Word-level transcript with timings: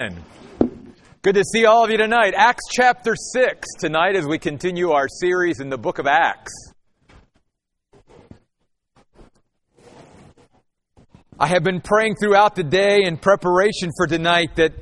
Good 0.00 1.34
to 1.34 1.42
see 1.42 1.64
all 1.64 1.82
of 1.82 1.90
you 1.90 1.96
tonight. 1.96 2.32
Acts 2.36 2.62
chapter 2.70 3.16
6 3.16 3.66
tonight 3.80 4.14
as 4.14 4.26
we 4.26 4.38
continue 4.38 4.92
our 4.92 5.08
series 5.08 5.58
in 5.58 5.70
the 5.70 5.76
book 5.76 5.98
of 5.98 6.06
Acts. 6.06 6.52
I 11.36 11.48
have 11.48 11.64
been 11.64 11.80
praying 11.80 12.14
throughout 12.22 12.54
the 12.54 12.62
day 12.62 13.00
in 13.02 13.16
preparation 13.16 13.90
for 13.96 14.06
tonight 14.06 14.54
that, 14.54 14.72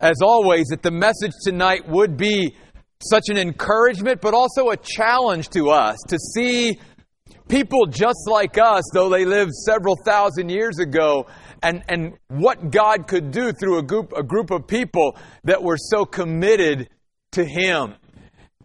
as 0.00 0.20
always, 0.22 0.66
that 0.66 0.82
the 0.82 0.90
message 0.90 1.32
tonight 1.42 1.88
would 1.88 2.18
be 2.18 2.54
such 3.02 3.30
an 3.30 3.38
encouragement, 3.38 4.20
but 4.20 4.34
also 4.34 4.68
a 4.68 4.76
challenge 4.76 5.48
to 5.48 5.70
us 5.70 5.96
to 6.08 6.18
see 6.18 6.78
people 7.48 7.86
just 7.86 8.28
like 8.30 8.58
us, 8.58 8.82
though 8.92 9.08
they 9.08 9.24
lived 9.24 9.52
several 9.52 9.96
thousand 10.04 10.50
years 10.50 10.78
ago, 10.78 11.26
and, 11.62 11.82
and 11.88 12.14
what 12.28 12.70
God 12.70 13.08
could 13.08 13.30
do 13.30 13.52
through 13.52 13.78
a 13.78 13.82
group, 13.82 14.12
a 14.16 14.22
group 14.22 14.50
of 14.50 14.66
people 14.66 15.16
that 15.44 15.62
were 15.62 15.76
so 15.76 16.04
committed 16.04 16.88
to 17.32 17.44
Him. 17.44 17.94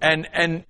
And, 0.02 0.27
and 0.34 0.66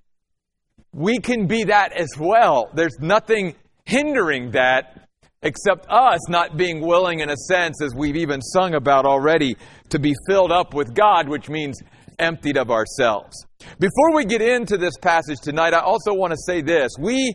we 0.92 1.18
can 1.18 1.46
be 1.46 1.64
that 1.64 1.92
as 1.92 2.10
well. 2.18 2.70
There's 2.74 2.98
nothing 3.00 3.54
hindering 3.84 4.52
that 4.52 5.08
except 5.42 5.86
us 5.90 6.28
not 6.30 6.56
being 6.56 6.80
willing, 6.80 7.20
in 7.20 7.28
a 7.28 7.36
sense, 7.36 7.82
as 7.82 7.94
we've 7.94 8.16
even 8.16 8.40
sung 8.40 8.74
about 8.74 9.04
already, 9.04 9.56
to 9.90 9.98
be 9.98 10.14
filled 10.26 10.50
up 10.50 10.72
with 10.72 10.94
God, 10.94 11.28
which 11.28 11.50
means 11.50 11.78
emptied 12.18 12.56
of 12.56 12.70
ourselves. 12.70 13.36
Before 13.78 14.14
we 14.14 14.24
get 14.24 14.40
into 14.40 14.78
this 14.78 14.96
passage 15.00 15.38
tonight, 15.42 15.74
I 15.74 15.80
also 15.80 16.14
want 16.14 16.32
to 16.32 16.38
say 16.46 16.62
this. 16.62 16.92
We 16.98 17.34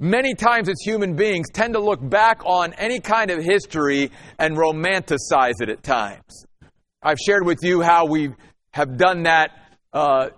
many 0.00 0.34
times 0.34 0.68
as 0.68 0.80
human 0.80 1.14
beings 1.14 1.48
tend 1.52 1.74
to 1.74 1.80
look 1.80 2.00
back 2.02 2.40
on 2.44 2.72
any 2.74 2.98
kind 2.98 3.30
of 3.30 3.44
history 3.44 4.10
and 4.38 4.56
romanticize 4.56 5.60
it 5.60 5.68
at 5.68 5.82
times. 5.82 6.46
I've 7.02 7.18
shared 7.18 7.46
with 7.46 7.58
you 7.62 7.82
how 7.82 8.06
we 8.06 8.30
have 8.72 8.96
done 8.96 9.24
that 9.24 9.50
uh, 9.92 10.30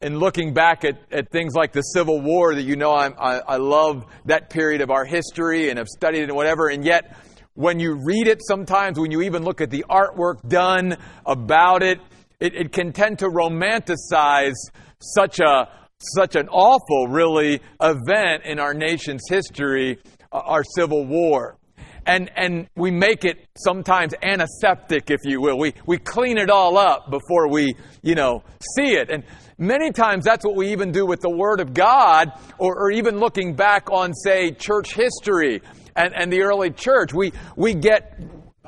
in 0.00 0.18
looking 0.18 0.54
back 0.54 0.84
at, 0.84 0.98
at 1.12 1.30
things 1.30 1.54
like 1.54 1.72
the 1.72 1.82
Civil 1.82 2.20
War, 2.20 2.54
that 2.54 2.62
you 2.62 2.76
know 2.76 2.92
I, 2.92 3.08
I, 3.08 3.38
I 3.40 3.56
love 3.56 4.06
that 4.24 4.48
period 4.48 4.80
of 4.80 4.90
our 4.90 5.04
history 5.04 5.68
and 5.68 5.78
have 5.78 5.88
studied 5.88 6.20
it 6.20 6.24
and 6.24 6.36
whatever, 6.36 6.68
and 6.68 6.84
yet 6.84 7.16
when 7.54 7.80
you 7.80 7.94
read 7.94 8.28
it 8.28 8.40
sometimes, 8.40 8.98
when 8.98 9.10
you 9.10 9.22
even 9.22 9.42
look 9.42 9.60
at 9.60 9.68
the 9.68 9.84
artwork 9.90 10.48
done 10.48 10.96
about 11.26 11.82
it, 11.82 11.98
it, 12.38 12.54
it 12.54 12.72
can 12.72 12.92
tend 12.92 13.18
to 13.18 13.26
romanticize 13.26 14.54
such 15.00 15.40
a 15.40 15.68
such 16.00 16.36
an 16.36 16.48
awful, 16.48 17.08
really, 17.08 17.60
event 17.82 18.44
in 18.44 18.58
our 18.58 18.74
nation's 18.74 19.22
history, 19.28 19.98
uh, 20.32 20.38
our 20.38 20.62
Civil 20.76 21.06
War. 21.06 21.58
And, 22.06 22.30
and 22.36 22.68
we 22.74 22.90
make 22.90 23.24
it 23.24 23.46
sometimes 23.56 24.14
antiseptic, 24.22 25.10
if 25.10 25.20
you 25.24 25.42
will. 25.42 25.58
We, 25.58 25.74
we 25.86 25.98
clean 25.98 26.38
it 26.38 26.48
all 26.48 26.78
up 26.78 27.10
before 27.10 27.48
we, 27.50 27.74
you 28.02 28.14
know, 28.14 28.44
see 28.76 28.94
it. 28.94 29.10
And 29.10 29.24
many 29.58 29.90
times 29.90 30.24
that's 30.24 30.44
what 30.44 30.56
we 30.56 30.72
even 30.72 30.90
do 30.90 31.04
with 31.04 31.20
the 31.20 31.30
Word 31.30 31.60
of 31.60 31.74
God, 31.74 32.32
or, 32.58 32.78
or 32.78 32.90
even 32.90 33.18
looking 33.18 33.54
back 33.54 33.90
on, 33.90 34.14
say, 34.14 34.52
church 34.52 34.94
history 34.94 35.60
and, 35.96 36.14
and 36.14 36.32
the 36.32 36.42
early 36.42 36.70
church. 36.70 37.12
We, 37.12 37.32
we 37.56 37.74
get 37.74 38.18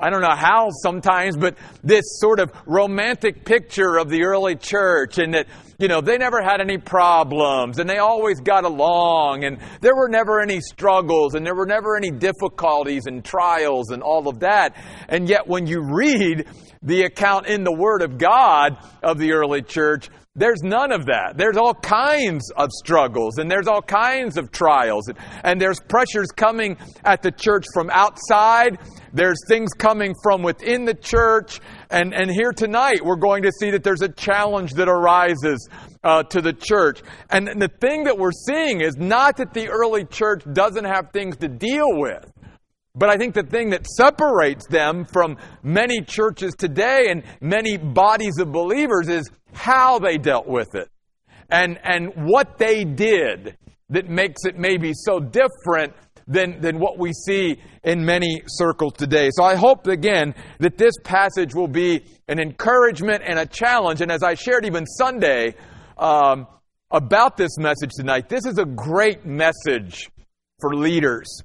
I 0.03 0.09
don't 0.09 0.23
know 0.23 0.35
how 0.35 0.71
sometimes, 0.83 1.37
but 1.37 1.59
this 1.85 2.05
sort 2.21 2.41
of 2.41 2.51
romantic 2.65 3.45
picture 3.45 3.99
of 3.99 4.09
the 4.09 4.25
early 4.25 4.57
church 4.57 5.19
and 5.19 5.35
that, 5.35 5.47
you 5.81 5.89
know, 5.89 6.03
they 6.03 6.19
never 6.19 6.43
had 6.43 6.61
any 6.61 6.77
problems 6.77 7.79
and 7.79 7.89
they 7.89 7.99
always 7.99 8.39
got 8.41 8.65
along 8.65 9.45
and 9.45 9.59
there 9.81 9.97
were 9.97 10.09
never 10.09 10.41
any 10.41 10.61
struggles 10.61 11.35
and 11.35 11.47
there 11.47 11.55
were 11.55 11.67
never 11.67 11.97
any 11.97 12.11
difficulties 12.11 13.07
and 13.07 13.25
trials 13.25 13.91
and 13.91 14.03
all 14.03 14.29
of 14.29 14.41
that. 14.41 14.77
And 15.09 15.29
yet 15.29 15.49
when 15.49 15.67
you 15.67 15.83
read 15.83 16.47
the 16.83 17.03
account 17.03 17.47
in 17.47 17.65
the 17.65 17.73
Word 17.73 18.03
of 18.03 18.19
God 18.19 18.77
of 19.03 19.19
the 19.19 19.33
early 19.33 19.63
church, 19.63 20.11
there's 20.37 20.63
none 20.63 20.93
of 20.93 21.07
that. 21.07 21.35
There's 21.37 21.57
all 21.57 21.75
kinds 21.75 22.51
of 22.57 22.71
struggles 22.73 23.39
and 23.39 23.51
there's 23.51 23.67
all 23.67 23.83
kinds 23.83 24.37
of 24.37 24.53
trials 24.53 25.09
and, 25.43 25.61
there's 25.61 25.81
pressures 25.81 26.29
coming 26.35 26.77
at 27.05 27.23
the 27.23 27.31
church 27.31 27.67
from 27.75 27.91
outside. 27.91 28.79
There's 29.13 29.39
things 29.49 29.71
coming 29.77 30.15
from 30.23 30.43
within 30.43 30.85
the 30.85 30.95
church. 30.95 31.61
And, 31.91 32.15
and 32.15 32.31
here 32.31 32.53
tonight, 32.53 33.05
we're 33.05 33.17
going 33.17 33.43
to 33.43 33.53
see 33.53 33.71
that 33.73 33.83
there's 33.83 34.03
a 34.03 34.09
challenge 34.09 34.75
that 34.75 34.89
arises 34.89 35.69
uh, 36.05 36.23
to 36.25 36.41
the 36.41 36.53
church. 36.53 37.03
And 37.31 37.49
the 37.61 37.69
thing 37.81 38.05
that 38.05 38.17
we're 38.17 38.31
seeing 38.33 38.81
is 38.81 38.97
not 38.97 39.37
that 39.39 39.53
the 39.53 39.69
early 39.69 40.05
church 40.05 40.45
doesn't 40.53 40.85
have 40.85 41.11
things 41.13 41.37
to 41.39 41.49
deal 41.49 41.89
with. 41.89 42.33
But 42.95 43.09
I 43.09 43.17
think 43.17 43.35
the 43.35 43.43
thing 43.43 43.71
that 43.71 43.87
separates 43.87 44.67
them 44.67 45.05
from 45.05 45.37
many 45.63 46.01
churches 46.03 46.55
today 46.57 47.07
and 47.09 47.25
many 47.41 47.77
bodies 47.77 48.39
of 48.39 48.53
believers 48.53 49.09
is 49.09 49.29
how 49.53 49.99
they 49.99 50.17
dealt 50.17 50.47
with 50.47 50.75
it 50.75 50.89
and, 51.51 51.79
and 51.83 52.13
what 52.27 52.59
they 52.59 52.85
did 52.85 53.57
that 53.91 54.09
makes 54.09 54.45
it 54.45 54.57
maybe 54.57 54.93
so 54.95 55.19
different 55.19 55.93
than, 56.27 56.61
than 56.61 56.79
what 56.79 56.99
we 56.99 57.13
see 57.13 57.61
in 57.83 58.05
many 58.05 58.43
circles 58.47 58.95
today. 58.95 59.31
So 59.33 59.45
I 59.45 59.55
hope, 59.55 59.87
again, 59.87 60.35
that 60.59 60.79
this 60.79 60.95
passage 61.05 61.55
will 61.55 61.69
be 61.69 62.05
an 62.29 62.39
encouragement 62.39 63.23
and 63.27 63.39
a 63.39 63.47
challenge. 63.47 64.01
And 64.01 64.11
as 64.11 64.23
I 64.23 64.35
shared 64.35 64.65
even 64.65 64.87
Sunday 64.87 65.55
um, 65.99 66.47
about 66.91 67.37
this 67.37 67.59
message 67.59 67.91
tonight, 67.97 68.29
this 68.29 68.47
is 68.47 68.59
a 68.59 68.65
great 68.65 69.25
message 69.25 70.11
for 70.61 70.75
leaders. 70.75 71.43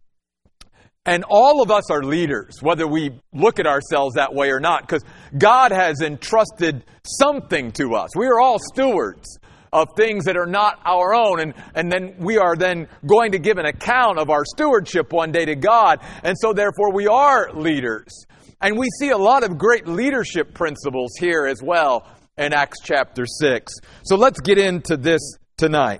And 1.07 1.24
all 1.30 1.62
of 1.62 1.69
us 1.69 1.92
are 1.92 2.03
leaders, 2.03 2.57
whether 2.62 2.88
we 2.88 3.19
look 3.31 3.59
at 3.59 3.68
ourselves 3.68 4.16
that 4.16 4.34
way 4.34 4.50
or 4.50 4.59
not, 4.59 4.81
because 4.81 5.03
God 5.38 5.72
has 5.72 6.02
entrusted 6.02 6.84
something 7.06 7.72
to 7.74 7.94
us. 7.94 8.16
We 8.16 8.25
are 8.25 8.40
all 8.40 8.57
stewards 8.74 9.38
of 9.75 9.90
things 9.97 10.24
that 10.24 10.38
are 10.38 10.46
not 10.46 10.80
our 10.86 11.13
own, 11.13 11.41
and, 11.41 11.53
and 11.75 11.91
then 11.91 12.16
we 12.18 12.38
are 12.38 12.56
then 12.56 12.88
going 13.06 13.34
to 13.34 13.40
give 13.40 13.58
an 13.58 13.66
account 13.66 14.18
of 14.18 14.30
our 14.30 14.46
stewardship 14.46 15.12
one 15.12 15.34
day 15.34 15.44
to 15.44 15.56
God, 15.56 16.00
and 16.24 16.38
so 16.40 16.53
therefore 16.53 16.94
we 16.94 17.08
are 17.08 17.52
leaders. 17.52 18.25
And 18.62 18.78
we 18.80 18.88
see 19.00 19.09
a 19.09 19.18
lot 19.18 19.44
of 19.44 19.58
great 19.58 19.86
leadership 19.86 20.53
principles 20.53 21.12
here 21.19 21.46
as 21.46 21.62
well 21.62 22.08
in 22.38 22.53
Acts 22.53 22.78
chapter 22.81 23.25
6. 23.25 23.74
So 24.06 24.16
let's 24.16 24.40
get 24.40 24.58
into 24.58 24.96
this 24.96 25.19
tonight. 25.58 26.00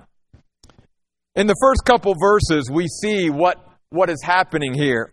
In 1.36 1.48
the 1.48 1.56
first 1.60 1.84
couple 1.86 2.16
verses, 2.18 2.72
we 2.72 2.88
see 2.88 3.30
what 3.30 3.62
what 3.90 4.10
is 4.10 4.22
happening 4.24 4.74
here. 4.74 5.12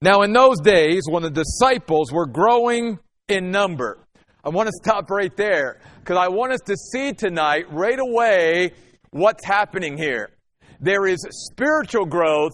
Now, 0.00 0.22
in 0.22 0.32
those 0.32 0.60
days, 0.60 1.02
when 1.08 1.24
the 1.24 1.30
disciples 1.30 2.12
were 2.12 2.26
growing 2.26 3.00
in 3.28 3.50
number, 3.50 3.99
I 4.42 4.48
want 4.48 4.68
to 4.68 4.72
stop 4.82 5.10
right 5.10 5.36
there 5.36 5.80
because 5.98 6.16
I 6.16 6.28
want 6.28 6.52
us 6.52 6.60
to 6.66 6.76
see 6.76 7.12
tonight, 7.12 7.64
right 7.70 7.98
away, 7.98 8.72
what's 9.10 9.44
happening 9.44 9.98
here. 9.98 10.30
There 10.80 11.06
is 11.06 11.26
spiritual 11.50 12.06
growth 12.06 12.52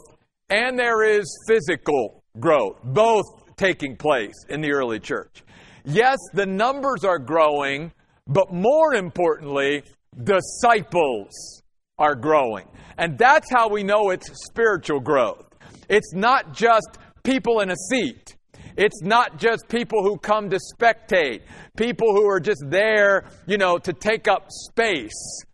and 0.49 0.79
there 0.79 1.05
is 1.05 1.27
physical 1.47 2.25
growth, 2.41 2.81
both 2.83 3.25
taking 3.57 3.97
place 3.97 4.35
in 4.49 4.61
the 4.61 4.73
early 4.73 4.99
church. 4.99 5.45
Yes, 5.85 6.19
the 6.35 6.47
numbers 6.47 7.05
are 7.05 7.19
growing, 7.19 7.93
but 8.27 8.53
more 8.53 8.95
importantly, 8.95 9.85
disciples 10.25 11.63
are 11.99 12.15
growing. 12.15 12.67
And 12.99 13.17
that's 13.17 13.51
how 13.51 13.69
we 13.69 13.85
know 13.85 14.11
it's 14.11 14.31
spiritual 14.49 15.01
growth. 15.01 15.47
It's 15.89 16.13
not 16.13 16.53
just 16.53 16.99
people 17.23 17.61
in 17.61 17.71
a 17.71 17.77
seat. 17.91 18.36
It's 18.77 19.03
not 19.03 19.39
just 19.39 19.69
people 19.69 20.03
who 20.03 20.19
come 20.19 20.51
to 20.51 20.59
spectate, 20.59 21.43
people 21.77 22.13
who 22.13 22.29
are 22.29 22.41
just 22.41 22.63
there, 22.69 23.25
you 23.47 23.57
know, 23.57 23.79
to 23.79 23.93
take 23.93 24.29
up 24.29 24.47
space 24.49 25.45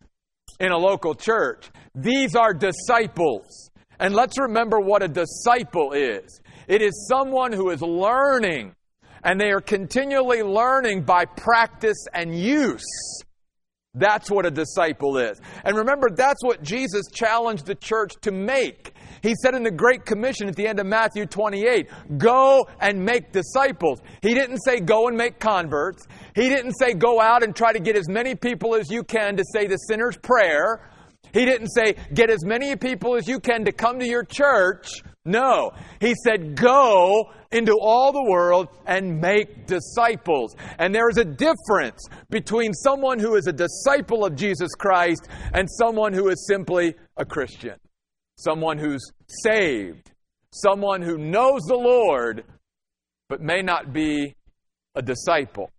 in 0.59 0.73
a 0.73 0.79
local 0.79 1.15
church. 1.15 1.71
These 1.95 2.35
are 2.35 2.53
disciples. 2.53 3.71
And 4.01 4.15
let's 4.15 4.39
remember 4.39 4.81
what 4.81 5.03
a 5.03 5.09
disciple 5.09 5.93
is 5.93 6.41
it 6.67 6.83
is 6.83 7.07
someone 7.09 7.53
who 7.53 7.71
is 7.71 7.83
learning, 7.83 8.75
and 9.23 9.41
they 9.41 9.51
are 9.51 9.61
continually 9.61 10.43
learning 10.43 11.03
by 11.03 11.25
practice 11.25 12.07
and 12.13 12.37
use. 12.37 12.85
That's 13.95 14.31
what 14.31 14.47
a 14.47 14.51
disciple 14.51 15.19
is. 15.19 15.39
And 15.65 15.77
remember, 15.77 16.09
that's 16.09 16.43
what 16.43 16.63
Jesus 16.63 17.03
challenged 17.13 17.67
the 17.67 17.75
church 17.75 18.15
to 18.23 18.33
make. 18.33 18.95
He 19.23 19.35
said 19.43 19.55
in 19.55 19.63
the 19.63 19.71
Great 19.71 20.07
Commission 20.07 20.49
at 20.49 20.57
the 20.57 20.67
end 20.67 20.81
of 20.81 20.87
Matthew 20.87 21.27
28, 21.27 21.91
go 22.17 22.67
and 22.81 23.05
make 23.05 23.33
disciples. 23.33 24.01
He 24.23 24.33
didn't 24.33 24.61
say 24.65 24.81
go 24.81 25.09
and 25.09 25.17
make 25.19 25.39
converts. 25.39 26.07
He 26.35 26.49
didn't 26.49 26.73
say 26.79 26.95
go 26.95 27.21
out 27.21 27.43
and 27.43 27.55
try 27.55 27.75
to 27.75 27.81
get 27.81 27.95
as 27.95 28.09
many 28.09 28.35
people 28.35 28.75
as 28.75 28.91
you 28.91 29.05
can 29.05 29.37
to 29.37 29.45
say 29.53 29.67
the 29.67 29.77
sinner's 29.77 30.17
prayer. 30.17 30.89
He 31.33 31.45
didn't 31.45 31.69
say 31.69 31.97
get 32.13 32.31
as 32.31 32.45
many 32.45 32.77
people 32.77 33.17
as 33.17 33.27
you 33.27 33.41
can 33.41 33.65
to 33.65 33.73
come 33.73 33.99
to 33.99 34.07
your 34.07 34.25
church. 34.25 34.89
No. 35.25 35.73
He 36.01 36.15
said, 36.25 36.57
go 36.57 37.31
into 37.53 37.77
all 37.81 38.13
the 38.13 38.25
world 38.25 38.69
and 38.87 39.21
make 39.21 39.67
disciples. 39.67 40.57
And 40.79 40.95
there 40.95 41.09
is 41.09 41.19
a 41.19 41.25
difference 41.25 42.05
between 42.31 42.73
someone 42.73 43.19
who 43.19 43.37
is 43.37 43.47
a 43.47 43.53
disciple 43.53 44.25
of 44.25 44.35
Jesus 44.35 44.75
Christ 44.75 45.29
and 45.53 45.69
someone 45.71 46.13
who 46.13 46.29
is 46.29 46.47
simply 46.49 46.95
a 47.17 47.25
Christian. 47.25 47.77
Someone 48.37 48.79
who's 48.79 49.13
saved. 49.45 50.11
Someone 50.53 51.03
who 51.03 51.17
knows 51.17 51.63
the 51.63 51.77
Lord, 51.77 52.45
but 53.29 53.41
may 53.41 53.63
not 53.63 53.93
be 53.93 54.35
a 54.95 55.03
disciple. 55.03 55.71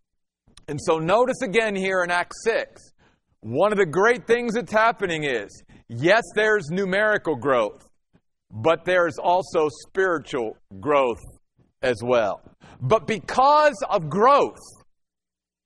And 0.68 0.80
so 0.82 0.98
notice 0.98 1.42
again 1.44 1.76
here 1.76 2.04
in 2.04 2.10
Acts 2.10 2.38
6, 2.46 2.93
one 3.44 3.74
of 3.74 3.78
the 3.78 3.86
great 3.86 4.26
things 4.26 4.54
that's 4.54 4.72
happening 4.72 5.26
is 5.26 5.64
yes, 5.90 6.24
there's 6.34 6.70
numerical 6.70 7.36
growth, 7.36 7.88
but 8.50 8.86
there's 8.86 9.18
also 9.18 9.68
spiritual 9.88 10.56
growth 10.80 11.22
as 11.82 12.02
well. 12.02 12.42
But 12.82 13.06
because 13.06 13.76
of 13.90 14.10
growth, 14.10 14.60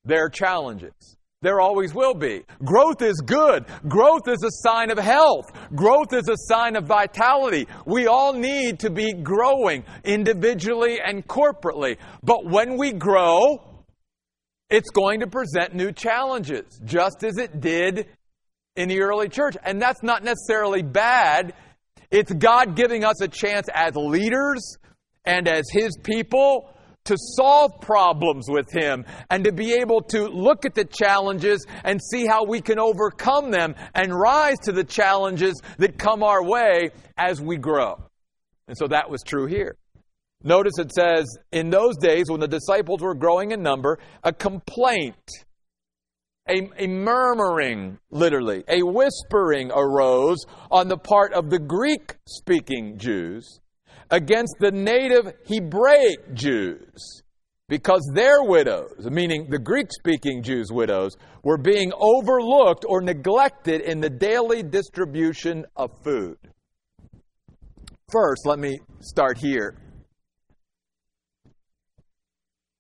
there 0.05 0.25
are 0.25 0.29
challenges. 0.29 1.17
There 1.43 1.61
always 1.61 1.93
will 1.93 2.15
be. 2.15 2.41
Growth 2.65 3.03
is 3.03 3.21
good. 3.23 3.65
Growth 3.87 4.27
is 4.27 4.43
a 4.43 4.49
sign 4.67 4.89
of 4.89 4.97
health. 4.97 5.45
Growth 5.75 6.11
is 6.13 6.27
a 6.27 6.35
sign 6.35 6.75
of 6.75 6.85
vitality. 6.85 7.67
We 7.85 8.07
all 8.07 8.33
need 8.33 8.79
to 8.79 8.89
be 8.89 9.13
growing 9.13 9.83
individually 10.03 10.99
and 10.99 11.27
corporately. 11.27 11.97
But 12.23 12.45
when 12.45 12.75
we 12.75 12.91
grow, 12.91 13.66
it's 14.69 14.89
going 14.89 15.21
to 15.21 15.27
present 15.27 15.73
new 15.73 15.91
challenges, 15.91 16.79
just 16.83 17.23
as 17.23 17.37
it 17.37 17.61
did 17.61 18.07
in 18.75 18.89
the 18.89 19.01
early 19.01 19.29
church. 19.29 19.55
And 19.63 19.81
that's 19.81 20.03
not 20.03 20.23
necessarily 20.23 20.81
bad. 20.81 21.53
It's 22.11 22.31
God 22.31 22.75
giving 22.75 23.03
us 23.03 23.21
a 23.21 23.27
chance 23.27 23.67
as 23.73 23.95
leaders 23.95 24.77
and 25.25 25.47
as 25.47 25.65
His 25.71 25.97
people 26.03 26.73
to 27.05 27.15
solve 27.17 27.79
problems 27.79 28.47
with 28.49 28.69
Him 28.71 29.05
and 29.29 29.45
to 29.45 29.53
be 29.53 29.73
able 29.75 30.01
to 30.01 30.27
look 30.27 30.65
at 30.65 30.75
the 30.75 30.83
challenges 30.83 31.65
and 31.83 32.01
see 32.01 32.25
how 32.25 32.43
we 32.43 32.61
can 32.61 32.79
overcome 32.79 33.51
them 33.51 33.75
and 33.95 34.13
rise 34.13 34.57
to 34.63 34.73
the 34.73 34.83
challenges 34.83 35.61
that 35.77 35.97
come 35.97 36.21
our 36.23 36.43
way 36.43 36.91
as 37.17 37.41
we 37.41 37.57
grow. 37.57 37.97
And 38.67 38.77
so 38.77 38.87
that 38.87 39.09
was 39.09 39.21
true 39.23 39.45
here. 39.45 39.77
Notice 40.43 40.77
it 40.77 40.91
says, 40.93 41.25
in 41.51 41.69
those 41.69 41.97
days 41.97 42.25
when 42.29 42.39
the 42.39 42.47
disciples 42.47 43.01
were 43.01 43.15
growing 43.15 43.51
in 43.51 43.61
number, 43.61 43.99
a 44.23 44.31
complaint, 44.31 45.15
a, 46.47 46.69
a, 46.77 46.87
murmuring, 46.87 47.97
literally, 48.11 48.63
a 48.67 48.83
whispering 48.83 49.71
arose 49.71 50.45
on 50.69 50.87
the 50.87 50.97
part 50.97 51.33
of 51.33 51.49
the 51.49 51.59
Greek 51.59 52.15
speaking 52.27 52.97
Jews 52.97 53.59
against 54.09 54.55
the 54.59 54.71
native 54.71 55.33
Hebraic 55.47 56.33
Jews 56.33 57.23
because 57.67 58.09
their 58.13 58.43
widows, 58.43 59.09
meaning 59.11 59.47
the 59.49 59.59
Greek 59.59 59.87
speaking 59.91 60.41
Jews' 60.41 60.71
widows, 60.71 61.17
were 61.43 61.57
being 61.57 61.91
overlooked 61.99 62.85
or 62.87 63.01
neglected 63.01 63.81
in 63.81 63.99
the 63.99 64.09
daily 64.09 64.63
distribution 64.63 65.65
of 65.75 65.91
food. 66.03 66.37
First, 68.09 68.45
let 68.45 68.59
me 68.59 68.79
start 69.01 69.37
here. 69.37 69.75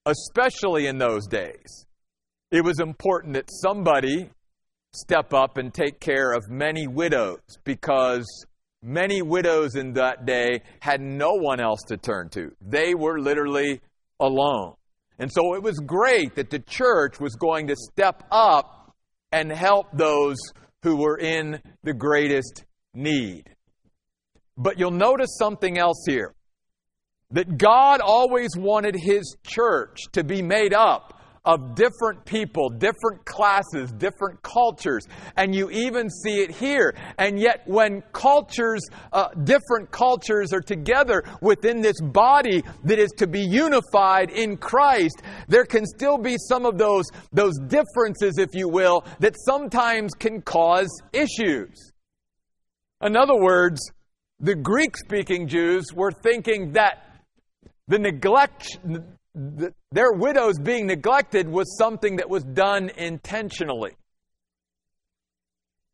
Especially 0.07 0.87
in 0.87 0.97
those 0.97 1.27
days, 1.27 1.85
it 2.49 2.63
was 2.63 2.79
important 2.79 3.33
that 3.33 3.49
somebody 3.51 4.29
step 4.93 5.33
up 5.33 5.57
and 5.57 5.73
take 5.73 5.99
care 5.99 6.31
of 6.31 6.49
many 6.49 6.87
widows 6.87 7.41
because 7.63 8.25
Many 8.83 9.23
widows 9.23 9.75
in 9.75 9.93
that 9.93 10.25
day 10.25 10.61
had 10.81 11.01
no 11.01 11.33
one 11.33 11.59
else 11.59 11.81
to 11.87 11.97
turn 11.97 12.29
to. 12.29 12.51
They 12.61 12.93
were 12.93 13.19
literally 13.19 13.81
alone. 14.19 14.75
And 15.19 15.31
so 15.31 15.55
it 15.55 15.63
was 15.63 15.79
great 15.79 16.35
that 16.35 16.51
the 16.51 16.59
church 16.59 17.19
was 17.19 17.35
going 17.35 17.67
to 17.67 17.75
step 17.75 18.23
up 18.31 18.95
and 19.31 19.51
help 19.51 19.87
those 19.93 20.37
who 20.83 20.97
were 20.97 21.17
in 21.17 21.59
the 21.83 21.93
greatest 21.93 22.65
need. 22.93 23.49
But 24.55 24.77
you'll 24.77 24.91
notice 24.91 25.35
something 25.39 25.77
else 25.77 26.03
here 26.07 26.33
that 27.31 27.57
God 27.57 27.99
always 28.01 28.49
wanted 28.57 28.95
His 28.95 29.35
church 29.43 30.03
to 30.13 30.23
be 30.23 30.41
made 30.41 30.73
up 30.73 31.13
of 31.47 31.75
different 31.75 32.25
people, 32.25 32.69
different 32.69 33.23
classes, 33.23 33.89
different 33.93 34.41
cultures. 34.43 35.03
And 35.37 35.55
you 35.55 35.69
even 35.71 36.09
see 36.09 36.41
it 36.41 36.51
here. 36.51 36.93
And 37.17 37.39
yet, 37.39 37.61
when 37.65 38.03
cultures, 38.11 38.81
uh, 39.13 39.29
different 39.45 39.89
cultures 39.89 40.51
are 40.51 40.61
together 40.61 41.23
within 41.41 41.81
this 41.81 41.99
body 42.01 42.63
that 42.83 42.99
is 42.99 43.09
to 43.17 43.27
be 43.27 43.39
unified 43.39 44.29
in 44.29 44.57
Christ, 44.57 45.21
there 45.47 45.63
can 45.63 45.85
still 45.85 46.17
be 46.17 46.35
some 46.37 46.65
of 46.65 46.77
those, 46.77 47.05
those 47.31 47.57
differences, 47.67 48.37
if 48.37 48.49
you 48.53 48.67
will, 48.67 49.05
that 49.19 49.35
sometimes 49.45 50.13
can 50.19 50.41
cause 50.41 50.89
issues. 51.13 51.93
In 53.01 53.15
other 53.15 53.37
words, 53.39 53.79
the 54.39 54.55
Greek 54.55 54.97
speaking 54.97 55.47
Jews 55.47 55.93
were 55.93 56.11
thinking 56.11 56.73
that 56.73 57.06
the 57.87 57.99
neglect, 57.99 58.79
the, 59.33 59.73
their 59.91 60.11
widows 60.11 60.59
being 60.59 60.87
neglected 60.87 61.47
was 61.47 61.77
something 61.77 62.17
that 62.17 62.29
was 62.29 62.43
done 62.43 62.89
intentionally. 62.97 63.91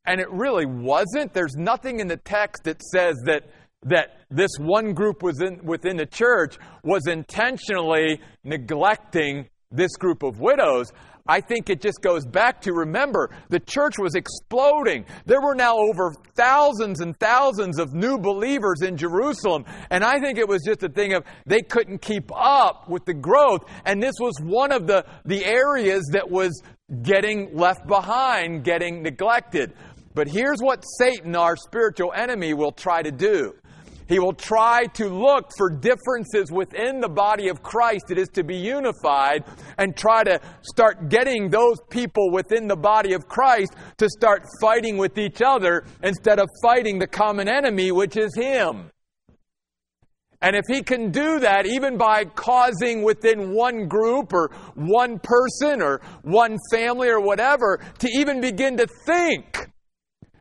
And 0.06 0.20
it 0.20 0.30
really 0.32 0.66
wasn't. 0.66 1.34
There's 1.34 1.56
nothing 1.56 2.00
in 2.00 2.08
the 2.08 2.18
text 2.18 2.66
that 2.66 2.82
says 2.82 3.16
that, 3.26 3.44
that 3.84 4.18
this 4.30 4.52
one 4.60 4.94
group 4.94 5.24
within, 5.24 5.60
within 5.64 5.98
the 5.98 6.06
church 6.06 6.58
was 6.84 7.08
intentionally 7.08 8.20
neglecting 8.44 9.48
this 9.72 9.96
group 9.96 10.24
of 10.24 10.40
widows. 10.40 10.92
I 11.26 11.40
think 11.40 11.70
it 11.70 11.82
just 11.82 12.02
goes 12.02 12.26
back 12.26 12.60
to 12.62 12.74
remember 12.74 13.30
the 13.48 13.60
church 13.60 13.98
was 13.98 14.14
exploding. 14.14 15.06
There 15.26 15.42
were 15.42 15.56
now 15.56 15.78
over 15.78 16.14
thousands 16.36 17.00
and 17.00 17.18
thousands 17.18 17.80
of 17.80 17.94
new 17.94 18.18
believers 18.18 18.82
in 18.82 18.98
Jerusalem. 18.98 19.64
And 19.90 20.04
I 20.04 20.20
think 20.20 20.38
it 20.38 20.50
was 20.50 20.64
just 20.66 20.84
a 20.84 20.90
thing 20.90 21.14
of 21.14 21.24
they 21.46 21.62
couldn't 21.62 22.02
keep 22.02 22.30
up 22.36 22.90
with 22.90 23.06
the 23.06 23.14
growth. 23.14 23.62
And 23.86 24.04
this 24.04 24.16
was 24.20 24.34
one 24.42 24.74
of 24.74 24.86
the, 24.86 25.06
the 25.24 25.46
areas 25.46 26.10
that 26.12 26.30
was 26.30 26.62
getting 27.04 27.56
left 27.56 27.88
behind, 27.88 28.66
getting 28.66 29.02
neglected. 29.02 29.74
But 30.14 30.28
here's 30.28 30.60
what 30.60 30.84
Satan, 31.00 31.38
our 31.38 31.56
spiritual 31.56 32.12
enemy, 32.14 32.54
will 32.54 32.74
try 32.74 33.02
to 33.02 33.12
do. 33.12 33.54
He 34.14 34.20
will 34.20 34.34
try 34.34 34.86
to 34.94 35.10
look 35.10 35.50
for 35.58 35.72
differences 35.72 36.52
within 36.52 37.00
the 37.00 37.10
body 37.10 37.48
of 37.48 37.64
Christ 37.64 38.10
that 38.10 38.20
is 38.20 38.30
to 38.36 38.44
be 38.44 38.56
unified 38.56 39.44
and 39.80 39.98
try 39.98 40.24
to 40.24 40.40
start 40.62 41.10
getting 41.10 41.50
those 41.50 41.78
people 41.90 42.30
within 42.30 42.68
the 42.68 42.76
body 42.76 43.14
of 43.14 43.28
Christ 43.28 43.74
to 43.98 44.08
start 44.08 44.46
fighting 44.62 44.98
with 44.98 45.18
each 45.18 45.42
other 45.42 45.86
instead 46.04 46.38
of 46.38 46.48
fighting 46.62 47.00
the 47.00 47.08
common 47.08 47.48
enemy, 47.48 47.92
which 47.92 48.16
is 48.16 48.36
Him. 48.36 48.92
And 50.44 50.56
if 50.56 50.66
he 50.68 50.84
can 50.84 51.10
do 51.10 51.40
that, 51.40 51.66
even 51.66 51.98
by 51.98 52.26
causing 52.26 53.02
within 53.02 53.56
one 53.56 53.88
group 53.88 54.32
or 54.32 54.52
one 54.76 55.18
person 55.18 55.82
or 55.82 56.02
one 56.22 56.60
family 56.70 57.10
or 57.10 57.20
whatever, 57.20 57.80
to 57.98 58.08
even 58.14 58.42
begin 58.42 58.78
to 58.78 58.86
think 59.08 59.73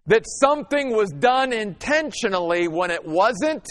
that 0.06 0.24
something 0.26 0.94
was 0.94 1.10
done 1.10 1.52
intentionally 1.52 2.68
when 2.68 2.90
it 2.90 3.04
wasn't, 3.04 3.66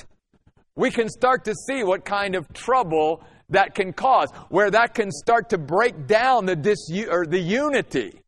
we 0.75 0.89
can 0.89 1.09
start 1.09 1.45
to 1.45 1.53
see 1.67 1.83
what 1.83 2.05
kind 2.05 2.35
of 2.35 2.51
trouble 2.53 3.23
that 3.49 3.75
can 3.75 3.91
cause, 3.91 4.29
where 4.49 4.71
that 4.71 4.93
can 4.93 5.11
start 5.11 5.49
to 5.49 5.57
break 5.57 6.07
down 6.07 6.45
the 6.45 6.55
dis- 6.55 6.89
or 7.09 7.25
the 7.25 7.39
unity 7.39 8.21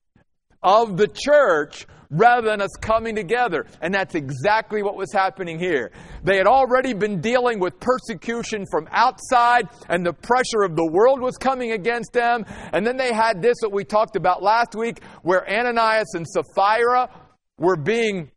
of 0.62 0.98
the 0.98 1.07
church 1.07 1.88
rather 2.10 2.48
than 2.48 2.62
us 2.62 2.69
coming 2.79 3.15
together. 3.15 3.65
And 3.81 3.93
that's 3.93 4.15
exactly 4.15 4.83
what 4.83 4.95
was 4.95 5.12
happening 5.12 5.60
here. 5.60 5.91
They 6.24 6.38
had 6.38 6.48
already 6.48 6.93
been 6.93 7.22
dealing 7.22 7.60
with 7.60 7.79
persecution 7.79 8.65
from 8.69 8.88
outside, 8.91 9.67
and 9.89 10.05
the 10.05 10.13
pressure 10.13 10.63
of 10.63 10.75
the 10.75 10.86
world 10.86 11.22
was 11.22 11.38
coming 11.38 11.72
against 11.72 12.13
them. 12.13 12.45
And 12.72 12.86
then 12.86 12.98
they 12.98 13.13
had 13.13 13.41
this 13.41 13.55
that 13.62 13.72
we 13.72 13.83
talked 13.83 14.15
about 14.15 14.43
last 14.43 14.75
week, 14.75 15.01
where 15.24 15.50
Ananias 15.50 16.13
and 16.13 16.27
Sapphira 16.27 17.10
were 17.57 17.75
being 17.75 18.31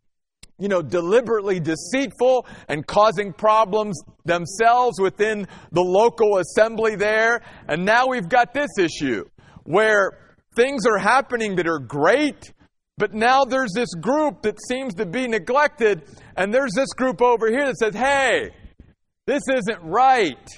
you 0.59 0.69
know, 0.69 0.81
deliberately 0.81 1.61
deceitful 1.61 2.47
and 2.69 2.87
causing 2.87 3.33
problems 3.33 4.01
themselves 4.25 4.99
within 5.01 5.47
the 5.73 5.83
local 5.83 6.39
assembly 6.39 6.97
there. 6.97 7.43
And 7.69 7.85
now 7.85 8.07
we've 8.07 8.29
got 8.29 8.55
this 8.55 8.71
issue 8.79 9.25
where 9.65 10.37
things 10.55 10.87
are 10.87 10.99
happening 10.99 11.57
that 11.57 11.67
are 11.67 11.79
great, 11.79 12.53
but 12.97 13.13
now 13.13 13.45
there's 13.45 13.73
this 13.75 13.95
group 13.95 14.43
that 14.43 14.57
seems 14.67 14.95
to 14.95 15.05
be 15.05 15.29
neglected, 15.29 16.03
and 16.37 16.55
there's 16.55 16.73
this 16.75 16.93
group 16.95 17.21
over 17.21 17.49
here 17.49 17.67
that 17.67 17.77
says, 17.77 17.95
hey, 17.95 18.51
this 19.27 19.43
isn't 19.55 19.83
right. 19.83 20.49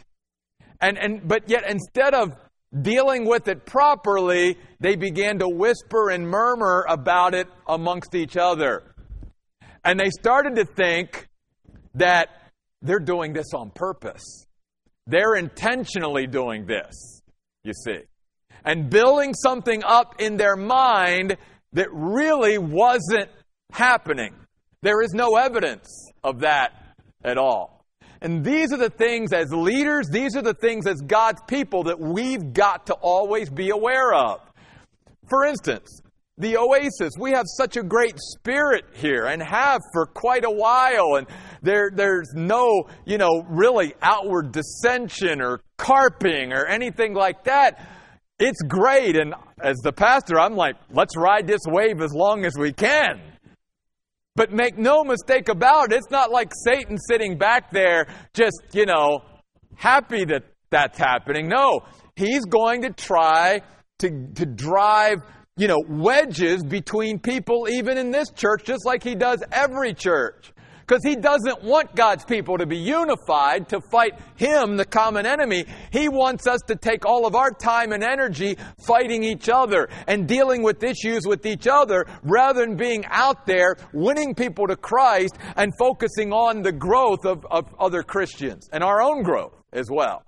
And, 0.81 0.97
and, 0.97 1.27
but 1.27 1.49
yet 1.49 1.69
instead 1.69 2.15
of 2.15 2.33
dealing 2.83 3.27
with 3.27 3.49
it 3.49 3.65
properly, 3.67 4.57
they 4.81 4.97
began 4.97 5.39
to 5.39 5.49
whisper 5.49 6.11
and 6.11 6.29
murmur 6.29 6.85
about 6.89 7.35
it 7.35 7.49
amongst 7.67 8.15
each 8.15 8.37
other. 8.37 8.95
And 9.85 9.99
they 9.99 10.11
started 10.11 10.57
to 10.57 10.65
think 10.65 11.29
that 11.95 12.29
they're 12.83 12.99
doing 12.99 13.33
this 13.33 13.55
on 13.55 13.71
purpose. 13.71 14.47
They're 15.07 15.35
intentionally 15.35 16.27
doing 16.27 16.67
this, 16.67 17.23
you 17.65 17.73
see. 17.73 18.01
And 18.65 18.91
building 18.91 19.33
something 19.35 19.83
up 19.85 20.21
in 20.21 20.37
their 20.37 20.57
mind 20.57 21.37
that 21.73 21.89
really 21.93 22.59
wasn't 22.59 23.31
happening. 23.73 24.35
There 24.83 25.01
is 25.03 25.13
no 25.13 25.37
evidence 25.37 25.89
of 26.23 26.41
that 26.41 26.73
at 27.25 27.39
all. 27.39 27.78
And 28.21 28.45
these 28.45 28.73
are 28.73 28.79
the 28.79 28.91
things 28.91 29.33
as 29.33 29.53
leaders, 29.53 30.09
these 30.09 30.37
are 30.37 30.43
the 30.43 30.55
things 30.55 30.87
as 30.87 31.01
God's 31.01 31.41
people 31.47 31.85
that 31.85 32.01
we've 32.01 32.53
got 32.53 32.87
to 32.87 32.95
always 32.95 33.49
be 33.49 33.71
aware 33.71 34.13
of. 34.13 34.41
For 35.29 35.45
instance, 35.45 36.01
the 36.39 36.57
Oasis. 36.57 37.15
We 37.19 37.33
have 37.33 37.47
such 37.47 37.77
a 37.77 37.83
great 37.83 38.15
spirit 38.19 38.85
here 38.95 39.27
and 39.27 39.43
have 39.43 39.81
for 39.93 40.07
quite 40.07 40.45
a 40.45 40.51
while. 40.51 41.17
And 41.17 41.27
there, 41.63 41.91
there's 41.93 42.33
no, 42.35 42.89
you 43.05 43.19
know, 43.19 43.45
really 43.49 43.95
outward 44.01 44.53
dissension 44.53 45.43
or 45.43 45.61
carping 45.77 46.53
or 46.53 46.65
anything 46.67 47.15
like 47.15 47.45
that. 47.45 47.87
It's 48.39 48.63
great. 48.63 49.17
And 49.17 49.35
as 49.61 49.79
the 49.79 49.93
pastor, 49.93 50.39
I'm 50.39 50.55
like, 50.55 50.77
let's 50.91 51.17
ride 51.17 51.47
this 51.47 51.63
wave 51.67 52.01
as 52.01 52.13
long 52.13 52.45
as 52.45 52.55
we 52.57 52.73
can. 52.73 53.21
But 54.39 54.53
make 54.53 54.79
no 54.79 55.03
mistake 55.03 55.49
about 55.49 55.91
it, 55.91 55.97
it's 55.97 56.13
not 56.13 56.31
like 56.31 56.53
Satan 56.65 56.97
sitting 56.97 57.39
back 57.39 57.73
there 57.73 58.07
just, 58.35 58.63
you 58.73 58.87
know, 58.87 59.23
happy 59.75 60.25
that 60.27 60.45
that's 60.71 60.97
happening. 60.97 61.49
No, 61.49 61.81
he's 62.15 62.45
going 62.45 62.83
to 62.83 62.91
try 62.91 63.63
to, 63.99 64.29
to 64.37 64.47
drive 64.47 65.23
you 65.57 65.67
know, 65.67 65.83
wedges 65.89 66.63
between 66.63 67.19
people 67.19 67.67
even 67.69 67.99
in 67.99 68.13
this 68.13 68.31
church, 68.31 68.63
just 68.65 68.87
like 68.87 69.03
he 69.03 69.17
does 69.17 69.43
every 69.51 69.93
church. 69.93 70.53
Because 70.89 71.05
he 71.05 71.17
doesn't 71.17 71.63
want 71.63 71.95
God's 71.95 72.25
people 72.25 72.57
to 72.57 72.65
be 72.65 72.79
unified 72.79 73.69
to 73.69 73.81
fight 73.83 74.19
him, 74.37 74.79
the 74.79 74.87
common 74.87 75.27
enemy. 75.27 75.67
He 75.93 76.09
wants 76.09 76.47
us 76.47 76.63
to 76.69 76.77
take 76.77 77.05
all 77.05 77.27
of 77.27 77.35
our 77.35 77.51
time 77.51 77.93
and 77.93 78.03
energy 78.03 78.57
fighting 78.87 79.23
each 79.23 79.51
other 79.51 79.91
and 80.07 80.27
dealing 80.27 80.63
with 80.63 80.83
issues 80.83 81.27
with 81.27 81.45
each 81.45 81.67
other 81.67 82.07
rather 82.23 82.65
than 82.65 82.77
being 82.77 83.05
out 83.11 83.45
there 83.45 83.77
winning 83.93 84.35
people 84.35 84.67
to 84.67 84.77
Christ 84.77 85.37
and 85.57 85.73
focusing 85.79 86.33
on 86.33 86.63
the 86.63 86.73
growth 86.73 87.27
of, 87.27 87.45
of 87.51 87.67
other 87.79 88.03
Christians 88.03 88.71
and 88.73 88.83
our 88.83 89.03
own 89.03 89.23
growth 89.23 89.63
as 89.75 89.91
well. 89.91 90.25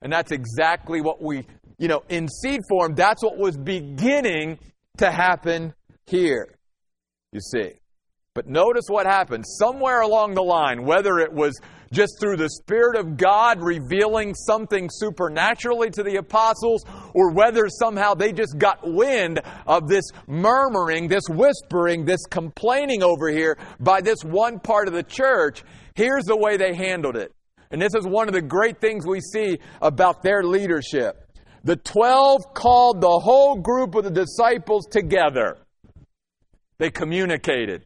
And 0.00 0.10
that's 0.10 0.32
exactly 0.32 1.02
what 1.02 1.20
we 1.20 1.46
you 1.76 1.88
know, 1.88 2.02
in 2.08 2.28
seed 2.28 2.60
form, 2.66 2.94
that's 2.94 3.22
what 3.22 3.36
was 3.36 3.58
beginning 3.58 4.58
to 4.98 5.10
happen 5.10 5.74
here. 6.06 6.54
You 7.32 7.40
see. 7.40 7.81
But 8.34 8.46
notice 8.46 8.84
what 8.88 9.04
happened. 9.04 9.44
Somewhere 9.46 10.00
along 10.00 10.34
the 10.34 10.42
line, 10.42 10.84
whether 10.86 11.18
it 11.18 11.32
was 11.32 11.60
just 11.92 12.18
through 12.18 12.38
the 12.38 12.48
Spirit 12.48 12.96
of 12.96 13.18
God 13.18 13.60
revealing 13.60 14.34
something 14.34 14.88
supernaturally 14.90 15.90
to 15.90 16.02
the 16.02 16.16
apostles, 16.16 16.82
or 17.12 17.30
whether 17.30 17.68
somehow 17.68 18.14
they 18.14 18.32
just 18.32 18.56
got 18.56 18.78
wind 18.82 19.40
of 19.66 19.86
this 19.86 20.06
murmuring, 20.26 21.08
this 21.08 21.24
whispering, 21.28 22.06
this 22.06 22.24
complaining 22.30 23.02
over 23.02 23.28
here 23.28 23.58
by 23.78 24.00
this 24.00 24.24
one 24.24 24.58
part 24.58 24.88
of 24.88 24.94
the 24.94 25.02
church, 25.02 25.62
here's 25.94 26.24
the 26.24 26.36
way 26.36 26.56
they 26.56 26.74
handled 26.74 27.16
it. 27.16 27.34
And 27.70 27.82
this 27.82 27.94
is 27.94 28.06
one 28.06 28.28
of 28.28 28.34
the 28.34 28.40
great 28.40 28.80
things 28.80 29.06
we 29.06 29.20
see 29.20 29.58
about 29.82 30.22
their 30.22 30.42
leadership. 30.42 31.28
The 31.64 31.76
twelve 31.76 32.54
called 32.54 33.02
the 33.02 33.20
whole 33.22 33.56
group 33.56 33.94
of 33.94 34.04
the 34.04 34.10
disciples 34.10 34.86
together. 34.86 35.58
They 36.78 36.90
communicated. 36.90 37.84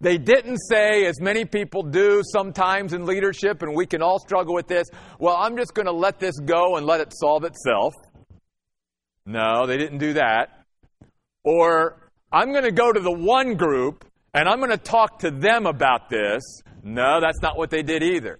They 0.00 0.16
didn't 0.16 0.58
say, 0.68 1.06
as 1.06 1.20
many 1.20 1.44
people 1.44 1.82
do 1.82 2.22
sometimes 2.24 2.92
in 2.92 3.04
leadership, 3.04 3.62
and 3.62 3.74
we 3.74 3.86
can 3.86 4.00
all 4.00 4.20
struggle 4.20 4.54
with 4.54 4.68
this, 4.68 4.88
well, 5.18 5.36
I'm 5.36 5.56
just 5.56 5.74
going 5.74 5.86
to 5.86 5.92
let 5.92 6.20
this 6.20 6.38
go 6.38 6.76
and 6.76 6.86
let 6.86 7.00
it 7.00 7.12
solve 7.12 7.44
itself. 7.44 7.94
No, 9.26 9.66
they 9.66 9.76
didn't 9.76 9.98
do 9.98 10.14
that. 10.14 10.64
Or, 11.44 11.96
I'm 12.32 12.52
going 12.52 12.64
to 12.64 12.72
go 12.72 12.92
to 12.92 13.00
the 13.00 13.12
one 13.12 13.54
group 13.54 14.04
and 14.34 14.48
I'm 14.48 14.58
going 14.58 14.70
to 14.70 14.76
talk 14.76 15.20
to 15.20 15.30
them 15.30 15.66
about 15.66 16.10
this. 16.10 16.42
No, 16.82 17.20
that's 17.20 17.40
not 17.40 17.56
what 17.56 17.70
they 17.70 17.82
did 17.82 18.02
either. 18.02 18.38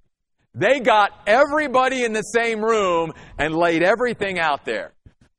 They 0.55 0.81
got 0.81 1.11
everybody 1.27 2.05
in 2.05 2.13
the 2.13 2.23
same 2.23 2.61
room 2.63 3.13
and 3.39 3.55
laid 3.55 3.83
everything 3.83 4.39
out 4.39 4.65
there. 4.65 4.93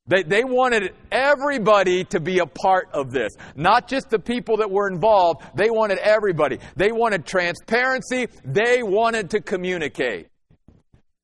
They, 0.10 0.24
they 0.24 0.44
wanted 0.44 0.94
everybody 1.12 2.04
to 2.06 2.20
be 2.20 2.40
a 2.40 2.46
part 2.46 2.90
of 2.94 3.12
this. 3.12 3.32
Not 3.56 3.88
just 3.88 4.10
the 4.10 4.20
people 4.20 4.58
that 4.58 4.70
were 4.70 4.90
involved, 4.90 5.44
they 5.56 5.70
wanted 5.70 6.00
everybody. 6.00 6.60
They 6.76 6.92
wanted 6.92 7.26
transparency, 7.26 8.28
they 8.44 8.84
wanted 8.84 9.30
to 9.32 9.42
communicate. 9.42 10.28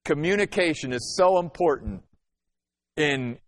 Communication 0.05 0.93
is 0.93 1.15
so 1.17 1.39
important 1.39 2.03
in, 2.95 3.39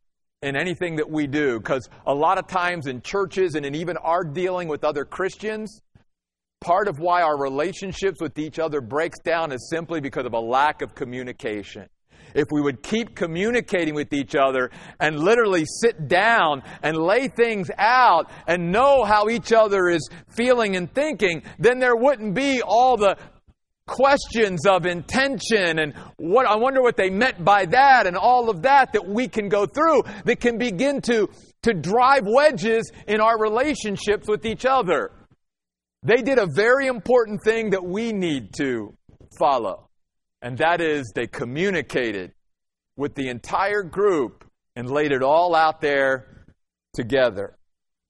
in 0.41 0.55
anything 0.57 0.95
that 0.95 1.09
we 1.09 1.27
do 1.27 1.59
because 1.59 1.87
a 2.05 2.13
lot 2.13 2.39
of 2.39 2.47
times 2.47 2.87
in 2.87 3.01
churches 3.01 3.53
and 3.53 3.65
in 3.65 3.75
even 3.75 3.95
our 3.97 4.23
dealing 4.23 4.67
with 4.67 4.83
other 4.83 5.05
Christians, 5.05 5.81
Part 6.59 6.87
of 6.87 6.97
why 6.97 7.21
our 7.21 7.39
relationships 7.39 8.19
with 8.19 8.39
each 8.39 8.57
other 8.57 8.81
breaks 8.81 9.19
down 9.19 9.51
is 9.51 9.69
simply 9.69 10.01
because 10.01 10.25
of 10.25 10.33
a 10.33 10.39
lack 10.39 10.81
of 10.81 10.95
communication. 10.95 11.87
If 12.33 12.47
we 12.51 12.61
would 12.61 12.83
keep 12.83 13.15
communicating 13.15 13.95
with 13.95 14.13
each 14.13 14.35
other 14.35 14.71
and 14.99 15.19
literally 15.19 15.65
sit 15.81 16.07
down 16.07 16.63
and 16.83 16.97
lay 16.97 17.27
things 17.27 17.69
out 17.77 18.29
and 18.47 18.71
know 18.71 19.03
how 19.03 19.29
each 19.29 19.53
other 19.53 19.89
is 19.89 20.07
feeling 20.29 20.75
and 20.75 20.93
thinking, 20.93 21.43
then 21.59 21.79
there 21.79 21.95
wouldn't 21.95 22.33
be 22.33 22.61
all 22.61 22.97
the 22.97 23.17
questions 23.87 24.65
of 24.67 24.85
intention 24.85 25.79
and 25.79 25.93
what 26.17 26.45
I 26.45 26.57
wonder 26.57 26.81
what 26.81 26.97
they 26.97 27.09
meant 27.09 27.43
by 27.43 27.65
that 27.65 28.05
and 28.05 28.17
all 28.17 28.49
of 28.49 28.63
that 28.63 28.93
that 28.93 29.07
we 29.07 29.27
can 29.27 29.47
go 29.49 29.65
through 29.65 30.03
that 30.25 30.39
can 30.39 30.57
begin 30.57 31.01
to 31.03 31.29
to 31.63 31.73
drive 31.73 32.23
wedges 32.25 32.91
in 33.07 33.21
our 33.21 33.39
relationships 33.39 34.27
with 34.27 34.45
each 34.45 34.65
other. 34.65 35.11
They 36.03 36.21
did 36.21 36.37
a 36.37 36.45
very 36.45 36.87
important 36.87 37.41
thing 37.43 37.71
that 37.71 37.83
we 37.83 38.13
need 38.13 38.53
to 38.57 38.95
follow, 39.39 39.86
and 40.41 40.57
that 40.57 40.81
is 40.81 41.11
they 41.15 41.27
communicated 41.27 42.33
with 42.95 43.15
the 43.15 43.29
entire 43.29 43.83
group 43.83 44.45
and 44.75 44.89
laid 44.89 45.11
it 45.11 45.23
all 45.23 45.55
out 45.55 45.81
there 45.81 46.45
together. 46.93 47.57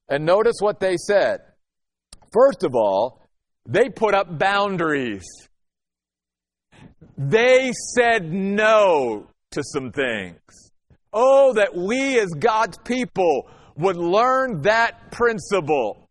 And 0.09 0.25
notice 0.25 0.55
what 0.59 0.79
they 0.79 0.95
said. 0.97 1.39
First 2.31 2.63
of 2.63 2.75
all, 2.75 3.21
they 3.65 3.89
put 3.89 4.13
up 4.13 4.39
boundaries. 4.39 5.25
They 7.17 7.71
said 7.95 8.31
no 8.31 9.27
to 9.51 9.63
some 9.63 9.91
things. 9.91 10.39
Oh, 11.11 11.53
that 11.53 11.75
we 11.75 12.19
as 12.19 12.29
God's 12.37 12.77
people 12.85 13.49
would 13.75 13.97
learn 13.97 14.61
that 14.61 15.11
principle 15.11 16.09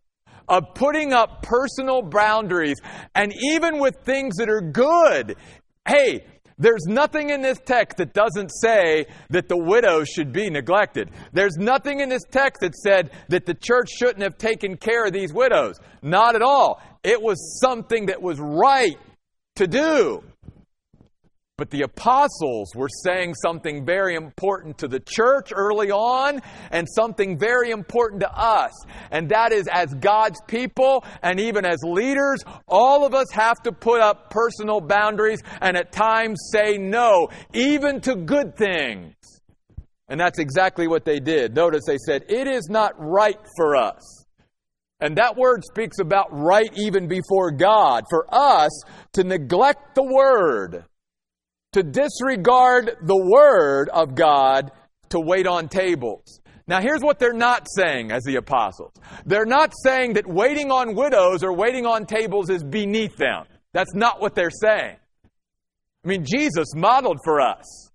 of 0.48 0.74
putting 0.74 1.12
up 1.12 1.42
personal 1.42 2.02
boundaries 2.02 2.76
and 3.14 3.32
even 3.52 3.78
with 3.78 3.96
things 4.04 4.36
that 4.36 4.48
are 4.48 4.60
good. 4.60 5.36
Hey, 5.86 6.24
there's 6.58 6.86
nothing 6.86 7.30
in 7.30 7.42
this 7.42 7.58
text 7.64 7.98
that 7.98 8.14
doesn't 8.14 8.50
say 8.50 9.06
that 9.28 9.48
the 9.48 9.56
widows 9.56 10.08
should 10.08 10.32
be 10.32 10.48
neglected. 10.48 11.10
There's 11.32 11.56
nothing 11.58 12.00
in 12.00 12.08
this 12.08 12.24
text 12.30 12.62
that 12.62 12.74
said 12.74 13.10
that 13.28 13.44
the 13.44 13.54
church 13.54 13.90
shouldn't 13.90 14.22
have 14.22 14.38
taken 14.38 14.76
care 14.76 15.04
of 15.04 15.12
these 15.12 15.32
widows. 15.32 15.78
Not 16.02 16.34
at 16.34 16.42
all. 16.42 16.80
It 17.04 17.20
was 17.20 17.60
something 17.60 18.06
that 18.06 18.22
was 18.22 18.40
right 18.40 18.96
to 19.56 19.66
do. 19.66 20.24
But 21.58 21.70
the 21.70 21.82
apostles 21.82 22.74
were 22.74 22.90
saying 23.02 23.34
something 23.42 23.86
very 23.86 24.14
important 24.14 24.76
to 24.78 24.88
the 24.88 25.00
church 25.00 25.52
early 25.54 25.90
on 25.90 26.42
and 26.70 26.86
something 26.86 27.38
very 27.38 27.70
important 27.70 28.20
to 28.20 28.30
us. 28.30 28.72
And 29.10 29.30
that 29.30 29.52
is, 29.52 29.66
as 29.72 29.94
God's 29.94 30.38
people 30.48 31.02
and 31.22 31.40
even 31.40 31.64
as 31.64 31.78
leaders, 31.82 32.40
all 32.68 33.06
of 33.06 33.14
us 33.14 33.28
have 33.32 33.62
to 33.62 33.72
put 33.72 34.02
up 34.02 34.28
personal 34.28 34.82
boundaries 34.82 35.40
and 35.62 35.78
at 35.78 35.92
times 35.92 36.50
say 36.52 36.76
no, 36.76 37.28
even 37.54 38.02
to 38.02 38.16
good 38.16 38.54
things. 38.54 39.14
And 40.08 40.20
that's 40.20 40.38
exactly 40.38 40.86
what 40.86 41.06
they 41.06 41.20
did. 41.20 41.54
Notice 41.54 41.84
they 41.86 41.98
said, 41.98 42.24
It 42.28 42.46
is 42.46 42.68
not 42.68 42.92
right 42.98 43.40
for 43.56 43.76
us. 43.76 44.26
And 45.00 45.16
that 45.16 45.36
word 45.36 45.62
speaks 45.64 46.00
about 46.00 46.28
right 46.30 46.70
even 46.74 47.08
before 47.08 47.50
God. 47.50 48.04
For 48.10 48.26
us 48.30 48.70
to 49.14 49.24
neglect 49.24 49.94
the 49.94 50.04
word 50.04 50.84
to 51.76 51.82
disregard 51.82 52.96
the 53.02 53.30
Word 53.30 53.90
of 53.90 54.14
God 54.14 54.72
to 55.10 55.20
wait 55.20 55.46
on 55.46 55.68
tables. 55.68 56.40
Now, 56.66 56.80
here's 56.80 57.02
what 57.02 57.18
they're 57.18 57.34
not 57.34 57.68
saying 57.70 58.10
as 58.10 58.22
the 58.24 58.36
apostles. 58.36 58.92
They're 59.26 59.44
not 59.44 59.74
saying 59.84 60.14
that 60.14 60.26
waiting 60.26 60.70
on 60.70 60.94
widows 60.94 61.42
or 61.42 61.52
waiting 61.52 61.84
on 61.84 62.06
tables 62.06 62.48
is 62.48 62.64
beneath 62.64 63.18
them. 63.18 63.44
That's 63.74 63.94
not 63.94 64.22
what 64.22 64.34
they're 64.34 64.48
saying. 64.48 64.96
I 66.02 66.08
mean, 66.08 66.24
Jesus 66.24 66.68
modeled 66.74 67.18
for 67.22 67.42
us. 67.42 67.90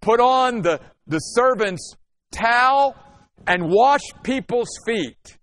Put 0.00 0.18
on 0.18 0.62
the, 0.62 0.80
the 1.06 1.20
servant's 1.20 1.94
towel 2.32 2.96
and 3.46 3.70
wash 3.70 4.02
people's 4.24 4.76
feet. 4.84 5.38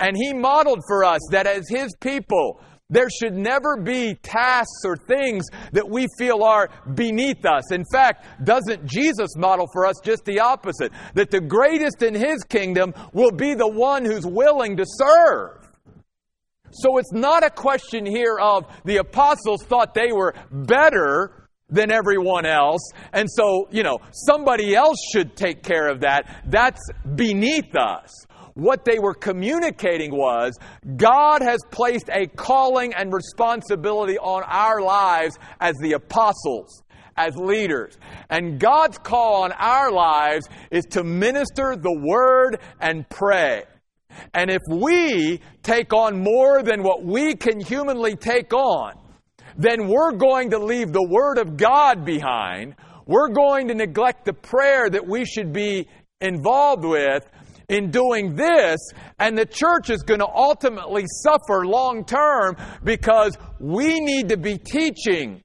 And 0.00 0.16
he 0.16 0.32
modeled 0.32 0.80
for 0.88 1.04
us 1.04 1.20
that 1.30 1.46
as 1.46 1.68
his 1.68 1.94
people, 2.00 2.60
there 2.90 3.08
should 3.08 3.34
never 3.34 3.76
be 3.76 4.14
tasks 4.14 4.84
or 4.84 4.96
things 4.96 5.46
that 5.72 5.88
we 5.88 6.06
feel 6.18 6.44
are 6.44 6.68
beneath 6.94 7.44
us. 7.46 7.72
In 7.72 7.84
fact, 7.90 8.26
doesn't 8.44 8.86
Jesus 8.86 9.36
model 9.36 9.66
for 9.72 9.86
us 9.86 9.96
just 10.04 10.24
the 10.24 10.40
opposite? 10.40 10.92
That 11.14 11.30
the 11.30 11.40
greatest 11.40 12.02
in 12.02 12.14
his 12.14 12.44
kingdom 12.44 12.92
will 13.12 13.32
be 13.32 13.54
the 13.54 13.68
one 13.68 14.04
who's 14.04 14.26
willing 14.26 14.76
to 14.76 14.84
serve. 14.86 15.66
So 16.72 16.98
it's 16.98 17.12
not 17.12 17.44
a 17.44 17.50
question 17.50 18.04
here 18.04 18.38
of 18.38 18.66
the 18.84 18.98
apostles 18.98 19.62
thought 19.62 19.94
they 19.94 20.12
were 20.12 20.34
better 20.50 21.48
than 21.70 21.90
everyone 21.90 22.44
else. 22.46 22.90
And 23.12 23.30
so, 23.30 23.68
you 23.70 23.82
know, 23.82 23.98
somebody 24.12 24.74
else 24.74 24.98
should 25.12 25.36
take 25.36 25.62
care 25.62 25.88
of 25.88 26.00
that. 26.00 26.42
That's 26.46 26.80
beneath 27.14 27.74
us. 27.76 28.10
What 28.54 28.84
they 28.84 28.98
were 28.98 29.14
communicating 29.14 30.14
was 30.14 30.56
God 30.96 31.42
has 31.42 31.60
placed 31.70 32.08
a 32.08 32.26
calling 32.26 32.94
and 32.94 33.12
responsibility 33.12 34.16
on 34.18 34.44
our 34.44 34.80
lives 34.80 35.38
as 35.60 35.74
the 35.80 35.92
apostles, 35.92 36.82
as 37.16 37.36
leaders. 37.36 37.98
And 38.30 38.60
God's 38.60 38.98
call 38.98 39.42
on 39.42 39.52
our 39.52 39.90
lives 39.90 40.48
is 40.70 40.84
to 40.90 41.02
minister 41.02 41.76
the 41.76 41.92
word 41.92 42.60
and 42.80 43.08
pray. 43.08 43.64
And 44.32 44.50
if 44.50 44.62
we 44.70 45.40
take 45.64 45.92
on 45.92 46.22
more 46.22 46.62
than 46.62 46.84
what 46.84 47.04
we 47.04 47.34
can 47.34 47.60
humanly 47.60 48.14
take 48.14 48.52
on, 48.52 48.94
then 49.56 49.88
we're 49.88 50.12
going 50.12 50.50
to 50.50 50.58
leave 50.58 50.92
the 50.92 51.06
Word 51.08 51.38
of 51.38 51.56
God 51.56 52.04
behind. 52.04 52.74
We're 53.06 53.28
going 53.28 53.68
to 53.68 53.74
neglect 53.74 54.24
the 54.24 54.32
prayer 54.32 54.88
that 54.88 55.06
we 55.06 55.24
should 55.24 55.52
be 55.52 55.88
involved 56.20 56.84
with 56.84 57.24
in 57.68 57.90
doing 57.90 58.34
this, 58.34 58.80
and 59.18 59.36
the 59.36 59.46
church 59.46 59.90
is 59.90 60.02
going 60.02 60.20
to 60.20 60.28
ultimately 60.28 61.04
suffer 61.22 61.66
long 61.66 62.04
term 62.04 62.56
because 62.82 63.36
we 63.60 64.00
need 64.00 64.28
to 64.28 64.36
be 64.36 64.58
teaching. 64.58 65.42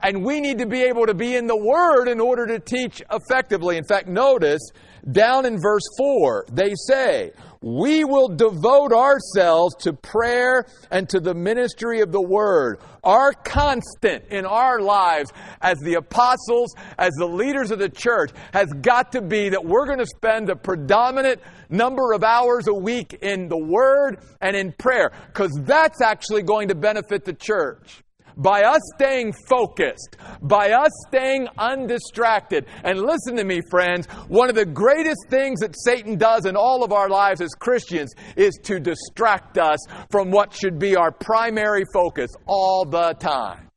And 0.00 0.24
we 0.24 0.40
need 0.40 0.58
to 0.58 0.66
be 0.66 0.84
able 0.84 1.06
to 1.06 1.14
be 1.14 1.34
in 1.34 1.48
the 1.48 1.56
Word 1.56 2.06
in 2.06 2.20
order 2.20 2.46
to 2.46 2.60
teach 2.60 3.02
effectively. 3.10 3.78
In 3.78 3.84
fact, 3.84 4.06
notice 4.06 4.62
down 5.10 5.44
in 5.44 5.60
verse 5.60 5.82
4, 5.96 6.46
they 6.52 6.74
say, 6.86 7.32
We 7.60 8.04
will 8.04 8.28
devote 8.28 8.92
ourselves 8.92 9.74
to 9.80 9.92
prayer 9.92 10.64
and 10.90 11.08
to 11.08 11.20
the 11.20 11.34
ministry 11.34 12.00
of 12.00 12.12
the 12.12 12.22
Word. 12.22 12.78
Our 13.02 13.32
constant 13.32 14.26
in 14.30 14.46
our 14.46 14.80
lives 14.80 15.32
as 15.60 15.78
the 15.80 15.94
apostles, 15.94 16.74
as 16.98 17.12
the 17.18 17.26
leaders 17.26 17.70
of 17.70 17.78
the 17.78 17.88
church, 17.88 18.30
has 18.52 18.68
got 18.80 19.12
to 19.12 19.22
be 19.22 19.48
that 19.48 19.64
we're 19.64 19.86
going 19.86 19.98
to 19.98 20.06
spend 20.06 20.48
the 20.48 20.56
predominant 20.56 21.40
number 21.68 22.12
of 22.12 22.22
hours 22.22 22.68
a 22.68 22.74
week 22.74 23.14
in 23.22 23.48
the 23.48 23.58
Word 23.58 24.18
and 24.40 24.56
in 24.56 24.72
prayer, 24.72 25.10
because 25.26 25.52
that's 25.64 26.00
actually 26.00 26.42
going 26.42 26.68
to 26.68 26.74
benefit 26.74 27.24
the 27.24 27.34
church 27.34 28.02
by 28.38 28.62
us 28.62 28.80
staying 28.94 29.34
focused, 29.48 30.16
by 30.40 30.70
us 30.70 30.90
staying 31.08 31.48
undistracted. 31.58 32.66
And 32.84 33.00
listen 33.00 33.36
to 33.36 33.44
me, 33.44 33.60
friends, 33.68 34.06
one 34.28 34.48
of 34.48 34.54
the 34.54 34.64
greatest 34.64 35.26
things 35.28 35.60
that 35.60 35.74
Satan 35.84 36.16
does 36.16 36.46
in 36.46 36.56
all 36.56 36.84
of 36.84 36.92
our 36.92 37.08
lives 37.08 37.40
as 37.40 37.50
Christians 37.50 38.14
is 38.36 38.58
to 38.62 38.78
distract 38.78 39.58
us 39.58 39.78
from 40.10 40.30
what 40.30 40.54
should 40.54 40.78
be 40.78 40.96
our 40.96 41.10
primary 41.10 41.84
focus 41.92 42.30
all 42.46 42.84
the 42.84 43.14
time. 43.14 43.68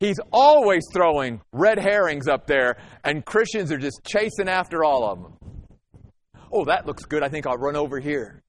He's 0.00 0.18
always 0.32 0.82
throwing 0.92 1.42
red 1.52 1.78
herrings 1.78 2.26
up 2.26 2.46
there, 2.46 2.78
and 3.04 3.24
Christians 3.24 3.70
are 3.70 3.78
just 3.78 4.00
chasing 4.04 4.48
after 4.48 4.82
all 4.82 5.04
of 5.10 5.22
them. 5.22 5.36
Oh, 6.52 6.64
that 6.64 6.86
looks 6.86 7.04
good. 7.04 7.22
I 7.22 7.28
think 7.28 7.46
I'll 7.46 7.58
run 7.58 7.76
over 7.76 8.00
here. 8.00 8.42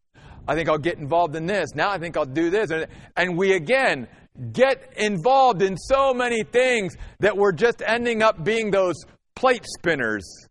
I 0.47 0.55
think 0.55 0.69
I'll 0.69 0.79
get 0.79 0.97
involved 0.97 1.35
in 1.35 1.45
this. 1.45 1.75
Now 1.75 1.91
I 1.91 1.99
think 1.99 2.17
I'll 2.17 2.25
do 2.25 2.49
this. 2.49 2.71
And 3.15 3.37
we 3.37 3.53
again 3.53 4.07
get 4.53 4.93
involved 4.97 5.61
in 5.61 5.77
so 5.77 6.13
many 6.13 6.43
things 6.43 6.95
that 7.19 7.35
we're 7.35 7.51
just 7.51 7.81
ending 7.85 8.23
up 8.23 8.43
being 8.43 8.71
those 8.71 8.95
plate 9.35 9.65
spinners. 9.77 10.47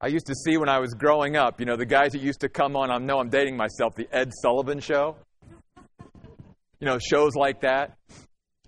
I 0.00 0.08
used 0.08 0.26
to 0.26 0.34
see 0.34 0.56
when 0.56 0.68
I 0.68 0.78
was 0.78 0.92
growing 0.94 1.36
up, 1.36 1.60
you 1.60 1.66
know, 1.66 1.76
the 1.76 1.86
guys 1.86 2.12
that 2.12 2.20
used 2.20 2.40
to 2.40 2.48
come 2.48 2.76
on, 2.76 2.90
I 2.90 2.98
know 2.98 3.18
I'm 3.18 3.30
dating 3.30 3.56
myself, 3.56 3.94
the 3.96 4.08
Ed 4.12 4.32
Sullivan 4.42 4.80
show. 4.80 5.16
You 6.80 6.86
know, 6.86 6.98
shows 6.98 7.34
like 7.34 7.62
that. 7.62 7.96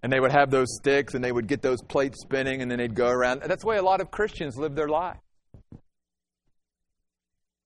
And 0.02 0.12
they 0.12 0.20
would 0.20 0.32
have 0.32 0.50
those 0.50 0.68
sticks 0.76 1.14
and 1.14 1.22
they 1.22 1.32
would 1.32 1.46
get 1.46 1.62
those 1.62 1.82
plates 1.82 2.22
spinning 2.22 2.62
and 2.62 2.70
then 2.70 2.78
they'd 2.78 2.94
go 2.94 3.08
around. 3.08 3.42
That's 3.42 3.62
the 3.62 3.68
way 3.68 3.76
a 3.76 3.82
lot 3.82 4.00
of 4.00 4.10
Christians 4.10 4.56
live 4.56 4.74
their 4.74 4.88
life. 4.88 5.16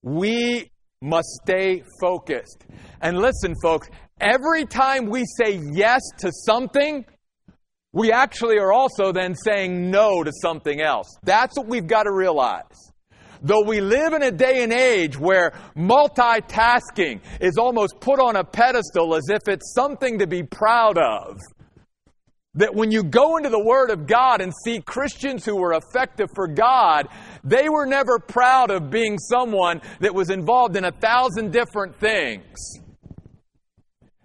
We 0.02 0.70
must 1.02 1.28
stay 1.42 1.82
focused. 2.00 2.64
And 3.00 3.18
listen, 3.18 3.54
folks, 3.62 3.88
every 4.20 4.66
time 4.66 5.06
we 5.06 5.24
say 5.24 5.60
yes 5.72 6.00
to 6.18 6.30
something, 6.32 7.04
we 7.92 8.12
actually 8.12 8.58
are 8.58 8.72
also 8.72 9.12
then 9.12 9.34
saying 9.34 9.90
no 9.90 10.22
to 10.22 10.32
something 10.42 10.80
else. 10.80 11.18
That's 11.22 11.56
what 11.56 11.66
we've 11.66 11.86
got 11.86 12.04
to 12.04 12.12
realize. 12.12 12.92
Though 13.42 13.62
we 13.62 13.80
live 13.80 14.12
in 14.12 14.22
a 14.22 14.30
day 14.30 14.62
and 14.62 14.72
age 14.72 15.18
where 15.18 15.52
multitasking 15.74 17.20
is 17.40 17.56
almost 17.56 17.98
put 17.98 18.20
on 18.20 18.36
a 18.36 18.44
pedestal 18.44 19.14
as 19.14 19.24
if 19.30 19.48
it's 19.48 19.72
something 19.74 20.18
to 20.18 20.26
be 20.26 20.42
proud 20.42 20.98
of, 20.98 21.38
that 22.54 22.74
when 22.74 22.90
you 22.90 23.02
go 23.02 23.38
into 23.38 23.48
the 23.48 23.62
Word 23.62 23.90
of 23.90 24.06
God 24.06 24.40
and 24.40 24.52
see 24.64 24.80
Christians 24.80 25.44
who 25.44 25.56
were 25.56 25.72
effective 25.72 26.28
for 26.34 26.48
God, 26.48 27.08
they 27.42 27.68
were 27.68 27.86
never 27.86 28.18
proud 28.18 28.70
of 28.70 28.90
being 28.90 29.18
someone 29.18 29.80
that 30.00 30.14
was 30.14 30.30
involved 30.30 30.76
in 30.76 30.84
a 30.84 30.92
thousand 30.92 31.52
different 31.52 31.98
things. 31.98 32.80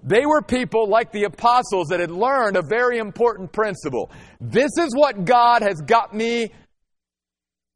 They 0.06 0.28
were 0.28 0.44
people 0.44 0.88
like 0.88 1.12
the 1.12 1.24
apostles 1.24 1.88
that 1.88 2.00
had 2.00 2.12
learned 2.12 2.58
a 2.58 2.62
very 2.62 3.00
important 3.00 3.52
principle. 3.52 4.12
This 4.40 4.70
is 4.78 4.96
what 4.96 5.26
God 5.26 5.64
has 5.64 5.82
got 5.82 6.14
me 6.14 6.52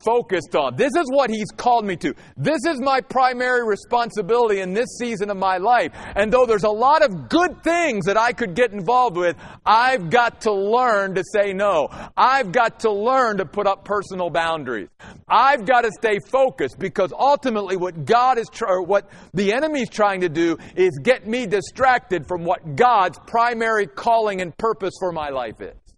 focused 0.01 0.55
on. 0.55 0.77
This 0.77 0.95
is 0.95 1.07
what 1.11 1.29
He's 1.29 1.51
called 1.57 1.85
me 1.85 1.97
to. 1.97 2.13
This 2.37 2.61
is 2.65 2.79
my 2.79 3.01
primary 3.01 3.67
responsibility 3.67 4.61
in 4.61 4.73
this 4.73 4.87
season 4.97 5.29
of 5.29 5.35
my 5.35 5.57
life. 5.57 5.91
And 6.15 6.31
though 6.31 6.45
there's 6.45 6.63
a 6.63 6.69
lot 6.69 7.03
of 7.03 7.27
good 7.27 7.61
things 7.63 8.05
that 8.05 8.15
I 8.15 8.31
could 8.31 8.55
get 8.55 8.71
involved 8.71 9.17
with, 9.17 9.35
I've 9.65 10.09
got 10.09 10.41
to 10.41 10.53
learn 10.53 11.15
to 11.15 11.23
say 11.33 11.51
no. 11.51 11.89
I've 12.15 12.53
got 12.53 12.79
to 12.81 12.91
learn 12.91 13.37
to 13.37 13.45
put 13.45 13.67
up 13.67 13.83
personal 13.83 14.29
boundaries. 14.29 14.87
I've 15.27 15.65
got 15.65 15.81
to 15.81 15.91
stay 15.91 16.19
focused 16.31 16.79
because 16.79 17.11
ultimately 17.11 17.75
what 17.75 18.05
God 18.05 18.37
is 18.37 18.47
or 18.65 18.83
what 18.83 19.09
the 19.33 19.51
enemy 19.51 19.81
is 19.81 19.89
trying 19.89 20.21
to 20.21 20.29
do 20.29 20.57
is 20.77 20.97
get 21.03 21.27
me 21.27 21.45
distracted 21.45 22.25
from 22.25 22.45
what 22.45 22.77
God's 22.77 23.19
primary 23.27 23.85
calling 23.85 24.39
and 24.39 24.57
purpose 24.57 24.93
for 24.97 25.11
my 25.11 25.27
life 25.27 25.59
is. 25.59 25.88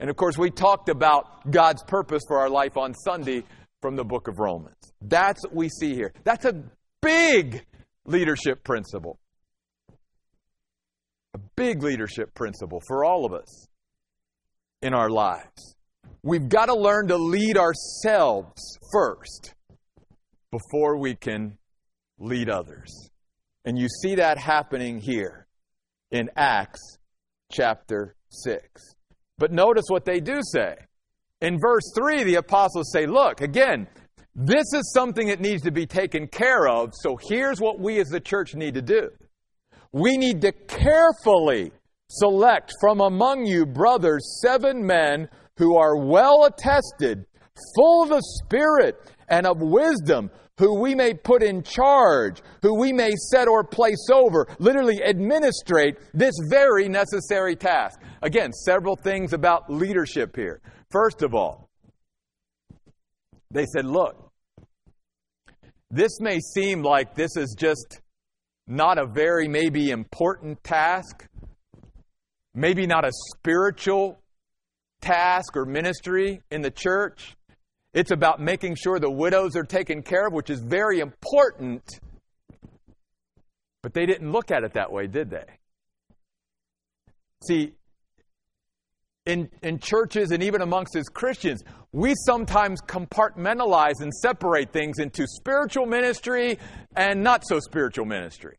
And 0.00 0.08
of 0.08 0.16
course, 0.16 0.38
we 0.38 0.50
talked 0.50 0.88
about 0.88 1.50
God's 1.50 1.84
purpose 1.84 2.22
for 2.26 2.40
our 2.40 2.48
life 2.48 2.78
on 2.78 2.94
Sunday 2.94 3.44
from 3.82 3.96
the 3.96 4.04
book 4.04 4.28
of 4.28 4.38
Romans. 4.38 4.74
That's 5.02 5.44
what 5.44 5.54
we 5.54 5.68
see 5.68 5.94
here. 5.94 6.12
That's 6.24 6.46
a 6.46 6.62
big 7.02 7.66
leadership 8.06 8.64
principle. 8.64 9.18
A 11.34 11.38
big 11.54 11.82
leadership 11.82 12.34
principle 12.34 12.80
for 12.88 13.04
all 13.04 13.26
of 13.26 13.34
us 13.34 13.68
in 14.80 14.94
our 14.94 15.10
lives. 15.10 15.76
We've 16.22 16.48
got 16.48 16.66
to 16.66 16.74
learn 16.74 17.08
to 17.08 17.16
lead 17.18 17.58
ourselves 17.58 18.78
first 18.92 19.54
before 20.50 20.96
we 20.96 21.14
can 21.14 21.58
lead 22.18 22.48
others. 22.48 23.10
And 23.66 23.78
you 23.78 23.88
see 24.02 24.14
that 24.14 24.38
happening 24.38 24.98
here 24.98 25.46
in 26.10 26.30
Acts 26.36 26.98
chapter 27.52 28.16
6. 28.30 28.94
But 29.40 29.52
notice 29.52 29.86
what 29.88 30.04
they 30.04 30.20
do 30.20 30.40
say. 30.42 30.76
In 31.40 31.58
verse 31.58 31.90
3, 31.96 32.24
the 32.24 32.34
apostles 32.36 32.92
say, 32.92 33.06
Look, 33.06 33.40
again, 33.40 33.88
this 34.36 34.66
is 34.74 34.92
something 34.92 35.28
that 35.28 35.40
needs 35.40 35.62
to 35.62 35.70
be 35.70 35.86
taken 35.86 36.28
care 36.28 36.68
of, 36.68 36.92
so 36.92 37.16
here's 37.20 37.58
what 37.58 37.80
we 37.80 37.98
as 38.00 38.08
the 38.08 38.20
church 38.20 38.54
need 38.54 38.74
to 38.74 38.82
do. 38.82 39.08
We 39.92 40.18
need 40.18 40.42
to 40.42 40.52
carefully 40.52 41.72
select 42.10 42.72
from 42.82 43.00
among 43.00 43.46
you, 43.46 43.64
brothers, 43.64 44.40
seven 44.42 44.86
men 44.86 45.30
who 45.56 45.74
are 45.74 45.96
well 45.96 46.44
attested, 46.44 47.24
full 47.74 48.02
of 48.02 48.10
the 48.10 48.22
Spirit 48.44 49.00
and 49.30 49.46
of 49.46 49.58
wisdom, 49.60 50.30
who 50.58 50.78
we 50.78 50.94
may 50.94 51.14
put 51.14 51.42
in 51.42 51.62
charge, 51.62 52.42
who 52.60 52.78
we 52.78 52.92
may 52.92 53.12
set 53.30 53.48
or 53.48 53.64
place 53.64 54.08
over, 54.12 54.46
literally 54.58 55.02
administrate 55.02 55.96
this 56.12 56.34
very 56.50 56.88
necessary 56.88 57.56
task. 57.56 57.98
Again, 58.20 58.52
several 58.52 58.96
things 58.96 59.32
about 59.32 59.72
leadership 59.72 60.36
here. 60.36 60.60
First 60.90 61.22
of 61.22 61.34
all, 61.34 61.70
they 63.50 63.64
said, 63.64 63.86
look, 63.86 64.30
this 65.90 66.20
may 66.20 66.38
seem 66.40 66.82
like 66.82 67.14
this 67.14 67.36
is 67.36 67.56
just 67.58 68.00
not 68.66 68.98
a 68.98 69.06
very 69.06 69.48
maybe 69.48 69.90
important 69.90 70.62
task, 70.62 71.26
maybe 72.54 72.86
not 72.86 73.04
a 73.04 73.10
spiritual 73.34 74.20
task 75.00 75.56
or 75.56 75.64
ministry 75.64 76.42
in 76.50 76.60
the 76.60 76.70
church. 76.70 77.34
It's 77.92 78.10
about 78.10 78.40
making 78.40 78.76
sure 78.76 78.98
the 78.98 79.10
widows 79.10 79.56
are 79.56 79.64
taken 79.64 80.02
care 80.02 80.28
of, 80.28 80.32
which 80.32 80.50
is 80.50 80.60
very 80.60 81.00
important. 81.00 81.82
But 83.82 83.94
they 83.94 84.06
didn't 84.06 84.30
look 84.30 84.50
at 84.50 84.62
it 84.62 84.74
that 84.74 84.92
way, 84.92 85.06
did 85.06 85.30
they? 85.30 85.46
See, 87.42 87.72
in, 89.26 89.48
in 89.62 89.78
churches 89.78 90.30
and 90.30 90.42
even 90.42 90.60
amongst 90.60 90.94
us 90.96 91.06
Christians, 91.08 91.62
we 91.92 92.14
sometimes 92.26 92.80
compartmentalize 92.82 94.00
and 94.00 94.12
separate 94.14 94.72
things 94.72 94.98
into 94.98 95.26
spiritual 95.26 95.86
ministry 95.86 96.58
and 96.94 97.22
not 97.22 97.46
so 97.46 97.58
spiritual 97.58 98.04
ministry. 98.04 98.56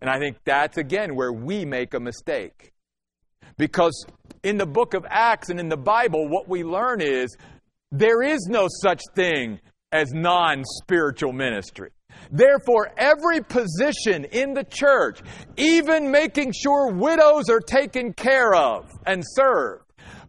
And 0.00 0.10
I 0.10 0.18
think 0.18 0.38
that's, 0.44 0.78
again, 0.78 1.14
where 1.14 1.32
we 1.32 1.64
make 1.64 1.94
a 1.94 2.00
mistake. 2.00 2.72
Because 3.56 4.06
in 4.42 4.56
the 4.56 4.66
book 4.66 4.94
of 4.94 5.04
Acts 5.08 5.50
and 5.50 5.58
in 5.58 5.68
the 5.68 5.76
Bible, 5.76 6.28
what 6.28 6.48
we 6.48 6.62
learn 6.62 7.00
is 7.00 7.36
there 7.90 8.22
is 8.22 8.46
no 8.48 8.68
such 8.82 9.02
thing 9.14 9.60
as 9.92 10.12
non 10.12 10.64
spiritual 10.64 11.32
ministry. 11.32 11.90
Therefore, 12.30 12.90
every 12.96 13.40
position 13.40 14.24
in 14.24 14.52
the 14.52 14.64
church, 14.64 15.20
even 15.56 16.10
making 16.10 16.52
sure 16.52 16.92
widows 16.92 17.48
are 17.48 17.60
taken 17.60 18.12
care 18.12 18.54
of 18.54 18.90
and 19.06 19.22
served, 19.24 19.84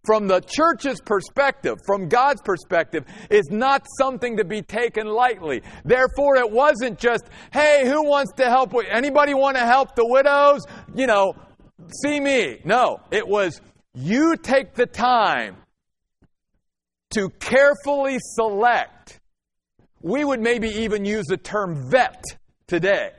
from 0.06 0.28
the 0.28 0.39
church's 0.39 1.02
perspective, 1.02 1.78
from 1.86 2.08
God's 2.08 2.41
perspective, 2.41 3.04
is 3.30 3.50
not 3.50 3.86
something 3.98 4.38
to 4.38 4.45
be 4.45 4.62
taken 4.62 5.08
lightly. 5.08 5.62
Therefore, 5.84 6.38
it 6.38 6.50
wasn't 6.50 6.98
just, 6.98 7.26
hey, 7.52 7.84
who 7.86 8.04
wants 8.08 8.32
to 8.38 8.45
help? 8.45 8.74
Anybody 8.89 9.34
want 9.34 9.58
to 9.58 9.65
help 9.65 9.95
the 9.95 10.08
widows? 10.08 10.62
You 10.95 11.08
know, 11.08 11.34
see 12.04 12.19
me. 12.19 12.60
No, 12.63 13.02
it 13.12 13.28
was, 13.28 13.62
you 13.93 14.36
take 14.38 14.74
the 14.74 14.86
time 14.86 15.58
to 17.12 17.30
carefully 17.39 18.17
select. 18.19 19.19
We 20.02 20.24
would 20.24 20.39
maybe 20.39 20.69
even 20.69 21.06
use 21.06 21.26
the 21.26 21.38
term 21.38 21.89
vet 21.89 22.24
today. 22.67 23.12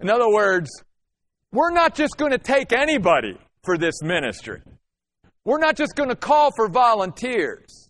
In 0.00 0.08
other 0.08 0.30
words, 0.30 0.70
we're 1.52 1.72
not 1.72 1.94
just 1.94 2.16
going 2.16 2.32
to 2.32 2.38
take 2.38 2.72
anybody 2.72 3.36
for 3.64 3.76
this 3.76 4.02
ministry. 4.02 4.62
We're 5.44 5.58
not 5.58 5.76
just 5.76 5.96
going 5.96 6.10
to 6.10 6.16
call 6.16 6.50
for 6.54 6.68
volunteers. 6.68 7.87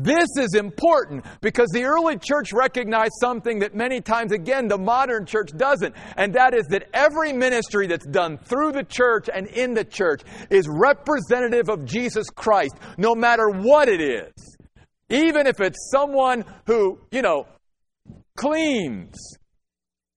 This 0.00 0.28
is 0.38 0.54
important 0.54 1.24
because 1.40 1.68
the 1.72 1.82
early 1.82 2.16
church 2.18 2.52
recognized 2.52 3.14
something 3.20 3.58
that 3.58 3.74
many 3.74 4.00
times, 4.00 4.30
again, 4.30 4.68
the 4.68 4.78
modern 4.78 5.26
church 5.26 5.50
doesn't, 5.56 5.92
and 6.16 6.32
that 6.34 6.54
is 6.54 6.66
that 6.68 6.88
every 6.94 7.32
ministry 7.32 7.88
that's 7.88 8.06
done 8.06 8.38
through 8.38 8.70
the 8.72 8.84
church 8.84 9.28
and 9.32 9.48
in 9.48 9.74
the 9.74 9.84
church 9.84 10.22
is 10.50 10.68
representative 10.70 11.68
of 11.68 11.84
Jesus 11.84 12.30
Christ, 12.30 12.76
no 12.96 13.16
matter 13.16 13.48
what 13.50 13.88
it 13.88 14.00
is. 14.00 14.56
Even 15.10 15.48
if 15.48 15.60
it's 15.60 15.90
someone 15.90 16.44
who, 16.66 17.00
you 17.10 17.22
know, 17.22 17.48
cleans 18.36 19.16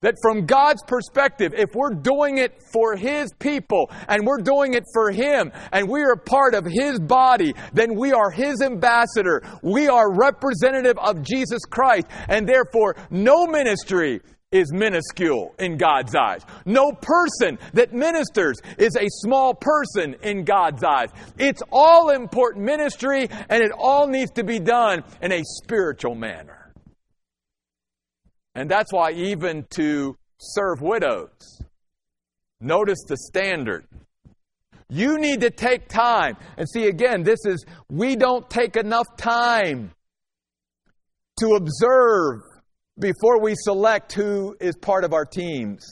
that 0.02 0.16
from 0.22 0.46
God's 0.46 0.84
perspective, 0.84 1.54
if 1.56 1.76
we're 1.76 1.94
doing 1.94 2.38
it 2.38 2.62
for 2.74 2.96
His 2.96 3.32
people 3.40 3.90
and 4.08 4.26
we're 4.26 4.42
doing 4.42 4.74
it 4.74 4.84
for 4.94 5.12
Him 5.12 5.52
and 5.72 5.88
we 5.88 6.02
are 6.02 6.16
part 6.16 6.56
of 6.56 6.66
His 6.66 7.00
body, 7.00 7.54
then 7.74 7.96
we 7.96 8.12
are 8.12 8.32
His 8.32 8.62
ambassador. 8.62 9.44
We 9.62 9.88
are 9.88 10.12
representative 10.12 10.98
of 10.98 11.22
Jesus 11.22 11.62
Christ. 11.70 12.08
And 12.28 12.48
therefore, 12.48 12.96
no 13.10 13.46
ministry 13.46 14.22
is 14.52 14.74
minuscule 14.74 15.56
in 15.60 15.78
God's 15.78 16.14
eyes. 16.14 16.42
No 16.66 16.92
person 16.92 17.58
that 17.74 17.94
ministers 17.94 18.58
is 18.78 18.98
a 18.98 19.08
small 19.08 19.54
person 19.54 20.16
in 20.24 20.44
God's 20.44 20.84
eyes. 20.84 21.10
It's 21.38 21.62
all 21.72 22.10
important 22.10 22.66
ministry 22.66 23.30
and 23.50 23.64
it 23.64 23.72
all 23.72 24.08
needs 24.08 24.32
to 24.32 24.44
be 24.44 24.60
done 24.60 25.04
in 25.22 25.32
a 25.32 25.42
spiritual 25.44 26.16
manner. 26.16 26.61
And 28.56 28.70
that's 28.70 28.92
why, 28.92 29.12
even 29.12 29.66
to 29.72 30.18
serve 30.38 30.82
widows, 30.82 31.62
notice 32.60 33.00
the 33.08 33.18
standard. 33.18 33.86
You 34.90 35.18
need 35.18 35.42
to 35.42 35.50
take 35.50 35.88
time. 35.88 36.36
And 36.58 36.68
see, 36.70 36.88
again, 36.88 37.24
this 37.24 37.40
is, 37.46 37.66
we 37.90 38.18
don't 38.18 38.50
take 38.50 38.76
enough 38.76 39.08
time 39.18 39.92
to 41.40 41.56
observe 41.56 42.42
before 43.00 43.42
we 43.42 43.54
select 43.56 44.12
who 44.12 44.56
is 44.60 44.76
part 44.76 45.06
of 45.06 45.14
our 45.14 45.26
teams. 45.26 45.86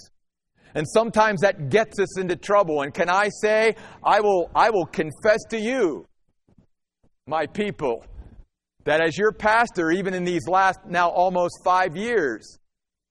And 0.76 0.86
sometimes 0.88 1.42
that 1.42 1.70
gets 1.70 1.98
us 1.98 2.20
into 2.20 2.36
trouble. 2.36 2.82
And 2.82 2.94
can 2.94 3.10
I 3.10 3.30
say, 3.42 3.76
I 4.04 4.20
will, 4.20 4.52
I 4.54 4.70
will 4.70 4.86
confess 4.86 5.40
to 5.50 5.58
you, 5.58 6.06
my 7.26 7.48
people, 7.48 8.06
that 8.86 9.02
as 9.02 9.18
your 9.18 9.32
pastor, 9.32 9.92
even 9.92 10.14
in 10.14 10.24
these 10.24 10.48
last 10.48 10.80
now 10.88 11.10
almost 11.10 11.64
five 11.64 11.96
years, 11.96 12.58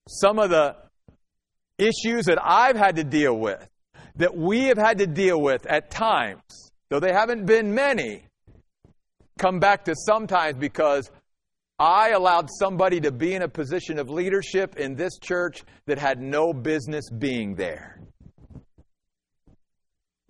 some 0.09 0.39
of 0.39 0.51
the 0.51 0.77
issues 1.79 2.25
that 2.27 2.39
I've 2.43 2.77
had 2.77 2.97
to 2.97 3.05
deal 3.05 3.39
with, 3.39 3.69
that 4.17 4.37
we 4.37 4.65
have 4.65 4.79
had 4.79 4.99
to 4.99 5.07
deal 5.07 5.41
with 5.41 5.67
at 5.67 5.91
times, 5.91 6.43
though 6.89 7.01
they 7.01 7.13
haven't 7.13 7.47
been 7.47 7.75
many, 7.75 8.25
come 9.39 9.61
back 9.61 9.85
to 9.85 9.95
sometimes 9.95 10.57
because 10.57 11.11
I 11.79 12.11
allowed 12.11 12.49
somebody 12.59 13.01
to 13.03 13.13
be 13.13 13.35
in 13.35 13.43
a 13.43 13.49
position 13.49 14.01
of 14.01 14.11
leadership 14.11 14.77
in 14.77 14.97
this 14.97 15.17
church 15.19 15.63
that 15.87 15.99
had 15.99 16.21
no 16.21 16.53
business 16.53 17.09
being 17.09 17.55
there. 17.55 18.01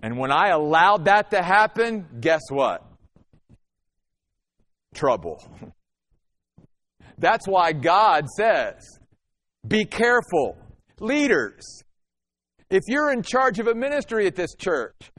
And 0.02 0.18
when 0.18 0.30
I 0.30 0.48
allowed 0.50 1.06
that 1.06 1.30
to 1.30 1.42
happen, 1.42 2.06
guess 2.20 2.42
what? 2.50 2.87
Trouble. 4.94 5.42
That's 7.18 7.46
why 7.46 7.72
God 7.72 8.26
says, 8.36 8.98
be 9.66 9.84
careful. 9.84 10.56
Leaders, 11.00 11.82
if 12.70 12.82
you're 12.86 13.12
in 13.12 13.22
charge 13.22 13.58
of 13.58 13.66
a 13.66 13.74
ministry 13.74 14.26
at 14.26 14.36
this 14.36 14.54
church, 14.54 15.10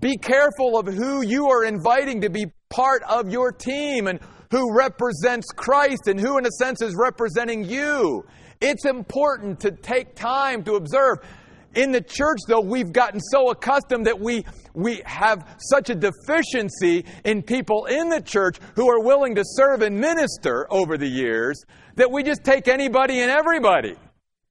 be 0.00 0.16
careful 0.16 0.78
of 0.78 0.86
who 0.86 1.22
you 1.22 1.48
are 1.50 1.64
inviting 1.64 2.22
to 2.22 2.30
be 2.30 2.46
part 2.70 3.02
of 3.02 3.28
your 3.28 3.52
team 3.52 4.06
and 4.06 4.18
who 4.50 4.74
represents 4.74 5.46
Christ 5.54 6.06
and 6.06 6.18
who, 6.18 6.38
in 6.38 6.46
a 6.46 6.50
sense, 6.58 6.80
is 6.82 6.94
representing 6.98 7.64
you. 7.64 8.24
It's 8.60 8.84
important 8.84 9.60
to 9.60 9.70
take 9.70 10.14
time 10.14 10.64
to 10.64 10.74
observe. 10.74 11.18
In 11.74 11.92
the 11.92 12.00
church, 12.00 12.38
though, 12.48 12.60
we've 12.60 12.92
gotten 12.92 13.20
so 13.20 13.50
accustomed 13.50 14.06
that 14.06 14.18
we, 14.18 14.44
we 14.74 15.02
have 15.04 15.56
such 15.58 15.88
a 15.88 15.94
deficiency 15.94 17.04
in 17.24 17.42
people 17.42 17.86
in 17.86 18.08
the 18.08 18.20
church 18.20 18.58
who 18.74 18.88
are 18.90 19.00
willing 19.00 19.36
to 19.36 19.44
serve 19.44 19.82
and 19.82 19.98
minister 19.98 20.66
over 20.70 20.98
the 20.98 21.06
years 21.06 21.62
that 21.94 22.10
we 22.10 22.24
just 22.24 22.42
take 22.42 22.66
anybody 22.66 23.20
and 23.20 23.30
everybody. 23.30 23.94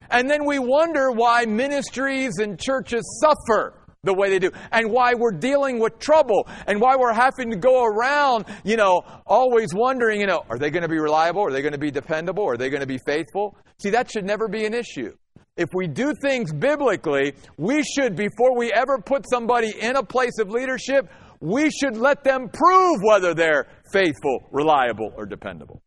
And 0.10 0.30
then 0.30 0.46
we 0.46 0.60
wonder 0.60 1.12
why 1.12 1.46
ministries 1.46 2.40
and 2.40 2.58
churches 2.58 3.04
suffer 3.22 3.76
the 4.04 4.14
way 4.14 4.30
they 4.30 4.40
do 4.40 4.50
and 4.72 4.90
why 4.90 5.14
we're 5.14 5.32
dealing 5.32 5.78
with 5.78 6.00
trouble 6.00 6.48
and 6.68 6.80
why 6.80 6.96
we're 6.96 7.14
having 7.14 7.52
to 7.52 7.58
go 7.58 7.84
around, 7.84 8.46
you 8.64 8.78
know, 8.78 9.02
always 9.28 9.74
wondering, 9.74 10.22
you 10.22 10.26
know, 10.26 10.46
are 10.50 10.58
they 10.58 10.70
going 10.70 10.84
to 10.84 10.90
be 10.90 11.00
reliable? 11.00 11.42
Are 11.42 11.52
they 11.52 11.62
going 11.62 11.74
to 11.74 11.80
be 11.80 11.92
dependable? 11.92 12.46
Are 12.46 12.56
they 12.56 12.70
going 12.70 12.80
to 12.80 12.88
be 12.88 12.98
faithful? 13.06 13.58
See, 13.78 13.90
that 13.90 14.10
should 14.10 14.24
never 14.24 14.48
be 14.48 14.66
an 14.66 14.74
issue 14.74 15.16
if 15.60 15.74
we 15.74 15.88
do 15.88 16.14
things 16.22 16.54
biblically, 16.54 17.34
we 17.58 17.84
should, 17.84 18.16
before 18.16 18.56
we 18.56 18.72
ever 18.72 18.98
put 18.98 19.30
somebody 19.30 19.74
in 19.78 19.98
a 19.98 20.04
place 20.04 20.40
of 20.40 20.50
leadership, 20.50 21.12
we 21.42 21.70
should 21.70 21.98
let 21.98 22.24
them 22.24 22.48
prove 22.48 23.02
whether 23.04 23.34
they're 23.34 23.68
faithful, 23.92 24.40
reliable, 24.52 25.12
or 25.18 25.26
dependable. 25.26 25.82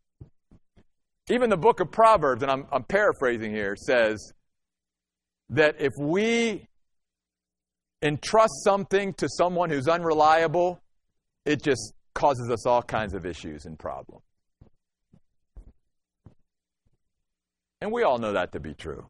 Even 1.31 1.49
the 1.49 1.57
book 1.57 1.81
of 1.81 1.91
Proverbs, 1.91 2.43
and 2.43 2.53
I'm, 2.53 2.67
I'm 2.71 2.85
paraphrasing 2.85 3.51
here, 3.51 3.75
says 3.75 4.33
that 5.49 5.77
if 5.79 5.93
we 5.99 6.67
entrust 8.03 8.53
something 8.65 9.15
to 9.15 9.29
someone 9.39 9.71
who's 9.71 9.89
unreliable, 9.89 10.83
it 11.47 11.63
just 11.63 11.95
causes 12.15 12.51
us 12.51 12.67
all 12.67 12.83
kinds 12.83 13.15
of 13.15 13.25
issues 13.25 13.65
and 13.65 13.79
problems. 13.79 14.23
And 17.81 17.91
we 17.91 18.03
all 18.03 18.19
know 18.19 18.35
that 18.35 18.53
to 18.53 18.61
be 18.61 18.75
true. 18.75 19.09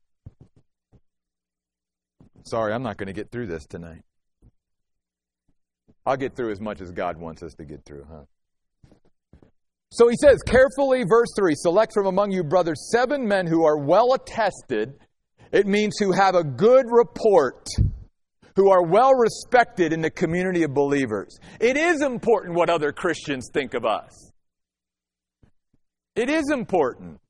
Sorry, 2.45 2.73
I'm 2.73 2.83
not 2.83 2.97
going 2.97 3.07
to 3.07 3.13
get 3.13 3.31
through 3.31 3.47
this 3.47 3.67
tonight. 3.67 4.03
I'll 6.05 6.17
get 6.17 6.35
through 6.35 6.51
as 6.51 6.61
much 6.61 6.81
as 6.81 6.91
God 6.91 7.17
wants 7.17 7.43
us 7.43 7.55
to 7.55 7.65
get 7.65 7.85
through, 7.85 8.07
huh? 8.11 8.25
So 9.93 10.09
he 10.09 10.17
says, 10.17 10.43
carefully, 10.47 11.05
verse 11.05 11.29
3 11.37 11.55
select 11.55 11.93
from 11.93 12.07
among 12.07 12.33
you, 12.33 12.43
brothers, 12.43 12.91
seven 12.91 13.29
men 13.29 13.47
who 13.47 13.65
are 13.65 13.79
well 13.79 14.15
attested. 14.15 14.95
It 15.53 15.67
means 15.67 15.97
who 15.99 16.13
have 16.13 16.35
a 16.35 16.43
good 16.43 16.87
report, 16.89 17.67
who 18.57 18.71
are 18.71 18.83
well 18.83 19.15
respected 19.15 19.93
in 19.93 20.01
the 20.01 20.11
community 20.11 20.63
of 20.63 20.73
believers. 20.73 21.39
It 21.61 21.77
is 21.77 22.01
important 22.01 22.57
what 22.57 22.71
other 22.71 22.91
Christians 22.91 23.51
think 23.53 23.75
of 23.75 23.85
us. 23.85 24.33
It 26.17 26.31
is 26.31 26.51
important. 26.51 27.21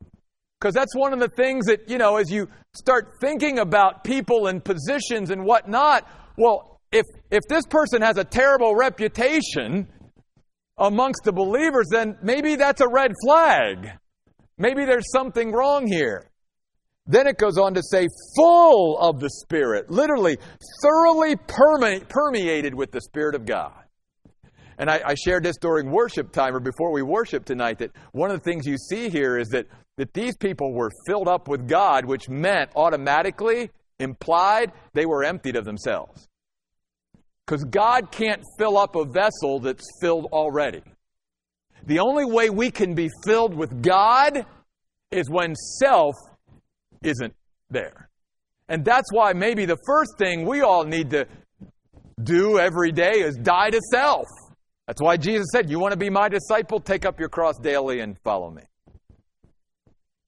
Because 0.63 0.75
that's 0.75 0.95
one 0.95 1.13
of 1.13 1.19
the 1.19 1.29
things 1.29 1.67
that, 1.67 1.91
you 1.91 1.99
know, 1.99 2.19
as 2.19 2.31
you 2.31 2.49
start 2.73 3.15
thinking 3.21 3.59
about 3.59 4.05
people 4.05 4.47
and 4.47 4.65
positions 4.65 5.31
and 5.31 5.45
whatnot, 5.45 6.07
well, 6.39 6.79
if, 6.93 7.05
if 7.33 7.41
this 7.49 7.67
person 7.67 8.01
has 8.01 8.17
a 8.17 8.23
terrible 8.23 8.77
reputation 8.77 9.89
amongst 10.79 11.25
the 11.25 11.33
believers, 11.33 11.89
then 11.91 12.17
maybe 12.23 12.55
that's 12.55 12.81
a 12.81 12.87
red 12.87 13.11
flag. 13.25 13.91
Maybe 14.57 14.85
there's 14.85 15.11
something 15.11 15.51
wrong 15.51 15.89
here. 15.89 16.31
Then 17.09 17.27
it 17.27 17.39
goes 17.39 17.59
on 17.59 17.75
to 17.75 17.83
say, 17.83 18.07
full 18.37 18.99
of 19.01 19.19
the 19.19 19.31
Spirit, 19.31 19.91
literally, 19.91 20.39
thoroughly 20.81 21.35
perme- 21.35 22.07
permeated 22.09 22.73
with 22.73 22.93
the 22.93 23.01
Spirit 23.01 23.35
of 23.35 23.47
God. 23.47 23.83
And 24.79 24.89
I, 24.89 25.01
I, 25.05 25.15
shared 25.15 25.43
this 25.43 25.57
during 25.59 25.91
worship 25.91 26.33
time 26.33 26.55
or 26.55 26.61
before 26.61 26.93
we 26.93 27.03
worship 27.03 27.45
tonight 27.45 27.79
that 27.81 27.91
one 28.13 28.31
of 28.31 28.39
the 28.39 28.43
things 28.43 28.67
you 28.67 28.79
see 28.79 29.11
here 29.11 29.39
is 29.39 29.49
that 29.49 29.67
that 29.97 30.15
these 30.15 30.37
people 30.37 30.73
were 30.73 30.91
filled 31.07 31.29
up 31.29 31.49
with 31.49 31.69
God, 31.69 32.05
which 32.05 32.29
meant 32.29 32.71
automatically, 32.77 33.71
implied, 33.99 34.73
they 34.95 35.07
were 35.07 35.25
emptied 35.25 35.57
of 35.57 35.65
themselves. 35.65 36.29
Because 37.47 37.65
God 37.65 38.11
can't 38.11 38.43
fill 38.59 38.79
up 38.79 38.97
a 38.97 39.05
vessel 39.05 39.61
that's 39.61 39.87
filled 40.01 40.27
already. 40.33 40.83
The 41.85 41.99
only 41.99 42.25
way 42.25 42.49
we 42.51 42.71
can 42.71 42.95
be 42.95 43.11
filled 43.25 43.55
with 43.55 43.83
God 43.83 44.47
is 45.11 45.29
when 45.29 45.55
self 45.55 46.15
isn't 47.03 47.35
there. 47.71 48.09
And 48.69 48.85
that's 48.85 49.13
why 49.13 49.33
maybe 49.33 49.67
the 49.67 49.79
first 49.87 50.17
thing 50.19 50.47
we 50.47 50.63
all 50.63 50.85
need 50.85 51.11
to 51.11 51.27
do 52.23 52.59
every 52.59 52.93
day 52.93 53.21
is 53.21 53.37
die 53.37 53.71
to 53.71 53.81
self. 53.91 54.27
That's 54.87 55.03
why 55.03 55.17
Jesus 55.17 55.47
said, 55.53 55.69
You 55.69 55.79
want 55.79 55.93
to 55.93 55.99
be 55.99 56.11
my 56.11 56.29
disciple? 56.29 56.81
Take 56.81 57.05
up 57.05 57.19
your 57.19 57.29
cross 57.29 57.59
daily 57.59 58.01
and 58.01 58.19
follow 58.21 58.51
me. 58.51 58.63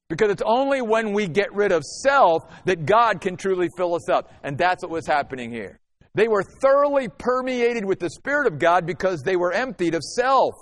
Because 0.09 0.31
it's 0.31 0.43
only 0.45 0.83
when 0.83 1.13
we 1.13 1.27
get 1.27 1.53
rid 1.55 1.73
of 1.73 1.83
self 1.83 2.43
that 2.67 2.85
God 2.85 3.21
can 3.21 3.37
truly 3.37 3.69
fill 3.77 3.95
us 3.95 4.09
up. 4.09 4.31
And 4.43 4.59
that's 4.59 4.83
what 4.83 4.91
was 4.91 5.07
happening 5.07 5.51
here. 5.51 5.81
They 6.15 6.29
were 6.29 6.45
thoroughly 6.61 7.09
permeated 7.09 7.85
with 7.85 7.99
the 7.99 8.11
Spirit 8.11 8.47
of 8.47 8.59
God 8.59 8.87
because 8.87 9.23
they 9.23 9.37
were 9.37 9.53
emptied 9.53 9.95
of 9.95 10.03
self. 10.03 10.55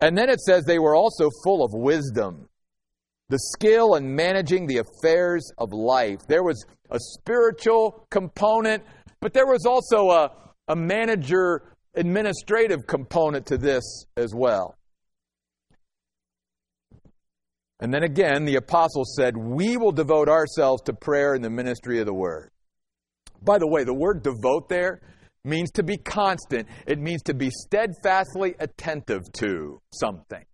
And 0.00 0.16
then 0.16 0.28
it 0.28 0.40
says 0.40 0.64
they 0.64 0.78
were 0.78 0.94
also 0.94 1.30
full 1.44 1.64
of 1.64 1.72
wisdom, 1.72 2.48
the 3.28 3.38
skill 3.38 3.94
in 3.94 4.14
managing 4.14 4.66
the 4.66 4.78
affairs 4.78 5.50
of 5.58 5.72
life. 5.72 6.18
There 6.26 6.42
was 6.42 6.64
a 6.90 6.98
spiritual 6.98 8.06
component, 8.10 8.82
but 9.20 9.32
there 9.32 9.46
was 9.46 9.66
also 9.66 10.10
a, 10.10 10.30
a 10.68 10.76
manager 10.76 11.74
administrative 11.94 12.86
component 12.86 13.46
to 13.46 13.58
this 13.58 14.06
as 14.16 14.34
well. 14.34 14.76
And 17.80 17.92
then 17.92 18.02
again, 18.02 18.44
the 18.44 18.56
apostle 18.56 19.04
said, 19.04 19.36
We 19.36 19.76
will 19.76 19.92
devote 19.92 20.28
ourselves 20.28 20.82
to 20.82 20.92
prayer 20.92 21.34
and 21.34 21.42
the 21.42 21.50
ministry 21.50 21.98
of 21.98 22.06
the 22.06 22.14
word. 22.14 22.50
By 23.42 23.58
the 23.58 23.66
way, 23.66 23.84
the 23.84 23.94
word 23.94 24.22
devote 24.22 24.68
there 24.68 25.00
means 25.44 25.70
to 25.72 25.82
be 25.82 25.96
constant, 25.96 26.68
it 26.86 26.98
means 26.98 27.22
to 27.22 27.34
be 27.34 27.50
steadfastly 27.50 28.54
attentive 28.60 29.22
to 29.32 29.80
something. 29.92 30.44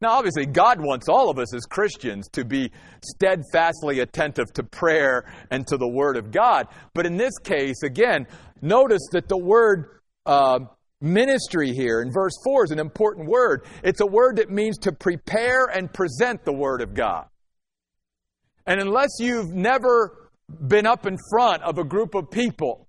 Now, 0.00 0.12
obviously, 0.12 0.46
God 0.46 0.78
wants 0.80 1.08
all 1.08 1.30
of 1.30 1.38
us 1.38 1.54
as 1.54 1.64
Christians 1.64 2.28
to 2.32 2.44
be 2.44 2.70
steadfastly 3.02 4.00
attentive 4.00 4.52
to 4.52 4.62
prayer 4.62 5.24
and 5.50 5.66
to 5.68 5.78
the 5.78 5.88
Word 5.88 6.16
of 6.16 6.30
God. 6.30 6.68
But 6.94 7.06
in 7.06 7.16
this 7.16 7.38
case, 7.38 7.82
again, 7.82 8.26
notice 8.60 9.02
that 9.12 9.26
the 9.26 9.38
word 9.38 10.00
uh, 10.26 10.60
ministry 11.00 11.72
here 11.72 12.00
in 12.00 12.10
verse 12.12 12.34
4 12.44 12.64
is 12.64 12.70
an 12.70 12.78
important 12.78 13.28
word. 13.28 13.66
It's 13.82 14.00
a 14.00 14.06
word 14.06 14.36
that 14.36 14.50
means 14.50 14.78
to 14.78 14.92
prepare 14.92 15.66
and 15.66 15.92
present 15.92 16.44
the 16.44 16.52
Word 16.52 16.80
of 16.80 16.94
God. 16.94 17.26
And 18.66 18.80
unless 18.80 19.10
you've 19.20 19.52
never 19.52 20.30
been 20.48 20.86
up 20.86 21.06
in 21.06 21.16
front 21.30 21.62
of 21.62 21.78
a 21.78 21.84
group 21.84 22.14
of 22.14 22.30
people 22.30 22.88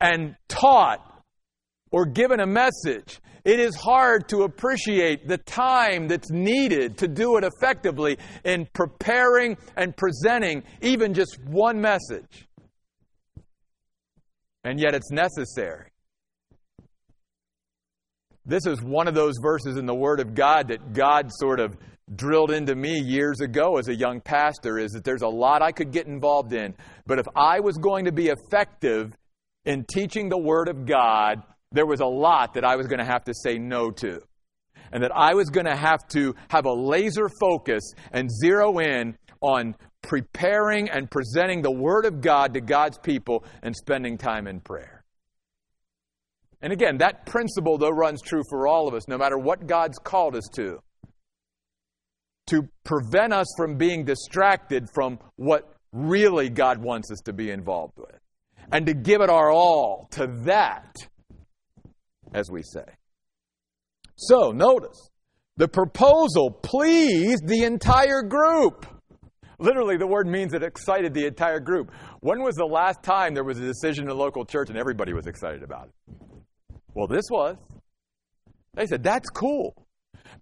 and 0.00 0.36
taught 0.48 1.00
or 1.90 2.06
given 2.06 2.40
a 2.40 2.46
message, 2.46 3.20
it 3.44 3.60
is 3.60 3.76
hard 3.76 4.28
to 4.28 4.42
appreciate 4.42 5.28
the 5.28 5.38
time 5.38 6.08
that's 6.08 6.30
needed 6.30 6.98
to 6.98 7.08
do 7.08 7.36
it 7.36 7.44
effectively 7.44 8.18
in 8.44 8.66
preparing 8.72 9.56
and 9.76 9.96
presenting 9.96 10.62
even 10.80 11.14
just 11.14 11.38
one 11.44 11.80
message. 11.80 12.48
And 14.64 14.80
yet 14.80 14.94
it's 14.94 15.10
necessary. 15.10 15.93
This 18.46 18.66
is 18.66 18.82
one 18.82 19.08
of 19.08 19.14
those 19.14 19.34
verses 19.40 19.78
in 19.78 19.86
the 19.86 19.94
Word 19.94 20.20
of 20.20 20.34
God 20.34 20.68
that 20.68 20.92
God 20.92 21.30
sort 21.32 21.60
of 21.60 21.76
drilled 22.14 22.50
into 22.50 22.74
me 22.74 23.00
years 23.00 23.40
ago 23.40 23.78
as 23.78 23.88
a 23.88 23.94
young 23.94 24.20
pastor 24.20 24.78
is 24.78 24.92
that 24.92 25.04
there's 25.04 25.22
a 25.22 25.28
lot 25.28 25.62
I 25.62 25.72
could 25.72 25.90
get 25.90 26.06
involved 26.06 26.52
in. 26.52 26.74
But 27.06 27.18
if 27.18 27.26
I 27.34 27.60
was 27.60 27.78
going 27.78 28.04
to 28.04 28.12
be 28.12 28.28
effective 28.28 29.12
in 29.64 29.84
teaching 29.84 30.28
the 30.28 30.38
Word 30.38 30.68
of 30.68 30.84
God, 30.84 31.42
there 31.72 31.86
was 31.86 32.00
a 32.00 32.06
lot 32.06 32.54
that 32.54 32.64
I 32.64 32.76
was 32.76 32.86
going 32.86 32.98
to 32.98 33.06
have 33.06 33.24
to 33.24 33.34
say 33.34 33.56
no 33.56 33.90
to. 33.90 34.20
And 34.92 35.02
that 35.02 35.12
I 35.16 35.32
was 35.32 35.48
going 35.48 35.66
to 35.66 35.74
have 35.76 36.06
to 36.08 36.34
have 36.48 36.66
a 36.66 36.72
laser 36.72 37.30
focus 37.40 37.82
and 38.12 38.28
zero 38.30 38.78
in 38.78 39.16
on 39.40 39.74
preparing 40.02 40.90
and 40.90 41.10
presenting 41.10 41.62
the 41.62 41.72
Word 41.72 42.04
of 42.04 42.20
God 42.20 42.52
to 42.54 42.60
God's 42.60 42.98
people 42.98 43.44
and 43.62 43.74
spending 43.74 44.18
time 44.18 44.46
in 44.46 44.60
prayer. 44.60 44.93
And 46.64 46.72
again, 46.72 46.96
that 46.96 47.26
principle, 47.26 47.76
though, 47.76 47.90
runs 47.90 48.22
true 48.22 48.42
for 48.48 48.66
all 48.66 48.88
of 48.88 48.94
us, 48.94 49.06
no 49.06 49.18
matter 49.18 49.36
what 49.36 49.66
God's 49.66 49.98
called 49.98 50.34
us 50.34 50.48
to 50.54 50.80
to 52.46 52.66
prevent 52.84 53.34
us 53.34 53.46
from 53.54 53.76
being 53.76 54.04
distracted 54.04 54.88
from 54.94 55.18
what 55.36 55.74
really 55.92 56.48
God 56.48 56.78
wants 56.78 57.10
us 57.10 57.20
to 57.26 57.34
be 57.34 57.50
involved 57.50 57.98
with. 57.98 58.18
And 58.72 58.86
to 58.86 58.94
give 58.94 59.20
it 59.20 59.28
our 59.28 59.50
all 59.50 60.08
to 60.12 60.26
that, 60.44 60.94
as 62.32 62.50
we 62.50 62.62
say. 62.62 62.84
So, 64.16 64.50
notice, 64.50 65.10
the 65.58 65.68
proposal 65.68 66.50
pleased 66.50 67.46
the 67.46 67.64
entire 67.64 68.22
group. 68.22 68.86
Literally, 69.58 69.98
the 69.98 70.06
word 70.06 70.26
means 70.26 70.54
it 70.54 70.62
excited 70.62 71.12
the 71.12 71.26
entire 71.26 71.60
group. 71.60 71.92
When 72.20 72.42
was 72.42 72.54
the 72.54 72.64
last 72.64 73.02
time 73.02 73.34
there 73.34 73.44
was 73.44 73.58
a 73.58 73.66
decision 73.66 74.04
in 74.04 74.10
a 74.10 74.14
local 74.14 74.46
church 74.46 74.70
and 74.70 74.78
everybody 74.78 75.12
was 75.12 75.26
excited 75.26 75.62
about 75.62 75.88
it? 75.88 76.24
Well, 76.94 77.06
this 77.06 77.28
was. 77.30 77.56
They 78.74 78.86
said, 78.86 79.02
that's 79.02 79.28
cool 79.30 79.83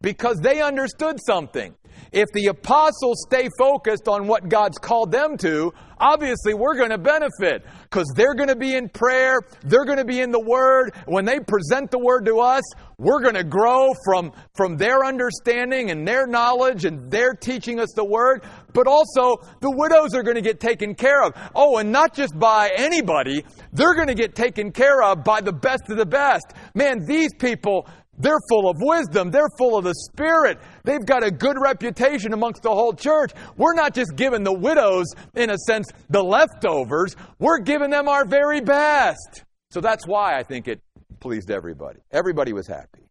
because 0.01 0.39
they 0.41 0.61
understood 0.61 1.19
something. 1.25 1.75
If 2.13 2.29
the 2.35 2.49
apostles 2.49 3.25
stay 3.27 3.49
focused 3.59 4.07
on 4.07 4.27
what 4.27 4.49
God's 4.49 4.79
called 4.79 5.13
them 5.13 5.37
to, 5.39 5.73
obviously 5.99 6.53
we're 6.53 6.77
going 6.77 6.91
to 6.91 6.99
benefit 6.99 7.65
because 7.85 8.13
they're 8.15 8.35
going 8.35 8.49
to 8.49 8.57
be 8.57 8.75
in 8.75 8.89
prayer, 8.89 9.41
they're 9.63 9.85
going 9.85 9.99
to 9.99 10.05
be 10.05 10.21
in 10.21 10.31
the 10.31 10.41
Word. 10.41 10.95
When 11.07 11.25
they 11.25 11.41
present 11.41 11.91
the 11.91 11.99
Word 11.99 12.27
to 12.27 12.41
us, 12.41 12.65
we're 12.99 13.23
going 13.23 13.35
to 13.35 13.45
grow 13.45 13.93
from, 14.05 14.33
from 14.55 14.77
their 14.77 15.05
understanding 15.05 15.91
and 15.91 16.07
their 16.07 16.27
knowledge 16.27 16.85
and 16.85 17.11
their 17.11 17.33
teaching 17.33 17.81
us 17.81 17.93
the 17.95 18.05
Word. 18.05 18.45
But 18.75 18.87
also, 18.87 19.37
the 19.61 19.71
widows 19.71 20.15
are 20.15 20.23
going 20.23 20.37
to 20.37 20.43
get 20.43 20.61
taken 20.61 20.95
care 20.95 21.23
of. 21.23 21.35
Oh, 21.55 21.79
and 21.79 21.93
not 21.93 22.15
just 22.15 22.39
by 22.39 22.71
anybody, 22.77 23.45
they're 23.73 23.95
going 23.95 24.09
to 24.09 24.15
get 24.15 24.35
taken 24.35 24.71
care 24.73 25.03
of 25.03 25.25
by 25.25 25.41
the 25.41 25.53
best 25.53 25.89
of 25.89 25.97
the 25.97 26.07
best. 26.07 26.53
Man, 26.75 27.05
these 27.07 27.33
people, 27.35 27.87
they're 28.23 28.39
full 28.49 28.71
of 28.71 28.77
wisdom. 28.79 29.33
They're 29.33 29.51
full 29.59 29.77
of 29.77 29.85
the 29.85 29.95
Spirit. 29.95 30.59
They've 30.85 31.05
got 31.05 31.25
a 31.25 31.31
good 31.31 31.57
reputation 31.61 32.33
amongst 32.33 32.63
the 32.63 32.71
whole 32.71 32.93
church. 32.93 33.33
We're 33.57 33.75
not 33.75 33.95
just 33.95 34.15
giving 34.15 34.45
the 34.45 34.53
widows, 34.53 35.07
in 35.35 35.51
a 35.51 35.59
sense, 35.59 35.89
the 36.09 36.23
leftovers. 36.23 37.17
We're 37.41 37.59
giving 37.59 37.91
them 37.91 38.09
our 38.09 38.25
very 38.25 38.61
best. 38.61 39.45
So 39.71 39.81
that's 39.81 40.07
why 40.07 40.39
I 40.39 40.45
think 40.45 40.69
it 40.69 40.81
pleased 41.19 41.51
everybody. 41.51 41.99
Everybody 42.13 42.53
was 42.53 42.69
happy. 42.69 43.09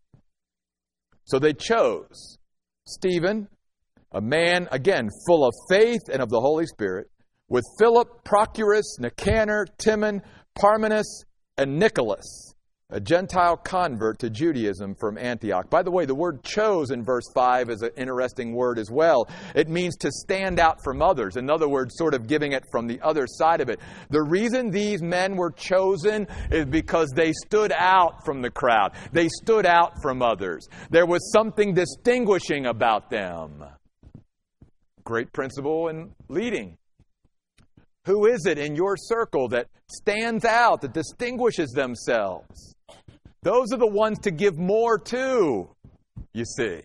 So 1.26 1.40
they 1.40 1.54
chose 1.54 2.38
Stephen, 2.88 3.50
a 4.14 4.22
man, 4.22 4.70
again, 4.72 5.10
full 5.28 5.46
of 5.46 5.54
faith 5.70 6.02
and 6.12 6.22
of 6.22 6.30
the 6.30 6.40
Holy 6.40 6.68
Spirit, 6.68 7.08
with 7.50 7.66
Philip, 7.80 8.24
Prochorus, 8.24 8.98
Nicanor, 9.00 9.66
Timon, 9.78 10.22
Parmenas, 10.58 11.26
and 11.58 11.78
Nicholas 11.78 12.51
a 12.92 13.00
Gentile 13.00 13.58
convert 13.58 14.20
to 14.20 14.30
Judaism 14.30 14.96
from 14.96 15.18
Antioch. 15.18 15.70
By 15.70 15.82
the 15.82 15.92
way, 15.92 16.06
the 16.06 16.16
word 16.16 16.44
chose 16.44 16.92
in 16.92 17.04
verse 17.04 17.24
5 17.34 17.70
is 17.70 17.82
an 17.82 17.92
interesting 17.96 18.54
word 18.54 18.78
as 18.78 18.92
well. 18.92 19.30
It 19.56 19.70
means 19.70 19.96
to 19.98 20.12
stand 20.12 20.60
out 20.60 20.78
from 20.84 21.02
others. 21.02 21.38
In 21.38 21.50
other 21.50 21.70
words, 21.70 21.96
sort 21.98 22.14
of 22.14 22.28
giving 22.28 22.52
it 22.52 22.64
from 22.72 22.88
the 22.88 23.00
other 23.02 23.26
side 23.28 23.62
of 23.62 23.70
it. 23.70 23.80
The 24.10 24.22
reason 24.22 24.70
these 24.70 25.02
men 25.02 25.38
were 25.38 25.52
chosen 25.52 26.28
is 26.52 26.66
because 26.66 27.10
they 27.16 27.32
stood 27.46 27.72
out 27.72 28.26
from 28.26 28.42
the 28.42 28.52
crowd, 28.52 28.92
they 29.14 29.30
stood 29.42 29.66
out 29.66 29.94
from 30.02 30.22
others. 30.22 30.68
There 30.90 31.06
was 31.06 31.32
something 31.32 31.74
distinguishing 31.74 32.66
about 32.66 33.10
them. 33.10 33.64
Great 35.04 35.32
principle 35.32 35.88
in 35.88 36.12
leading. 36.28 36.78
Who 38.06 38.26
is 38.26 38.46
it 38.48 38.58
in 38.58 38.76
your 38.76 38.96
circle 38.98 39.48
that 39.50 39.68
stands 39.88 40.44
out, 40.44 40.82
that 40.82 40.94
distinguishes 40.94 41.70
themselves? 41.72 42.76
Those 43.44 43.74
are 43.74 43.78
the 43.78 43.88
ones 43.88 44.20
to 44.20 44.32
give 44.32 44.58
more 44.58 45.00
to, 45.00 45.70
you 46.34 46.46
see. 46.46 46.82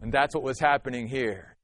And 0.00 0.12
that's 0.12 0.34
what 0.34 0.44
was 0.44 0.58
happening 0.58 1.08
here. 1.08 1.56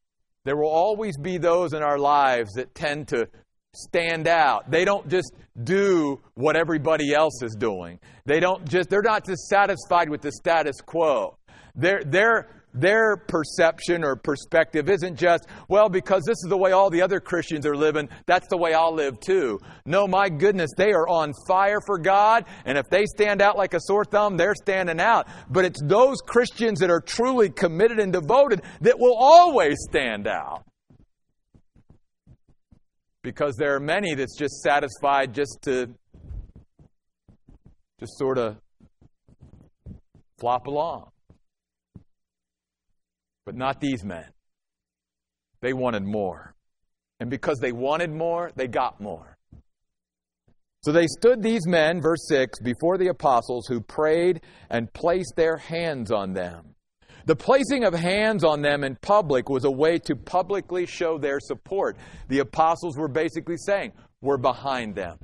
There 0.45 0.57
will 0.57 0.71
always 0.71 1.19
be 1.19 1.39
those 1.39 1.73
in 1.73 1.83
our 1.83 1.99
lives 1.99 2.53
that 2.55 2.75
tend 2.75 3.09
to 3.09 3.29
stand 3.75 4.27
out. 4.27 4.71
They 4.71 4.85
don't 4.85 5.09
just 5.09 5.33
do 5.65 6.21
what 6.35 6.57
everybody 6.57 7.13
else 7.13 7.43
is 7.43 7.55
doing. 7.55 7.99
They 8.25 8.41
don't 8.41 8.67
just 8.67 8.89
they're 8.89 9.03
not 9.03 9.27
just 9.27 9.49
satisfied 9.49 10.09
with 10.09 10.23
the 10.23 10.33
status 10.33 10.77
quo. 10.81 11.37
They're 11.75 12.03
they're 12.05 12.49
their 12.77 13.17
perception 13.17 14.05
or 14.05 14.17
perspective 14.17 14.89
isn't 14.89 15.17
just, 15.17 15.47
well, 15.69 15.89
because 15.89 16.23
this 16.25 16.37
is 16.45 16.47
the 16.49 16.57
way 16.57 16.73
all 16.73 16.91
the 16.91 17.03
other 17.03 17.21
Christians 17.21 17.67
are 17.67 17.77
living, 17.77 18.09
that's 18.27 18.47
the 18.49 18.57
way 18.57 18.75
I'll 18.75 18.95
live 18.95 19.19
too. 19.21 19.59
No, 19.85 20.07
my 20.07 20.29
goodness, 20.29 20.71
they 20.77 20.93
are 20.93 21.09
on 21.09 21.33
fire 21.49 21.81
for 21.85 21.99
God, 21.99 22.45
and 22.65 22.77
if 22.77 22.89
they 22.91 23.07
stand 23.07 23.41
out 23.41 23.57
like 23.57 23.75
a 23.75 23.81
sore 23.81 24.05
thumb, 24.05 24.37
they're 24.37 24.55
standing 24.55 25.01
out. 25.01 25.27
But 25.49 25.65
it's 25.65 25.81
those 25.83 26.19
Christians 26.21 26.81
that 26.81 26.91
are 26.91 27.01
truly 27.01 27.49
committed 27.49 27.99
and 27.99 28.13
devoted 28.13 28.63
that 28.83 28.99
will 28.99 29.17
always 29.17 29.77
stand 29.89 30.27
out. 30.27 30.65
Because 33.23 33.57
there 33.57 33.75
are 33.75 33.81
many 33.81 34.15
that's 34.15 34.39
just 34.39 34.63
satisfied 34.63 35.35
just 35.35 35.59
to 35.63 35.89
just 37.99 38.19
sort 38.19 38.39
of 38.39 38.59
flop 40.39 40.67
along. 40.67 41.11
But 43.47 43.55
not 43.55 43.81
these 43.81 44.05
men. 44.05 44.27
They 45.63 45.73
wanted 45.73 46.03
more. 46.03 46.55
And 47.21 47.31
because 47.31 47.59
they 47.59 47.73
wanted 47.73 48.11
more, 48.11 48.51
they 48.55 48.67
got 48.67 49.01
more. 49.01 49.37
So 50.83 50.93
they 50.93 51.07
stood 51.07 51.43
these 51.43 51.67
men, 51.67 52.01
verse 52.01 52.29
6, 52.29 52.61
before 52.61 52.99
the 52.99 53.09
apostles 53.09 53.67
who 53.67 53.81
prayed 53.81 54.43
and 54.69 54.93
placed 54.93 55.33
their 55.35 55.57
hands 55.57 56.13
on 56.13 56.35
them. 56.35 56.75
The 57.25 57.35
placing 57.35 57.83
of 57.83 57.93
hands 57.93 58.45
on 58.45 58.63
them 58.63 58.85
in 58.85 58.97
public 58.97 59.49
was 59.49 59.65
a 59.65 59.71
way 59.71 59.99
to 60.01 60.15
publicly 60.15 60.87
show 60.87 61.19
their 61.19 61.41
support. 61.41 61.97
The 62.29 62.39
apostles 62.39 62.97
were 62.97 63.09
basically 63.09 63.57
saying, 63.57 63.93
We're 64.21 64.37
behind 64.37 64.95
them. 64.95 65.19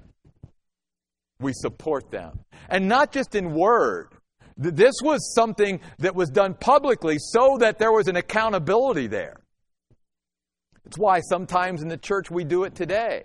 We 1.39 1.53
support 1.55 2.11
them. 2.11 2.41
And 2.69 2.89
not 2.89 3.13
just 3.13 3.37
in 3.37 3.55
word. 3.55 4.09
This 4.57 4.95
was 5.03 5.35
something 5.35 5.81
that 5.99 6.15
was 6.15 6.31
done 6.31 6.55
publicly 6.55 7.17
so 7.19 7.57
that 7.61 7.79
there 7.79 7.93
was 7.93 8.09
an 8.09 8.17
accountability 8.17 9.07
there. 9.07 9.37
It's 10.87 10.99
why 10.99 11.21
sometimes 11.21 11.83
in 11.83 11.88
the 11.88 11.97
church 11.97 12.31
we 12.31 12.45
do 12.45 12.65
it 12.65 12.75
today. 12.75 13.25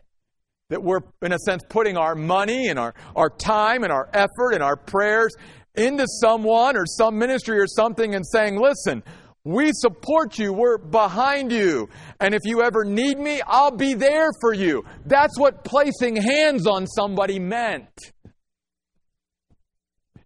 That 0.70 0.84
we're, 0.84 1.00
in 1.22 1.32
a 1.32 1.40
sense, 1.40 1.64
putting 1.70 1.96
our 1.96 2.14
money 2.14 2.68
and 2.68 2.78
our, 2.78 2.94
our 3.16 3.30
time 3.30 3.84
and 3.84 3.92
our 3.92 4.10
effort 4.14 4.54
and 4.54 4.62
our 4.62 4.76
prayers 4.76 5.34
into 5.76 6.06
someone 6.22 6.76
or 6.76 6.86
some 6.86 7.18
ministry 7.18 7.60
or 7.60 7.68
something 7.68 8.16
and 8.16 8.26
saying, 8.28 8.60
listen, 8.60 9.04
we 9.48 9.72
support 9.72 10.38
you. 10.38 10.52
We're 10.52 10.78
behind 10.78 11.54
you. 11.54 11.88
And 12.20 12.36
if 12.36 12.42
you 12.44 12.64
ever 12.64 12.84
need 12.84 13.18
me, 13.18 13.42
I'll 13.48 13.72
be 13.72 13.94
there 13.94 14.30
for 14.42 14.54
you. 14.54 14.84
That's 15.06 15.40
what 15.40 15.64
placing 15.64 16.18
hands 16.18 16.68
on 16.68 16.86
somebody 16.86 17.40
meant. 17.40 17.88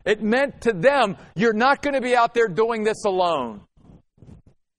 It 0.05 0.21
meant 0.21 0.61
to 0.61 0.73
them, 0.73 1.17
you're 1.35 1.53
not 1.53 1.81
going 1.81 1.93
to 1.93 2.01
be 2.01 2.15
out 2.15 2.33
there 2.33 2.47
doing 2.47 2.83
this 2.83 3.05
alone. 3.05 3.61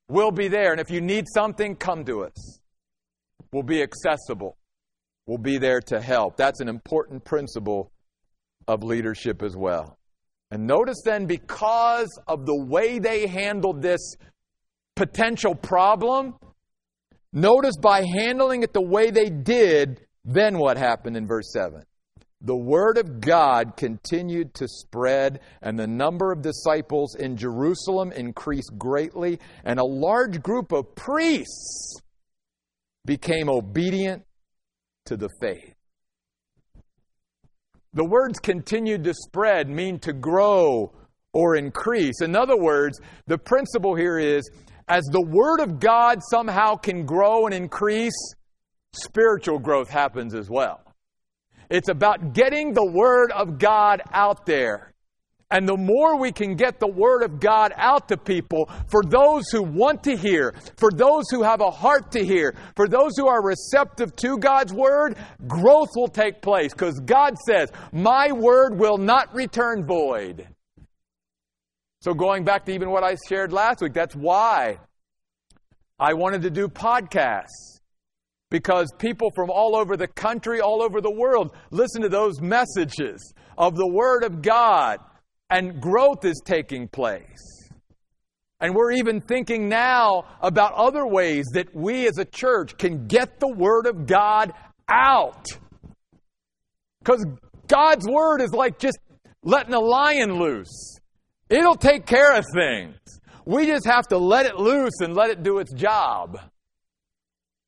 We'll 0.09 0.33
be 0.33 0.49
there. 0.49 0.73
And 0.73 0.81
if 0.81 0.91
you 0.91 1.01
need 1.01 1.27
something, 1.33 1.77
come 1.77 2.05
to 2.05 2.25
us. 2.25 2.61
We'll 3.53 3.63
be 3.63 3.83
accessible. 3.83 4.57
We'll 5.27 5.39
be 5.39 5.59
there 5.59 5.81
to 5.83 6.01
help. 6.01 6.37
That's 6.37 6.61
an 6.61 6.69
important 6.69 7.25
principle 7.25 7.93
of 8.67 8.83
leadership 8.83 9.43
as 9.43 9.57
well. 9.57 9.99
And 10.51 10.67
notice 10.67 11.01
then, 11.05 11.27
because 11.27 12.11
of 12.27 12.45
the 12.45 12.65
way 12.67 12.99
they 12.99 13.27
handled 13.27 13.81
this 13.81 14.17
potential 14.97 15.55
problem, 15.55 16.35
notice 17.33 17.77
by 17.81 18.05
handling 18.05 18.63
it 18.63 18.73
the 18.73 18.83
way 18.83 19.11
they 19.11 19.31
did, 19.31 20.07
then 20.25 20.59
what 20.59 20.77
happened 20.77 21.17
in 21.17 21.27
verse 21.27 21.51
7? 21.53 21.83
The 22.45 22.57
word 22.57 22.99
of 22.99 23.21
God 23.21 23.77
continued 23.77 24.53
to 24.55 24.67
spread, 24.67 25.41
and 25.63 25.79
the 25.79 25.87
number 25.87 26.33
of 26.33 26.43
disciples 26.43 27.15
in 27.15 27.37
Jerusalem 27.37 28.11
increased 28.11 28.73
greatly, 28.77 29.39
and 29.65 29.79
a 29.79 29.85
large 29.85 30.43
group 30.43 30.73
of 30.73 30.95
priests 30.97 32.01
became 33.05 33.49
obedient 33.49 34.25
to 35.07 35.17
the 35.17 35.29
faith. 35.41 35.75
The 37.95 38.05
words 38.05 38.41
continued 38.41 39.05
to 39.05 39.15
spread 39.15 39.69
mean 39.69 40.01
to 40.01 40.13
grow 40.13 40.93
or 41.33 41.57
increase. 41.57 42.23
In 42.23 42.35
other 42.35 42.57
words, 42.57 43.01
the 43.27 43.39
principle 43.39 43.95
here 43.95 44.19
is 44.19 44.51
as 44.89 45.05
the 45.13 45.25
Word 45.25 45.61
of 45.61 45.79
God 45.79 46.19
somehow 46.29 46.75
can 46.75 47.07
grow 47.07 47.47
and 47.47 47.55
increase, 47.55 48.35
spiritual 48.95 49.59
growth 49.59 49.89
happens 49.89 50.35
as 50.35 50.51
well. 50.51 50.82
It's 51.73 51.89
about 51.89 52.35
getting 52.35 52.75
the 52.75 52.85
Word 52.85 53.33
of 53.33 53.59
God 53.59 54.03
out 54.13 54.45
there. 54.45 54.93
And 55.51 55.67
the 55.67 55.77
more 55.77 56.19
we 56.19 56.31
can 56.31 56.55
get 56.55 56.79
the 56.79 56.87
Word 56.87 57.23
of 57.23 57.41
God 57.41 57.73
out 57.77 58.09
to 58.09 58.19
people, 58.19 58.71
for 58.91 59.03
those 59.03 59.49
who 59.51 59.63
want 59.63 60.05
to 60.05 60.15
hear, 60.15 60.55
for 60.77 60.91
those 60.91 61.25
who 61.31 61.43
have 61.43 61.63
a 61.63 61.71
heart 61.71 62.13
to 62.13 62.23
hear, 62.23 62.55
for 62.77 62.89
those 62.89 63.13
who 63.17 63.27
are 63.27 63.43
receptive 63.43 64.15
to 64.17 64.37
God's 64.37 64.75
Word, 64.75 65.17
growth 65.47 65.89
will 65.97 66.09
take 66.09 66.43
place 66.43 66.75
because 66.75 67.01
God 67.01 67.39
says, 67.39 67.73
My 67.91 68.33
Word 68.33 68.79
will 68.79 68.99
not 68.99 69.35
return 69.35 69.87
void. 69.87 70.47
So, 72.03 72.13
going 72.13 72.45
back 72.45 72.67
to 72.67 72.73
even 72.73 72.91
what 72.91 73.03
I 73.03 73.17
shared 73.31 73.51
last 73.51 73.81
week, 73.81 73.95
that's 73.95 74.15
why 74.15 74.79
I 75.99 76.13
wanted 76.13 76.43
to 76.43 76.51
do 76.51 76.69
podcasts. 76.69 77.72
Because 78.53 78.93
people 78.99 79.31
from 79.35 79.49
all 79.49 79.75
over 79.75 79.97
the 79.97 80.07
country, 80.07 80.61
all 80.61 80.83
over 80.83 81.01
the 81.01 81.11
world, 81.11 81.57
listen 81.71 82.03
to 82.03 82.11
those 82.11 82.38
messages 82.43 83.33
of 83.57 83.77
the 83.77 83.87
Word 83.87 84.25
of 84.25 84.43
God 84.43 84.99
and 85.49 85.81
growth 85.81 86.27
is 86.27 86.38
taking 86.45 86.87
place. 86.87 87.71
And 88.61 88.75
we're 88.75 88.93
even 88.93 89.23
thinking 89.23 89.71
now 89.71 90.25
about 90.43 90.75
other 90.75 91.07
ways 91.07 91.47
that 91.55 91.75
we 91.75 92.07
as 92.07 92.19
a 92.19 92.27
church 92.27 92.77
can 92.77 93.07
get 93.07 93.41
the 93.41 93.49
Word 93.49 93.87
of 93.87 94.07
God 94.07 94.53
out. 94.87 95.47
Because 96.99 97.25
God's 97.69 98.07
Word 98.07 98.43
is 98.43 98.53
like 98.53 98.79
just 98.79 98.99
letting 99.43 99.73
a 99.73 99.81
lion 99.81 100.38
loose, 100.38 100.99
it'll 101.49 101.75
take 101.75 102.05
care 102.05 102.37
of 102.37 102.45
things. 102.55 102.99
We 103.47 103.67
just 103.67 103.87
have 103.87 104.09
to 104.09 104.19
let 104.19 104.45
it 104.45 104.57
loose 104.57 105.01
and 105.01 105.17
let 105.17 105.31
it 105.31 105.43
do 105.43 105.59
its 105.59 105.73
job. 105.73 106.38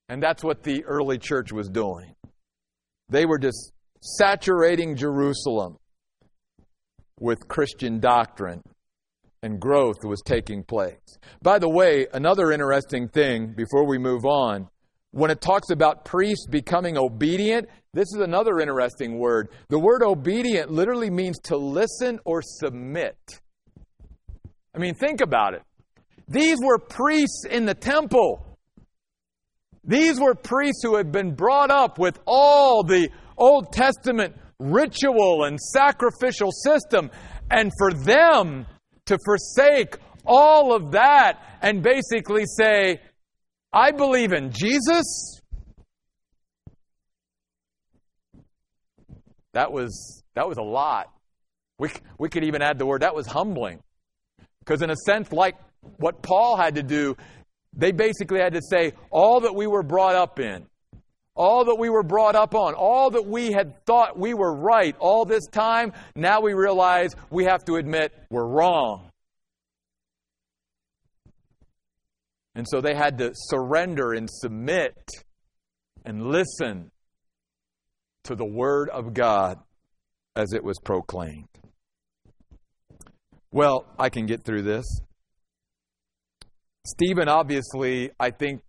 And 0.08 0.22
that's 0.22 0.44
what 0.44 0.62
the 0.62 0.84
early 0.84 1.18
church 1.18 1.52
was 1.52 1.68
doing. 1.68 2.14
They 3.08 3.26
were 3.26 3.38
just 3.38 3.72
saturating 4.00 4.96
Jerusalem 4.96 5.78
with 7.18 7.48
Christian 7.48 8.00
doctrine, 8.00 8.62
and 9.42 9.60
growth 9.60 10.04
was 10.04 10.20
taking 10.22 10.62
place. 10.62 10.98
By 11.42 11.58
the 11.58 11.68
way, 11.68 12.06
another 12.12 12.52
interesting 12.52 13.08
thing 13.08 13.54
before 13.56 13.86
we 13.86 13.98
move 13.98 14.24
on, 14.24 14.68
when 15.12 15.30
it 15.30 15.40
talks 15.40 15.70
about 15.70 16.04
priests 16.04 16.46
becoming 16.50 16.98
obedient, 16.98 17.68
this 17.92 18.08
is 18.14 18.20
another 18.20 18.58
interesting 18.58 19.18
word. 19.18 19.48
The 19.68 19.78
word 19.78 20.02
obedient 20.02 20.70
literally 20.70 21.08
means 21.08 21.38
to 21.44 21.56
listen 21.56 22.18
or 22.24 22.42
submit. 22.42 23.16
I 24.74 24.78
mean, 24.78 24.94
think 24.94 25.20
about 25.20 25.54
it. 25.54 25.62
These 26.26 26.58
were 26.60 26.78
priests 26.78 27.44
in 27.48 27.64
the 27.64 27.74
temple. 27.74 28.53
These 29.86 30.18
were 30.18 30.34
priests 30.34 30.82
who 30.82 30.96
had 30.96 31.12
been 31.12 31.34
brought 31.34 31.70
up 31.70 31.98
with 31.98 32.18
all 32.26 32.82
the 32.82 33.10
Old 33.36 33.72
Testament 33.72 34.36
ritual 34.58 35.44
and 35.44 35.60
sacrificial 35.60 36.50
system. 36.50 37.10
And 37.50 37.70
for 37.78 37.92
them 37.92 38.66
to 39.06 39.18
forsake 39.24 39.98
all 40.24 40.74
of 40.74 40.92
that 40.92 41.58
and 41.60 41.82
basically 41.82 42.44
say, 42.46 43.00
I 43.72 43.90
believe 43.90 44.32
in 44.32 44.52
Jesus, 44.52 45.40
that 49.52 49.72
was, 49.72 50.22
that 50.34 50.48
was 50.48 50.58
a 50.58 50.62
lot. 50.62 51.10
We, 51.78 51.90
we 52.18 52.28
could 52.28 52.44
even 52.44 52.62
add 52.62 52.78
the 52.78 52.86
word, 52.86 53.02
that 53.02 53.14
was 53.14 53.26
humbling. 53.26 53.82
Because, 54.60 54.80
in 54.80 54.90
a 54.90 54.96
sense, 54.96 55.30
like 55.32 55.56
what 55.98 56.22
Paul 56.22 56.56
had 56.56 56.76
to 56.76 56.82
do, 56.82 57.16
they 57.76 57.92
basically 57.92 58.40
had 58.40 58.54
to 58.54 58.62
say, 58.62 58.92
all 59.10 59.40
that 59.40 59.54
we 59.54 59.66
were 59.66 59.82
brought 59.82 60.14
up 60.14 60.38
in, 60.38 60.66
all 61.34 61.64
that 61.64 61.76
we 61.76 61.90
were 61.90 62.02
brought 62.02 62.36
up 62.36 62.54
on, 62.54 62.74
all 62.74 63.10
that 63.10 63.26
we 63.26 63.52
had 63.52 63.84
thought 63.84 64.18
we 64.18 64.34
were 64.34 64.54
right 64.54 64.94
all 65.00 65.24
this 65.24 65.46
time, 65.48 65.92
now 66.14 66.40
we 66.40 66.52
realize 66.52 67.10
we 67.30 67.44
have 67.44 67.64
to 67.64 67.76
admit 67.76 68.12
we're 68.30 68.46
wrong. 68.46 69.10
And 72.54 72.66
so 72.68 72.80
they 72.80 72.94
had 72.94 73.18
to 73.18 73.32
surrender 73.34 74.12
and 74.12 74.30
submit 74.30 74.96
and 76.04 76.26
listen 76.26 76.92
to 78.24 78.36
the 78.36 78.44
Word 78.44 78.88
of 78.90 79.12
God 79.12 79.58
as 80.36 80.52
it 80.52 80.62
was 80.62 80.78
proclaimed. 80.84 81.48
Well, 83.50 83.86
I 83.98 84.08
can 84.08 84.26
get 84.26 84.44
through 84.44 84.62
this. 84.62 84.84
Stephen, 86.86 87.28
obviously, 87.28 88.10
I 88.20 88.30
think, 88.30 88.60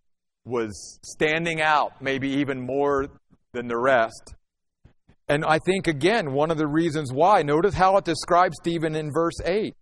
was 0.46 1.00
standing 1.04 1.62
out, 1.62 2.02
maybe 2.02 2.30
even 2.30 2.66
more 2.66 3.08
than 3.52 3.68
the 3.68 3.78
rest. 3.78 4.36
And 5.28 5.44
I 5.44 5.60
think, 5.66 5.88
again, 5.88 6.32
one 6.32 6.52
of 6.52 6.58
the 6.58 6.68
reasons 6.68 7.12
why, 7.12 7.42
notice 7.42 7.74
how 7.74 7.98
it 7.98 8.06
describes 8.06 8.58
Stephen 8.62 8.96
in 8.96 9.12
verse 9.12 9.42
8. 9.44 9.76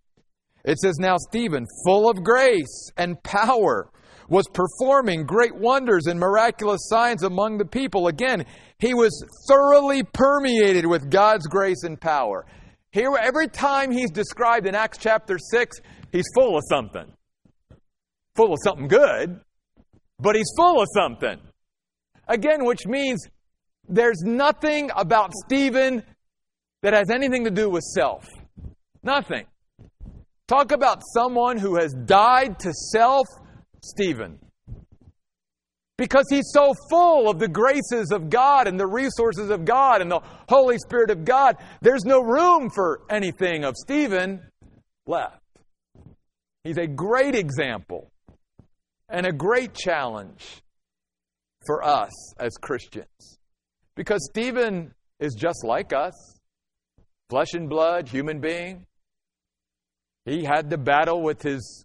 It 0.64 0.78
says, 0.78 0.96
Now 0.98 1.16
Stephen, 1.18 1.66
full 1.84 2.08
of 2.08 2.24
grace 2.24 2.90
and 2.96 3.22
power, 3.22 3.90
was 4.28 4.48
performing 4.48 5.26
great 5.26 5.54
wonders 5.54 6.06
and 6.06 6.18
miraculous 6.18 6.88
signs 6.88 7.22
among 7.22 7.58
the 7.58 7.66
people. 7.66 8.08
Again, 8.08 8.46
he 8.78 8.94
was 8.94 9.24
thoroughly 9.46 10.02
permeated 10.02 10.86
with 10.86 11.10
God's 11.10 11.46
grace 11.46 11.82
and 11.84 12.00
power. 12.00 12.46
Here, 12.90 13.14
every 13.20 13.48
time 13.48 13.90
he's 13.90 14.10
described 14.10 14.66
in 14.66 14.74
Acts 14.74 14.98
chapter 14.98 15.38
6, 15.38 15.80
he's 16.10 16.24
full 16.34 16.56
of 16.56 16.64
something. 16.68 17.12
Full 18.36 18.52
of 18.52 18.58
something 18.64 18.88
good, 18.88 19.40
but 20.18 20.34
he's 20.34 20.50
full 20.56 20.80
of 20.80 20.88
something. 20.94 21.38
Again, 22.26 22.64
which 22.64 22.86
means 22.86 23.26
there's 23.88 24.22
nothing 24.22 24.90
about 24.96 25.32
Stephen 25.44 26.02
that 26.82 26.94
has 26.94 27.10
anything 27.10 27.44
to 27.44 27.50
do 27.50 27.70
with 27.70 27.82
self. 27.82 28.26
Nothing. 29.02 29.46
Talk 30.48 30.72
about 30.72 31.02
someone 31.14 31.58
who 31.58 31.76
has 31.76 31.94
died 31.94 32.58
to 32.60 32.72
self, 32.72 33.26
Stephen. 33.82 34.38
Because 35.96 36.24
he's 36.28 36.50
so 36.52 36.74
full 36.90 37.30
of 37.30 37.38
the 37.38 37.46
graces 37.46 38.10
of 38.10 38.28
God 38.28 38.66
and 38.66 38.80
the 38.80 38.86
resources 38.86 39.48
of 39.48 39.64
God 39.64 40.00
and 40.02 40.10
the 40.10 40.20
Holy 40.48 40.76
Spirit 40.78 41.10
of 41.10 41.24
God, 41.24 41.56
there's 41.82 42.04
no 42.04 42.20
room 42.20 42.68
for 42.68 43.02
anything 43.08 43.64
of 43.64 43.76
Stephen 43.76 44.42
left. 45.06 45.40
He's 46.64 46.78
a 46.78 46.86
great 46.86 47.36
example 47.36 48.10
and 49.08 49.26
a 49.26 49.32
great 49.32 49.74
challenge 49.74 50.62
for 51.66 51.82
us 51.82 52.34
as 52.38 52.56
Christians. 52.56 53.38
Because 53.94 54.26
Stephen 54.30 54.94
is 55.20 55.34
just 55.34 55.64
like 55.64 55.92
us 55.92 56.14
flesh 57.30 57.54
and 57.54 57.68
blood, 57.68 58.08
human 58.08 58.40
being. 58.40 58.86
He 60.24 60.44
had 60.44 60.70
to 60.70 60.78
battle 60.78 61.22
with 61.22 61.42
his 61.42 61.84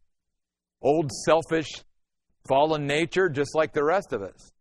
old 0.82 1.12
selfish 1.26 1.70
fallen 2.48 2.88
nature 2.88 3.30
just 3.30 3.56
like 3.56 3.74
the 3.74 3.84
rest 3.84 4.14
of 4.14 4.22
us. 4.22 4.52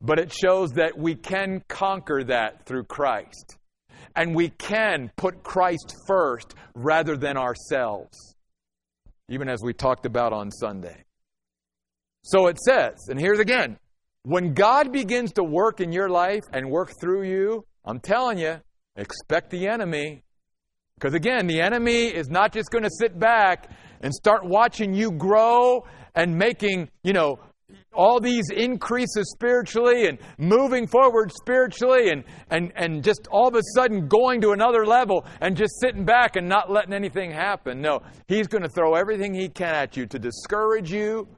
But 0.00 0.18
it 0.18 0.32
shows 0.32 0.72
that 0.72 0.96
we 0.96 1.14
can 1.14 1.62
conquer 1.68 2.24
that 2.24 2.64
through 2.66 2.84
Christ. 2.84 3.58
And 4.14 4.34
we 4.34 4.50
can 4.50 5.10
put 5.16 5.42
Christ 5.42 5.94
first 6.06 6.54
rather 6.74 7.16
than 7.16 7.36
ourselves, 7.36 8.36
even 9.28 9.48
as 9.48 9.60
we 9.62 9.72
talked 9.72 10.06
about 10.06 10.32
on 10.32 10.50
Sunday. 10.50 11.04
So 12.22 12.46
it 12.48 12.58
says, 12.58 13.08
and 13.08 13.18
here's 13.18 13.38
again 13.38 13.78
when 14.24 14.52
God 14.52 14.92
begins 14.92 15.32
to 15.32 15.44
work 15.44 15.80
in 15.80 15.92
your 15.92 16.10
life 16.10 16.44
and 16.52 16.70
work 16.70 16.92
through 17.00 17.22
you, 17.22 17.64
I'm 17.84 18.00
telling 18.00 18.38
you, 18.38 18.60
expect 18.96 19.50
the 19.50 19.68
enemy 19.68 20.22
because 20.98 21.14
again, 21.14 21.46
the 21.46 21.60
enemy 21.60 22.06
is 22.06 22.28
not 22.28 22.52
just 22.52 22.70
going 22.70 22.82
to 22.82 22.90
sit 22.90 23.18
back 23.18 23.70
and 24.00 24.12
start 24.12 24.44
watching 24.44 24.92
you 24.92 25.12
grow 25.12 25.84
and 26.14 26.36
making, 26.36 26.88
you 27.04 27.12
know, 27.12 27.38
all 27.94 28.20
these 28.20 28.50
increases 28.50 29.30
spiritually 29.32 30.06
and 30.06 30.18
moving 30.38 30.86
forward 30.86 31.32
spiritually 31.32 32.10
and, 32.10 32.24
and, 32.50 32.72
and 32.74 33.04
just 33.04 33.28
all 33.30 33.48
of 33.48 33.54
a 33.54 33.62
sudden 33.74 34.08
going 34.08 34.40
to 34.40 34.50
another 34.50 34.84
level 34.84 35.24
and 35.40 35.56
just 35.56 35.78
sitting 35.80 36.04
back 36.04 36.34
and 36.34 36.48
not 36.48 36.70
letting 36.70 36.92
anything 36.92 37.30
happen. 37.30 37.80
No, 37.80 38.00
he's 38.26 38.48
going 38.48 38.62
to 38.62 38.68
throw 38.68 38.94
everything 38.94 39.34
he 39.34 39.48
can 39.48 39.74
at 39.74 39.96
you 39.96 40.06
to 40.06 40.18
discourage 40.18 40.92
you, 40.92 41.28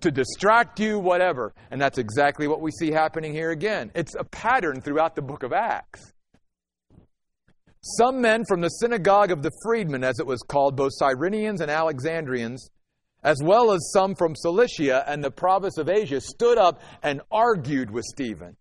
to 0.00 0.10
distract 0.10 0.80
you, 0.80 0.98
whatever. 0.98 1.54
And 1.70 1.80
that's 1.80 1.98
exactly 1.98 2.48
what 2.48 2.60
we 2.60 2.70
see 2.70 2.90
happening 2.90 3.32
here 3.32 3.50
again. 3.50 3.90
It's 3.94 4.14
a 4.14 4.24
pattern 4.24 4.80
throughout 4.80 5.14
the 5.14 5.22
book 5.22 5.42
of 5.42 5.52
Acts. 5.52 6.12
Some 7.82 8.20
men 8.20 8.44
from 8.46 8.60
the 8.60 8.68
synagogue 8.68 9.30
of 9.30 9.42
the 9.42 9.50
freedmen, 9.64 10.04
as 10.04 10.18
it 10.18 10.26
was 10.26 10.42
called, 10.42 10.76
both 10.76 10.92
Cyrenians 11.00 11.60
and 11.60 11.70
Alexandrians, 11.70 12.70
as 13.22 13.38
well 13.42 13.72
as 13.72 13.90
some 13.92 14.14
from 14.14 14.34
Cilicia 14.36 15.04
and 15.06 15.24
the 15.24 15.30
province 15.30 15.78
of 15.78 15.88
Asia, 15.88 16.20
stood 16.20 16.58
up 16.58 16.82
and 17.02 17.22
argued 17.30 17.90
with 17.90 18.04
Stephen. 18.04 18.56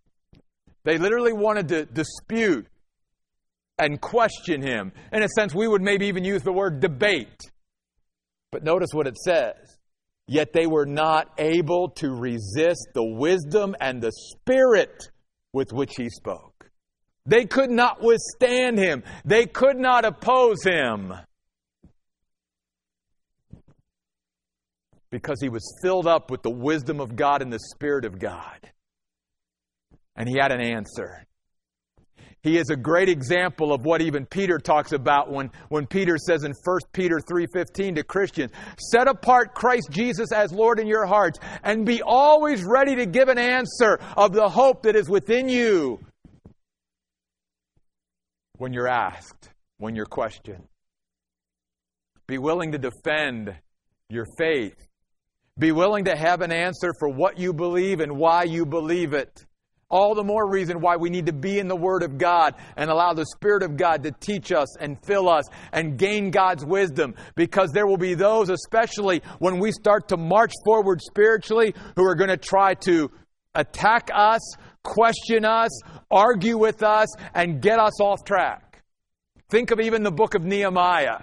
They 0.84 0.98
literally 0.98 1.34
wanted 1.34 1.68
to 1.70 1.86
dispute 1.86 2.68
and 3.78 4.00
question 4.00 4.62
him. 4.62 4.92
In 5.12 5.24
a 5.24 5.30
sense, 5.30 5.54
we 5.54 5.68
would 5.68 5.82
maybe 5.82 6.08
even 6.08 6.24
use 6.24 6.44
the 6.44 6.54
word 6.54 6.80
debate. 6.80 7.42
But 8.52 8.64
notice 8.64 8.90
what 8.94 9.08
it 9.08 9.18
says. 9.18 9.79
Yet 10.32 10.54
they 10.54 10.68
were 10.68 10.86
not 10.86 11.34
able 11.40 11.90
to 11.96 12.12
resist 12.12 12.90
the 12.94 13.04
wisdom 13.04 13.76
and 13.82 14.00
the 14.00 14.12
spirit 14.12 15.10
with 15.54 15.74
which 15.74 15.96
he 15.96 16.08
spoke. 16.08 16.70
They 17.26 17.46
could 17.46 17.72
not 17.72 18.04
withstand 18.04 18.78
him. 18.78 19.02
They 19.26 19.48
could 19.48 19.78
not 19.78 20.06
oppose 20.06 20.64
him. 20.64 21.16
Because 25.10 25.42
he 25.42 25.50
was 25.50 25.64
filled 25.82 26.06
up 26.06 26.30
with 26.30 26.44
the 26.44 26.52
wisdom 26.52 27.00
of 27.00 27.16
God 27.16 27.42
and 27.42 27.52
the 27.52 27.60
Spirit 27.74 28.06
of 28.06 28.20
God. 28.20 28.70
And 30.16 30.30
he 30.30 30.38
had 30.40 30.52
an 30.52 30.62
answer. 30.62 31.26
He 32.42 32.58
is 32.58 32.70
a 32.70 32.76
great 32.76 33.10
example 33.10 33.74
of 33.74 33.84
what 33.84 34.02
even 34.02 34.26
Peter 34.26 34.58
talks 34.60 34.94
about 34.94 35.32
when, 35.32 35.52
when 35.68 35.86
Peter 35.86 36.18
says 36.18 36.44
in 36.44 36.54
1 36.54 36.80
Peter 36.94 37.20
3:15 37.20 37.96
to 37.96 38.04
Christians, 38.04 38.52
"Set 38.92 39.08
apart 39.08 39.54
Christ 39.54 39.90
Jesus 39.92 40.32
as 40.32 40.54
Lord 40.54 40.80
in 40.80 40.88
your 40.88 41.06
hearts 41.06 41.40
and 41.64 41.86
be 41.86 42.02
always 42.02 42.64
ready 42.64 42.96
to 42.96 43.06
give 43.06 43.28
an 43.28 43.38
answer 43.38 44.00
of 44.16 44.32
the 44.32 44.48
hope 44.48 44.84
that 44.84 44.96
is 44.96 45.10
within 45.10 45.50
you 45.50 46.00
when 48.60 48.74
you're 48.74 48.90
asked, 48.90 49.50
when 49.78 49.96
you're 49.96 50.06
questioned. 50.06 50.68
Be 52.28 52.38
willing 52.38 52.74
to 52.74 52.78
defend 52.78 53.56
your 54.10 54.26
faith. 54.38 54.76
Be 55.58 55.72
willing 55.72 56.06
to 56.06 56.16
have 56.16 56.42
an 56.42 56.52
answer 56.52 56.94
for 57.00 57.10
what 57.10 57.40
you 57.40 57.54
believe 57.54 58.02
and 58.02 58.18
why 58.18 58.44
you 58.44 58.66
believe 58.66 59.14
it. 59.14 59.46
All 59.90 60.14
the 60.14 60.24
more 60.24 60.48
reason 60.48 60.82
why 60.82 60.98
we 60.98 61.10
need 61.10 61.26
to 61.26 61.34
be 61.34 61.58
in 61.58 61.68
the 61.68 61.76
Word 61.76 62.04
of 62.04 62.20
God 62.20 62.54
and 62.78 62.92
allow 62.92 63.14
the 63.14 63.26
Spirit 63.26 63.64
of 63.64 63.76
God 63.76 64.04
to 64.04 64.12
teach 64.12 64.52
us 64.52 64.78
and 64.78 65.04
fill 65.04 65.28
us 65.28 65.46
and 65.72 65.98
gain 65.98 66.30
God's 66.30 66.64
wisdom. 66.64 67.16
Because 67.36 67.72
there 67.72 67.88
will 67.88 67.98
be 67.98 68.14
those, 68.14 68.50
especially 68.50 69.24
when 69.40 69.58
we 69.58 69.72
start 69.72 70.10
to 70.10 70.18
march 70.18 70.54
forward 70.64 71.02
spiritually, 71.02 71.74
who 71.96 72.06
are 72.06 72.14
going 72.14 72.30
to 72.30 72.38
try 72.38 72.76
to 72.76 73.10
attack 73.56 74.12
us, 74.14 74.42
question 74.84 75.44
us, 75.44 75.72
argue 76.12 76.58
with 76.58 76.84
us, 76.84 77.08
and 77.34 77.60
get 77.60 77.80
us 77.80 78.00
off 78.00 78.24
track. 78.24 78.84
Think 79.50 79.72
of 79.72 79.80
even 79.80 80.04
the 80.04 80.12
book 80.12 80.36
of 80.36 80.44
Nehemiah 80.44 81.22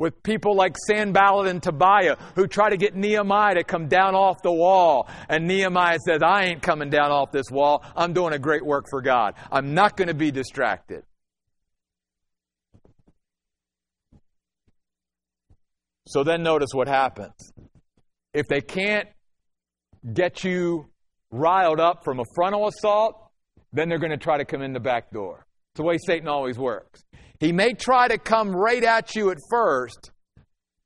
with 0.00 0.22
people 0.22 0.56
like 0.56 0.76
Sanballat 0.86 1.46
and 1.46 1.62
Tobiah 1.62 2.16
who 2.34 2.46
try 2.46 2.70
to 2.70 2.78
get 2.78 2.96
Nehemiah 2.96 3.56
to 3.56 3.64
come 3.64 3.86
down 3.86 4.14
off 4.14 4.40
the 4.42 4.50
wall. 4.50 5.06
And 5.28 5.46
Nehemiah 5.46 5.98
says, 6.04 6.22
I 6.22 6.44
ain't 6.44 6.62
coming 6.62 6.88
down 6.88 7.10
off 7.10 7.30
this 7.30 7.50
wall. 7.50 7.84
I'm 7.94 8.14
doing 8.14 8.32
a 8.32 8.38
great 8.38 8.64
work 8.64 8.86
for 8.88 9.02
God. 9.02 9.34
I'm 9.52 9.74
not 9.74 9.98
going 9.98 10.08
to 10.08 10.14
be 10.14 10.30
distracted. 10.30 11.02
So 16.06 16.24
then 16.24 16.42
notice 16.42 16.70
what 16.72 16.88
happens. 16.88 17.52
If 18.32 18.48
they 18.48 18.62
can't 18.62 19.06
get 20.14 20.44
you 20.44 20.86
riled 21.30 21.78
up 21.78 22.04
from 22.04 22.20
a 22.20 22.24
frontal 22.34 22.68
assault, 22.68 23.30
then 23.74 23.90
they're 23.90 23.98
going 23.98 24.12
to 24.12 24.16
try 24.16 24.38
to 24.38 24.46
come 24.46 24.62
in 24.62 24.72
the 24.72 24.80
back 24.80 25.10
door. 25.10 25.44
It's 25.72 25.76
the 25.76 25.84
way 25.84 25.98
Satan 25.98 26.26
always 26.26 26.58
works. 26.58 27.04
He 27.40 27.52
may 27.52 27.72
try 27.72 28.06
to 28.06 28.18
come 28.18 28.54
right 28.54 28.84
at 28.84 29.16
you 29.16 29.30
at 29.30 29.38
first, 29.50 30.12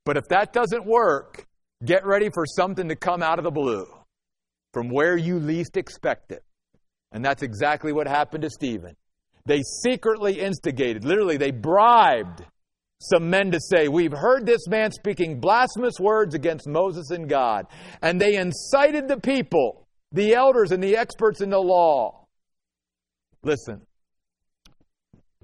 but 0.05 0.17
if 0.17 0.25
that 0.29 0.53
doesn't 0.53 0.87
work, 0.87 1.47
get 1.85 2.07
ready 2.07 2.31
for 2.33 2.47
something 2.47 2.89
to 2.89 2.97
come 2.97 3.23
out 3.23 3.39
of 3.39 3.45
the 3.45 3.51
blue 3.51 3.87
from 4.73 4.89
where 4.89 5.17
you 5.17 5.39
least 5.39 5.77
expect 5.77 6.33
it. 6.33 6.43
And 7.13 7.25
that's 7.25 7.43
exactly 7.43 7.93
what 7.93 8.09
happened 8.09 8.43
to 8.43 8.51
Stephen. 8.51 8.97
They 9.47 9.63
secretly 9.83 10.41
instigated, 10.41 11.05
literally, 11.05 11.37
they 11.37 11.51
bribed 11.51 12.45
some 13.01 13.29
men 13.29 13.51
to 13.51 13.61
say, 13.61 13.89
We've 13.89 14.13
heard 14.13 14.47
this 14.47 14.67
man 14.69 14.91
speaking 14.93 15.41
blasphemous 15.41 16.01
words 16.01 16.35
against 16.35 16.67
Moses 16.67 17.11
and 17.11 17.29
God. 17.29 17.67
And 18.01 18.21
they 18.21 18.37
incited 18.37 19.09
the 19.09 19.21
people 19.21 19.87
the 20.13 20.35
elders 20.35 20.71
and 20.71 20.83
the 20.83 20.97
experts 20.97 21.41
in 21.41 21.51
the 21.51 21.59
law. 21.59 22.25
Listen, 23.43 23.83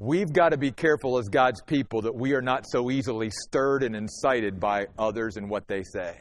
we've 0.00 0.32
got 0.32 0.48
to 0.48 0.56
be 0.56 0.72
careful 0.72 1.18
as 1.18 1.28
God's 1.28 1.60
people 1.62 2.02
that 2.02 2.14
we 2.14 2.32
are 2.32 2.40
not 2.40 2.64
so 2.66 2.90
easily 2.90 3.28
stirred 3.30 3.82
and 3.82 3.94
incited 3.94 4.58
by 4.58 4.86
others 4.98 5.36
and 5.36 5.50
what 5.50 5.68
they 5.68 5.82
say. 5.82 6.16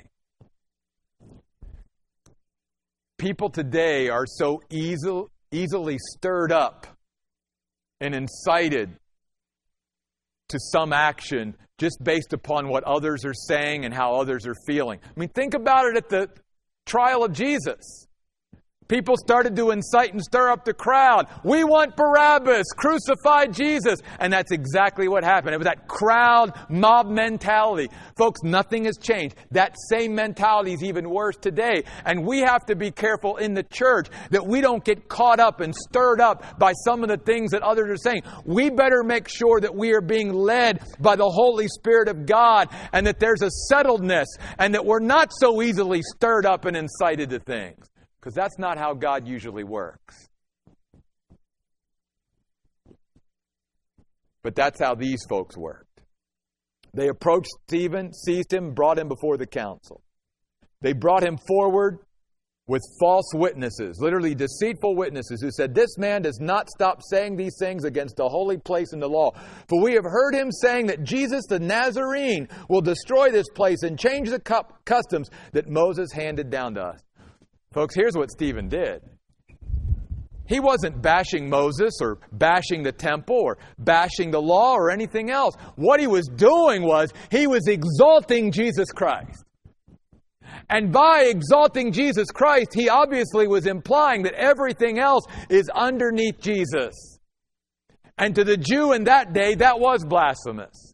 People 3.18 3.50
today 3.50 4.10
are 4.10 4.26
so 4.26 4.62
easy, 4.70 5.24
easily 5.52 5.98
stirred 5.98 6.52
up 6.52 6.88
and 8.02 8.14
incited 8.14 8.98
to 10.50 10.60
some 10.60 10.92
action 10.92 11.56
just 11.78 12.04
based 12.04 12.34
upon 12.34 12.68
what 12.68 12.84
others 12.84 13.24
are 13.24 13.34
saying 13.34 13.86
and 13.86 13.94
how 13.94 14.16
others 14.16 14.46
are 14.46 14.56
feeling. 14.68 15.00
I 15.04 15.18
mean, 15.18 15.30
think 15.30 15.54
about 15.54 15.86
it 15.86 15.96
at 15.96 16.10
the 16.10 16.30
trial 16.86 17.24
of 17.24 17.32
Jesus. 17.32 18.09
People 18.90 19.16
started 19.18 19.56
to 19.56 19.70
incite 19.70 20.14
and 20.14 20.22
stir 20.22 20.50
up 20.50 20.66
the 20.66 20.74
crowd. 20.74 21.28
We 21.44 21.64
want 21.64 21.96
Barabbas, 21.96 22.66
crucify 22.76 23.46
Jesus. 23.46 24.00
And 24.20 24.34
that's 24.34 24.52
exactly 24.52 25.08
what 25.08 25.24
happened. 25.24 25.54
It 25.54 25.58
was 25.58 25.66
that 25.66 25.88
crowd 25.88 26.54
mob 26.70 27.08
mentality. 27.08 27.90
Folks, 28.18 28.42
nothing 28.44 28.86
has 28.86 28.98
changed. 28.98 29.36
That 29.52 29.76
same 29.90 30.16
mentality 30.16 30.74
is 30.74 30.84
even 30.84 31.08
worse 31.08 31.38
today. 31.38 31.84
And 32.04 32.26
we 32.26 32.40
have 32.40 32.66
to 32.66 32.76
be 32.76 32.90
careful 32.90 33.38
in 33.38 33.54
the 33.54 33.62
church 33.62 34.08
that 34.32 34.46
we 34.46 34.60
don't 34.60 34.84
get 34.84 35.08
caught 35.08 35.40
up 35.40 35.62
and 35.62 35.76
stirred 35.76 36.20
up 36.20 36.58
by 36.58 36.74
some 36.84 37.04
of 37.04 37.10
the 37.10 37.18
things 37.18 37.52
that 37.52 37.62
others 37.62 37.92
are 37.92 37.98
saying. 37.98 38.24
We 38.44 38.72
better 38.72 39.04
make 39.04 39.30
sure 39.30 39.62
that 39.62 39.76
we 39.76 39.94
are 39.94 40.02
being 40.02 40.34
led 40.34 40.82
by 41.00 41.16
the 41.16 41.30
Holy 41.30 41.68
Spirit 41.68 42.08
of 42.08 42.26
God 42.26 42.70
and 42.92 43.06
that 43.06 43.20
there's 43.20 43.44
a 43.44 43.52
settledness 43.72 44.26
and 44.58 44.74
that 44.74 44.84
we're 44.84 45.00
not 45.00 45.32
so 45.32 45.62
easily 45.62 46.02
stirred 46.02 46.48
up 46.48 46.66
and 46.66 46.76
incited 46.76 47.30
to 47.30 47.40
things. 47.40 47.89
Because 48.20 48.34
that's 48.34 48.60
not 48.60 48.78
how 48.78 48.94
God 48.94 49.28
usually 49.28 49.64
works. 49.64 50.28
But 54.44 54.56
that's 54.56 54.80
how 54.80 54.96
these 54.96 55.20
folks 55.30 55.58
worked. 55.58 56.02
They 56.94 57.08
approached 57.08 57.50
Stephen, 57.68 58.14
seized 58.14 58.54
him, 58.54 58.74
brought 58.74 58.98
him 58.98 59.08
before 59.08 59.38
the 59.38 59.46
council. 59.46 60.02
They 60.82 60.94
brought 60.94 61.24
him 61.24 61.38
forward 61.48 62.00
with 62.68 62.82
false 63.00 63.32
witnesses, 63.34 63.98
literally 64.00 64.36
deceitful 64.36 64.96
witnesses, 64.96 65.42
who 65.42 65.52
said, 65.52 65.74
This 65.74 65.98
man 65.98 66.22
does 66.22 66.40
not 66.40 66.70
stop 66.70 67.02
saying 67.02 67.36
these 67.36 67.56
things 67.60 67.84
against 67.84 68.16
the 68.16 68.30
holy 68.30 68.58
place 68.58 68.94
and 68.94 69.02
the 69.02 69.10
law. 69.10 69.32
For 69.68 69.82
we 69.82 69.94
have 69.94 70.04
heard 70.04 70.36
him 70.36 70.52
saying 70.52 70.88
that 70.88 71.04
Jesus 71.04 71.46
the 71.50 71.60
Nazarene 71.60 72.48
will 72.70 72.82
destroy 72.82 73.32
this 73.32 73.50
place 73.50 73.82
and 73.82 73.98
change 73.98 74.30
the 74.30 74.40
customs 74.86 75.30
that 75.54 75.68
Moses 75.68 76.12
handed 76.12 76.50
down 76.50 76.76
to 76.76 76.82
us. 76.82 77.00
Folks, 77.72 77.96
here's 77.96 78.16
what 78.16 78.32
Stephen 78.32 78.68
did. 78.68 79.02
He 80.48 80.60
wasn't 80.60 81.00
bashing 81.00 81.48
Moses 81.48 81.94
or 82.02 82.18
bashing 82.32 82.82
the 82.82 82.92
temple 82.92 83.38
or 83.40 83.60
bashing 83.78 84.32
the 84.32 84.42
law 84.42 84.74
or 84.74 84.90
anything 84.90 85.30
else. 85.30 85.54
What 85.76 86.00
he 86.00 86.08
was 86.08 86.28
doing 86.28 86.82
was 86.82 87.14
he 87.30 87.46
was 87.46 87.68
exalting 87.68 88.52
Jesus 88.52 88.92
Christ. 88.92 89.46
And 90.72 90.92
by 90.92 91.26
exalting 91.26 91.92
Jesus 91.92 92.32
Christ, 92.32 92.74
he 92.74 92.90
obviously 92.90 93.48
was 93.48 93.68
implying 93.68 94.24
that 94.24 94.34
everything 94.34 94.98
else 94.98 95.26
is 95.50 95.70
underneath 95.70 96.42
Jesus. 96.42 97.20
And 98.18 98.34
to 98.34 98.44
the 98.44 98.58
Jew 98.58 98.94
in 98.94 99.04
that 99.04 99.34
day, 99.34 99.54
that 99.56 99.80
was 99.80 100.04
blasphemous. 100.04 100.94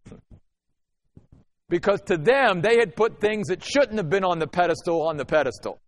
Because 1.70 2.02
to 2.08 2.18
them, 2.18 2.62
they 2.62 2.78
had 2.78 2.98
put 2.98 3.22
things 3.22 3.48
that 3.48 3.64
shouldn't 3.64 3.98
have 3.98 4.10
been 4.10 4.26
on 4.26 4.40
the 4.40 4.48
pedestal 4.48 5.08
on 5.08 5.16
the 5.16 5.26
pedestal. 5.26 5.80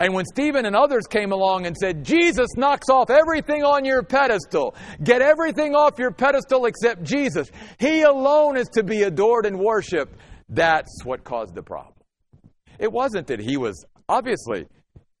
And 0.00 0.14
when 0.14 0.24
Stephen 0.24 0.64
and 0.64 0.74
others 0.74 1.06
came 1.06 1.30
along 1.30 1.66
and 1.66 1.76
said, 1.76 2.04
Jesus 2.04 2.48
knocks 2.56 2.88
off 2.88 3.10
everything 3.10 3.62
on 3.62 3.84
your 3.84 4.02
pedestal, 4.02 4.74
get 5.04 5.20
everything 5.20 5.74
off 5.74 5.98
your 5.98 6.10
pedestal 6.10 6.64
except 6.64 7.04
Jesus, 7.04 7.50
He 7.78 8.00
alone 8.00 8.56
is 8.56 8.66
to 8.72 8.82
be 8.82 9.02
adored 9.02 9.44
and 9.44 9.58
worshiped, 9.58 10.16
that's 10.48 11.04
what 11.04 11.22
caused 11.22 11.54
the 11.54 11.62
problem. 11.62 11.94
It 12.78 12.90
wasn't 12.90 13.26
that 13.26 13.40
he 13.40 13.58
was, 13.58 13.84
obviously, 14.08 14.66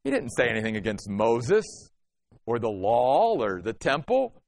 he 0.02 0.10
didn't 0.10 0.30
say 0.30 0.48
anything 0.48 0.76
against 0.76 1.10
Moses 1.10 1.90
or 2.46 2.58
the 2.58 2.70
law 2.70 3.36
or 3.38 3.60
the 3.60 3.74
temple. 3.74 4.39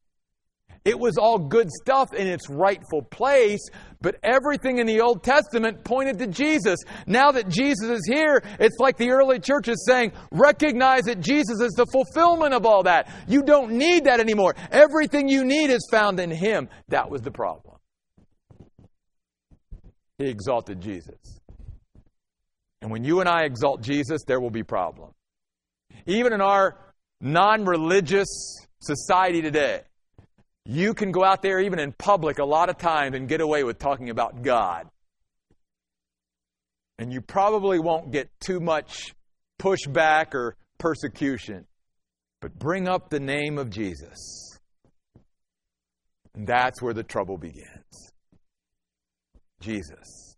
It 0.85 0.99
was 0.99 1.16
all 1.16 1.39
good 1.39 1.70
stuff 1.70 2.12
in 2.12 2.26
its 2.26 2.51
rightful 2.51 3.03
place, 3.03 3.61
but 4.01 4.16
everything 4.24 4.78
in 4.78 4.87
the 4.87 5.01
Old 5.01 5.22
Testament 5.22 5.85
pointed 5.85 6.18
to 6.18 6.26
Jesus. 6.26 6.80
Now 7.07 7.30
that 7.33 7.49
Jesus 7.49 7.89
is 7.89 8.03
here, 8.07 8.43
it's 8.59 8.78
like 8.80 8.97
the 8.97 9.11
early 9.11 9.39
church 9.39 9.68
is 9.68 9.85
saying, 9.87 10.12
recognize 10.33 11.05
that 11.05 11.20
Jesus 11.20 11.61
is 11.61 11.72
the 11.72 11.87
fulfillment 11.87 12.53
of 12.53 12.66
all 12.66 12.83
that. 12.83 13.09
You 13.28 13.43
don't 13.43 13.72
need 13.72 14.05
that 14.05 14.18
anymore. 14.18 14.57
Everything 14.72 15.28
you 15.28 15.45
need 15.45 15.70
is 15.70 15.87
found 15.89 16.18
in 16.18 16.30
Him. 16.30 16.68
That 16.89 17.09
was 17.09 17.22
the 17.22 17.30
problem. 17.30 17.76
He 20.18 20.26
exalted 20.26 20.80
Jesus. 20.80 21.41
And 22.80 22.91
when 22.91 23.05
you 23.05 23.20
and 23.20 23.28
I 23.28 23.45
exalt 23.45 23.83
Jesus, 23.83 24.22
there 24.26 24.41
will 24.41 24.51
be 24.51 24.64
problems. 24.64 25.14
Even 26.07 26.33
in 26.33 26.41
our 26.41 26.76
non 27.20 27.64
religious 27.64 28.26
society 28.80 29.41
today, 29.41 29.83
you 30.64 30.94
can 30.94 31.10
go 31.10 31.24
out 31.24 31.42
there, 31.42 31.60
even 31.60 31.78
in 31.78 31.92
public, 31.92 32.38
a 32.38 32.44
lot 32.44 32.68
of 32.68 32.78
times 32.78 33.16
and 33.16 33.28
get 33.28 33.40
away 33.40 33.64
with 33.64 33.78
talking 33.78 34.10
about 34.10 34.42
God. 34.42 34.88
And 36.98 37.12
you 37.12 37.20
probably 37.20 37.80
won't 37.80 38.12
get 38.12 38.28
too 38.40 38.60
much 38.60 39.14
pushback 39.60 40.34
or 40.34 40.56
persecution. 40.78 41.66
But 42.40 42.58
bring 42.58 42.88
up 42.88 43.08
the 43.08 43.20
name 43.20 43.58
of 43.58 43.70
Jesus. 43.70 44.58
And 46.34 46.46
that's 46.46 46.80
where 46.80 46.94
the 46.94 47.02
trouble 47.02 47.38
begins. 47.38 48.12
Jesus. 49.60 50.36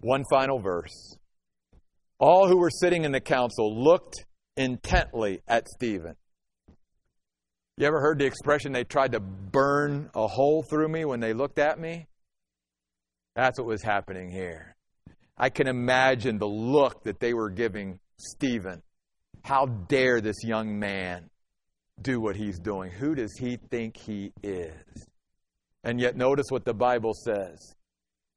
One 0.00 0.24
final 0.30 0.58
verse. 0.58 1.16
All 2.18 2.48
who 2.48 2.58
were 2.58 2.70
sitting 2.70 3.04
in 3.04 3.12
the 3.12 3.20
council 3.20 3.82
looked 3.82 4.24
intently 4.56 5.42
at 5.46 5.68
Stephen. 5.68 6.16
You 7.76 7.86
ever 7.86 8.00
heard 8.00 8.18
the 8.18 8.26
expression 8.26 8.72
they 8.72 8.84
tried 8.84 9.12
to 9.12 9.20
burn 9.20 10.10
a 10.14 10.26
hole 10.26 10.62
through 10.62 10.88
me 10.88 11.04
when 11.04 11.20
they 11.20 11.34
looked 11.34 11.58
at 11.58 11.78
me? 11.78 12.06
That's 13.34 13.58
what 13.58 13.66
was 13.66 13.82
happening 13.82 14.30
here. 14.30 14.76
I 15.36 15.50
can 15.50 15.66
imagine 15.66 16.38
the 16.38 16.48
look 16.48 17.04
that 17.04 17.20
they 17.20 17.34
were 17.34 17.50
giving 17.50 17.98
Stephen. 18.16 18.82
How 19.44 19.66
dare 19.66 20.22
this 20.22 20.42
young 20.42 20.78
man 20.78 21.28
do 22.00 22.20
what 22.20 22.36
he's 22.36 22.58
doing? 22.58 22.90
Who 22.90 23.14
does 23.14 23.36
he 23.38 23.58
think 23.70 23.96
he 23.98 24.32
is? 24.42 25.06
And 25.84 26.00
yet, 26.00 26.16
notice 26.16 26.46
what 26.48 26.64
the 26.64 26.74
Bible 26.74 27.12
says. 27.12 27.74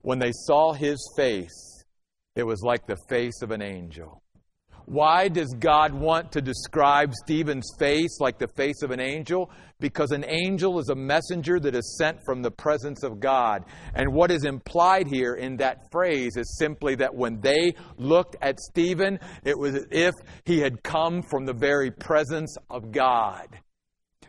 When 0.01 0.19
they 0.19 0.31
saw 0.33 0.73
his 0.73 0.97
face, 1.15 1.83
it 2.35 2.43
was 2.43 2.61
like 2.61 2.85
the 2.85 2.97
face 3.07 3.41
of 3.41 3.51
an 3.51 3.61
angel. 3.61 4.21
Why 4.89 5.27
does 5.27 5.53
God 5.59 5.93
want 5.93 6.31
to 6.31 6.41
describe 6.41 7.13
Stephen's 7.13 7.71
face 7.77 8.19
like 8.19 8.39
the 8.39 8.47
face 8.47 8.81
of 8.81 8.89
an 8.89 8.99
angel? 8.99 9.51
Because 9.79 10.09
an 10.09 10.25
angel 10.27 10.79
is 10.79 10.89
a 10.89 10.95
messenger 10.95 11.59
that 11.59 11.75
is 11.75 11.95
sent 11.99 12.17
from 12.25 12.41
the 12.41 12.49
presence 12.49 13.03
of 13.03 13.19
God. 13.19 13.65
And 13.93 14.11
what 14.11 14.31
is 14.31 14.45
implied 14.45 15.05
here 15.05 15.35
in 15.35 15.57
that 15.57 15.91
phrase 15.91 16.37
is 16.37 16.57
simply 16.57 16.95
that 16.95 17.13
when 17.13 17.39
they 17.39 17.75
looked 17.97 18.35
at 18.41 18.59
Stephen, 18.59 19.19
it 19.43 19.59
was 19.59 19.75
as 19.75 19.85
if 19.91 20.15
he 20.45 20.59
had 20.59 20.81
come 20.81 21.21
from 21.21 21.45
the 21.45 21.53
very 21.53 21.91
presence 21.91 22.57
of 22.71 22.91
God 22.91 23.59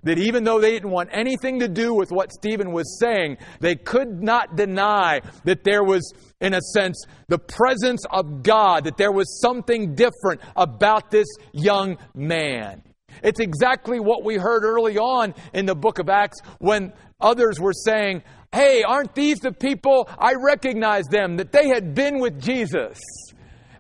that 0.03 0.19
even 0.19 0.45
though 0.45 0.61
they 0.61 0.71
didn't 0.71 0.91
want 0.91 1.11
anything 1.13 1.61
to 1.61 1.69
do 1.69 1.95
with 1.95 2.11
what 2.11 2.33
Stephen 2.33 2.73
was 2.73 2.99
saying, 2.99 3.37
they 3.61 3.77
could 3.77 4.23
not 4.23 4.57
deny 4.57 5.21
that 5.45 5.65
there 5.65 5.85
was, 5.85 6.13
in 6.41 6.55
a 6.55 6.61
sense, 6.75 7.05
the 7.29 7.39
presence 7.39 8.05
of 8.11 8.43
God, 8.43 8.85
that 8.85 8.97
there 8.97 9.13
was 9.13 9.41
something 9.41 9.95
different 9.95 10.41
about 10.57 11.11
this 11.11 11.27
young 11.53 11.99
man. 12.15 12.83
It's 13.23 13.41
exactly 13.41 14.01
what 14.01 14.25
we 14.25 14.37
heard 14.37 14.65
early 14.65 14.97
on 14.97 15.35
in 15.53 15.67
the 15.67 15.75
book 15.75 15.99
of 15.99 16.09
Acts 16.09 16.39
when 16.59 16.93
others 17.21 17.59
were 17.61 17.73
saying, 17.73 18.23
Hey, 18.53 18.83
aren't 18.83 19.15
these 19.15 19.39
the 19.39 19.53
people? 19.53 20.09
I 20.19 20.35
recognize 20.35 21.05
them, 21.07 21.37
that 21.37 21.53
they 21.53 21.69
had 21.69 21.95
been 21.95 22.19
with 22.19 22.41
Jesus. 22.41 22.99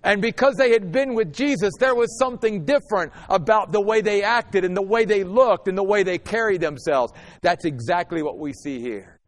And 0.02 0.22
because 0.22 0.54
they 0.56 0.72
had 0.72 0.90
been 0.90 1.14
with 1.14 1.32
Jesus, 1.32 1.72
there 1.78 1.94
was 1.94 2.18
something 2.18 2.64
different 2.64 3.12
about 3.28 3.70
the 3.70 3.80
way 3.80 4.00
they 4.00 4.22
acted 4.22 4.64
and 4.64 4.74
the 4.76 4.82
way 4.82 5.04
they 5.04 5.24
looked 5.24 5.68
and 5.68 5.76
the 5.76 5.84
way 5.84 6.02
they 6.02 6.18
carried 6.18 6.60
themselves. 6.60 7.12
That's 7.42 7.64
exactly 7.66 8.22
what 8.22 8.38
we 8.38 8.52
see 8.52 8.80
here. 8.80 9.20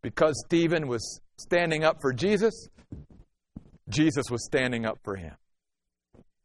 Because 0.00 0.42
Stephen 0.46 0.88
was 0.88 1.20
standing 1.36 1.84
up 1.84 1.98
for 2.00 2.12
Jesus, 2.12 2.68
Jesus 3.88 4.30
was 4.30 4.44
standing 4.44 4.86
up 4.86 4.98
for 5.04 5.16
him. 5.16 5.34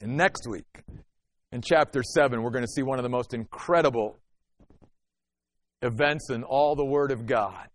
And 0.01 0.17
next 0.17 0.47
week, 0.49 0.83
in 1.53 1.61
chapter 1.61 2.01
7, 2.03 2.41
we're 2.41 2.51
going 2.51 2.65
to 2.65 2.71
see 2.71 2.83
one 2.83 2.99
of 2.99 3.03
the 3.03 3.09
most 3.09 3.33
incredible 3.33 4.17
events 5.81 6.29
in 6.29 6.43
all 6.43 6.75
the 6.75 6.85
Word 6.85 7.11
of 7.11 7.25
God. 7.25 7.69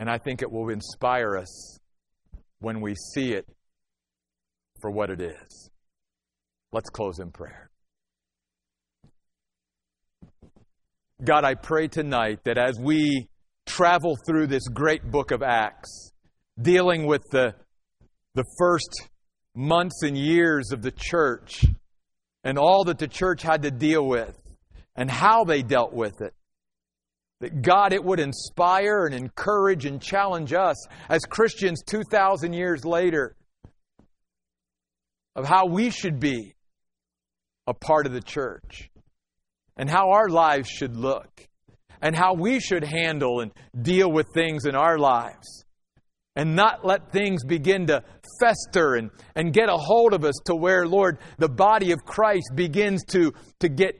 And 0.00 0.08
I 0.08 0.16
think 0.16 0.40
it 0.40 0.50
will 0.50 0.70
inspire 0.70 1.36
us 1.36 1.78
when 2.58 2.80
we 2.80 2.94
see 3.12 3.34
it 3.34 3.46
for 4.80 4.90
what 4.90 5.10
it 5.10 5.20
is. 5.20 5.70
Let's 6.72 6.88
close 6.88 7.18
in 7.18 7.30
prayer. 7.30 7.68
God, 11.22 11.44
I 11.44 11.54
pray 11.54 11.86
tonight 11.86 12.40
that 12.44 12.56
as 12.56 12.80
we 12.80 13.28
travel 13.66 14.16
through 14.26 14.46
this 14.46 14.66
great 14.68 15.10
book 15.10 15.32
of 15.32 15.42
Acts, 15.42 16.12
dealing 16.58 17.04
with 17.04 17.22
the, 17.30 17.54
the 18.34 18.44
first 18.58 19.10
months 19.54 20.02
and 20.02 20.16
years 20.16 20.72
of 20.72 20.80
the 20.80 20.92
church 20.92 21.62
and 22.42 22.56
all 22.56 22.84
that 22.84 22.98
the 22.98 23.06
church 23.06 23.42
had 23.42 23.60
to 23.64 23.70
deal 23.70 24.06
with 24.06 24.34
and 24.96 25.10
how 25.10 25.44
they 25.44 25.60
dealt 25.60 25.92
with 25.92 26.22
it, 26.22 26.32
that 27.40 27.62
God, 27.62 27.92
it 27.92 28.04
would 28.04 28.20
inspire 28.20 29.06
and 29.06 29.14
encourage 29.14 29.86
and 29.86 30.00
challenge 30.00 30.52
us 30.52 30.86
as 31.08 31.22
Christians 31.24 31.82
2,000 31.86 32.52
years 32.52 32.84
later 32.84 33.34
of 35.34 35.46
how 35.46 35.66
we 35.66 35.90
should 35.90 36.20
be 36.20 36.54
a 37.66 37.74
part 37.74 38.06
of 38.06 38.12
the 38.12 38.20
church 38.20 38.90
and 39.76 39.88
how 39.88 40.10
our 40.10 40.28
lives 40.28 40.68
should 40.68 40.96
look 40.96 41.48
and 42.02 42.14
how 42.14 42.34
we 42.34 42.60
should 42.60 42.84
handle 42.84 43.40
and 43.40 43.52
deal 43.80 44.10
with 44.10 44.26
things 44.34 44.66
in 44.66 44.74
our 44.74 44.98
lives 44.98 45.64
and 46.36 46.54
not 46.54 46.84
let 46.84 47.12
things 47.12 47.44
begin 47.44 47.86
to 47.86 48.02
fester 48.40 48.94
and, 48.94 49.10
and 49.34 49.52
get 49.52 49.68
a 49.68 49.76
hold 49.76 50.12
of 50.14 50.24
us 50.24 50.34
to 50.44 50.54
where, 50.54 50.86
Lord, 50.86 51.18
the 51.38 51.48
body 51.48 51.92
of 51.92 52.04
Christ 52.04 52.50
begins 52.54 53.04
to, 53.06 53.32
to 53.60 53.68
get 53.68 53.94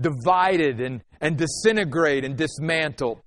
divided 0.00 0.80
and, 0.80 1.02
and 1.20 1.36
disintegrate 1.36 2.24
and 2.24 2.36
dismantle. 2.36 3.22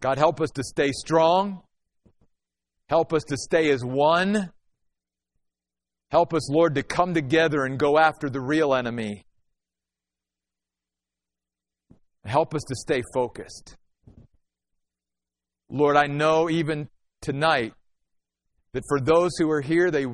God, 0.00 0.18
help 0.18 0.40
us 0.40 0.50
to 0.50 0.62
stay 0.62 0.90
strong. 0.92 1.62
Help 2.88 3.12
us 3.12 3.22
to 3.24 3.36
stay 3.36 3.70
as 3.70 3.84
one. 3.84 4.50
Help 6.10 6.32
us, 6.32 6.50
Lord, 6.50 6.74
to 6.76 6.82
come 6.82 7.12
together 7.12 7.64
and 7.64 7.78
go 7.78 7.98
after 7.98 8.30
the 8.30 8.40
real 8.40 8.74
enemy. 8.74 9.24
Help 12.24 12.54
us 12.54 12.62
to 12.68 12.74
stay 12.74 13.02
focused. 13.14 13.76
Lord, 15.70 15.96
I 15.96 16.06
know 16.06 16.48
even 16.48 16.88
tonight 17.20 17.74
that 18.72 18.82
for 18.88 19.00
those 19.00 19.32
who 19.38 19.50
are 19.50 19.60
here, 19.60 19.90
they 19.90 20.06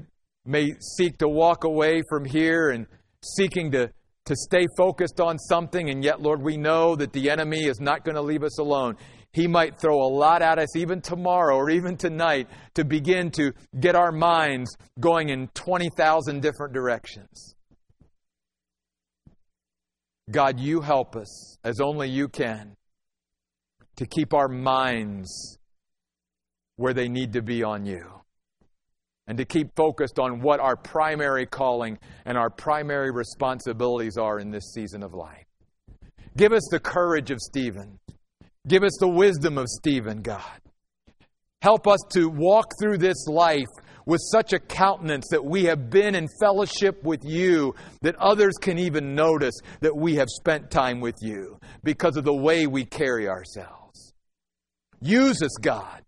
may 0.45 0.73
seek 0.97 1.19
to 1.19 1.29
walk 1.29 1.65
away 1.65 2.03
from 2.09 2.25
here 2.25 2.71
and 2.71 2.87
seeking 3.23 3.71
to, 3.73 3.91
to 4.27 4.35
stay 4.37 4.67
focused 4.77 5.21
on 5.21 5.39
something, 5.39 5.91
and 5.91 6.03
yet, 6.03 6.21
Lord, 6.21 6.43
we 6.43 6.57
know 6.57 6.97
that 6.97 7.13
the 7.13 7.31
enemy 7.31 7.65
is 7.65 7.81
not 7.81 8.05
going 8.05 8.15
to 8.15 8.23
leave 8.23 8.43
us 8.43 8.59
alone. 8.59 8.97
He 9.33 9.47
might 9.47 9.79
throw 9.79 10.01
a 10.01 10.09
lot 10.09 10.43
at 10.43 10.59
us 10.59 10.77
even 10.77 11.01
tomorrow 11.01 11.57
or 11.57 11.69
even 11.69 11.97
tonight 11.97 12.49
to 12.75 12.85
begin 12.85 13.31
to 13.33 13.53
get 13.81 13.97
our 13.97 14.13
minds 14.13 14.77
going 15.01 15.29
in 15.29 15.49
20,000 15.49 16.41
different 16.41 16.73
directions. 16.73 17.55
God, 20.31 20.59
you 20.59 20.81
help 20.81 21.17
us 21.17 21.59
as 21.65 21.81
only 21.81 22.09
you 22.09 22.29
can 22.29 22.77
to 23.97 24.07
keep 24.07 24.33
our 24.33 24.49
minds 24.49 25.59
where 26.77 26.95
they 26.95 27.09
need 27.09 27.33
to 27.35 27.43
be 27.43 27.63
on 27.63 27.85
you 27.85 28.24
and 29.27 29.39
to 29.39 29.45
keep 29.45 29.75
focused 29.75 30.19
on 30.19 30.41
what 30.41 30.61
our 30.61 30.77
primary 30.77 31.47
calling 31.47 31.99
and 32.25 32.37
our 32.37 32.51
primary 32.51 33.11
responsibilities 33.11 34.17
are 34.17 34.39
in 34.39 34.51
this 34.51 34.73
season 34.73 35.03
of 35.03 35.15
life. 35.15 35.47
Give 36.37 36.53
us 36.53 36.67
the 36.71 36.81
courage 36.81 37.31
of 37.31 37.41
Stephen. 37.41 37.99
Give 38.67 38.83
us 38.83 38.97
the 38.99 39.09
wisdom 39.09 39.59
of 39.59 39.67
Stephen, 39.69 40.23
God. 40.23 40.61
Help 41.63 41.87
us 41.87 42.01
to 42.13 42.29
walk 42.29 42.67
through 42.81 42.99
this 42.99 43.27
life 43.27 43.69
with 44.07 44.21
such 44.31 44.53
a 44.53 44.59
countenance 44.59 45.27
that 45.31 45.45
we 45.45 45.65
have 45.65 45.89
been 45.89 46.15
in 46.15 46.29
fellowship 46.41 47.03
with 47.03 47.25
you, 47.25 47.75
that 48.03 48.15
others 48.17 48.55
can 48.61 48.79
even 48.79 49.15
notice 49.15 49.55
that 49.81 49.97
we 49.97 50.17
have 50.17 50.29
spent 50.29 50.71
time 50.71 51.01
with 51.01 51.17
you 51.23 51.59
because 51.83 52.17
of 52.17 52.25
the 52.25 52.35
way 52.35 52.67
we 52.67 52.85
carry 52.85 53.29
ourselves. 53.29 54.13
Use 55.01 55.43
us, 55.43 55.57
God, 55.61 56.03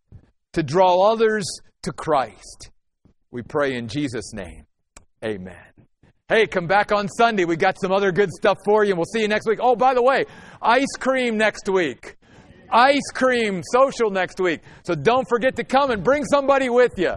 to 0.52 0.62
draw 0.62 1.10
others 1.10 1.46
to 1.82 1.92
Christ. 1.92 2.70
We 3.36 3.42
pray 3.42 3.74
in 3.76 3.86
Jesus' 3.86 4.32
name. 4.32 4.64
Amen. 5.22 5.58
Hey, 6.26 6.46
come 6.46 6.66
back 6.66 6.90
on 6.90 7.06
Sunday. 7.06 7.44
We 7.44 7.56
got 7.56 7.78
some 7.78 7.92
other 7.92 8.10
good 8.10 8.30
stuff 8.30 8.56
for 8.64 8.82
you, 8.82 8.92
and 8.92 8.98
we'll 8.98 9.04
see 9.12 9.20
you 9.20 9.28
next 9.28 9.46
week. 9.46 9.58
Oh, 9.60 9.76
by 9.76 9.92
the 9.92 10.02
way, 10.02 10.24
ice 10.62 10.96
cream 10.98 11.36
next 11.36 11.68
week. 11.68 12.16
Ice 12.72 13.10
cream 13.12 13.62
social 13.70 14.08
next 14.08 14.40
week. 14.40 14.62
So 14.86 14.94
don't 14.94 15.28
forget 15.28 15.54
to 15.56 15.64
come 15.64 15.90
and 15.90 16.02
bring 16.02 16.24
somebody 16.24 16.70
with 16.70 16.92
you. 16.96 17.12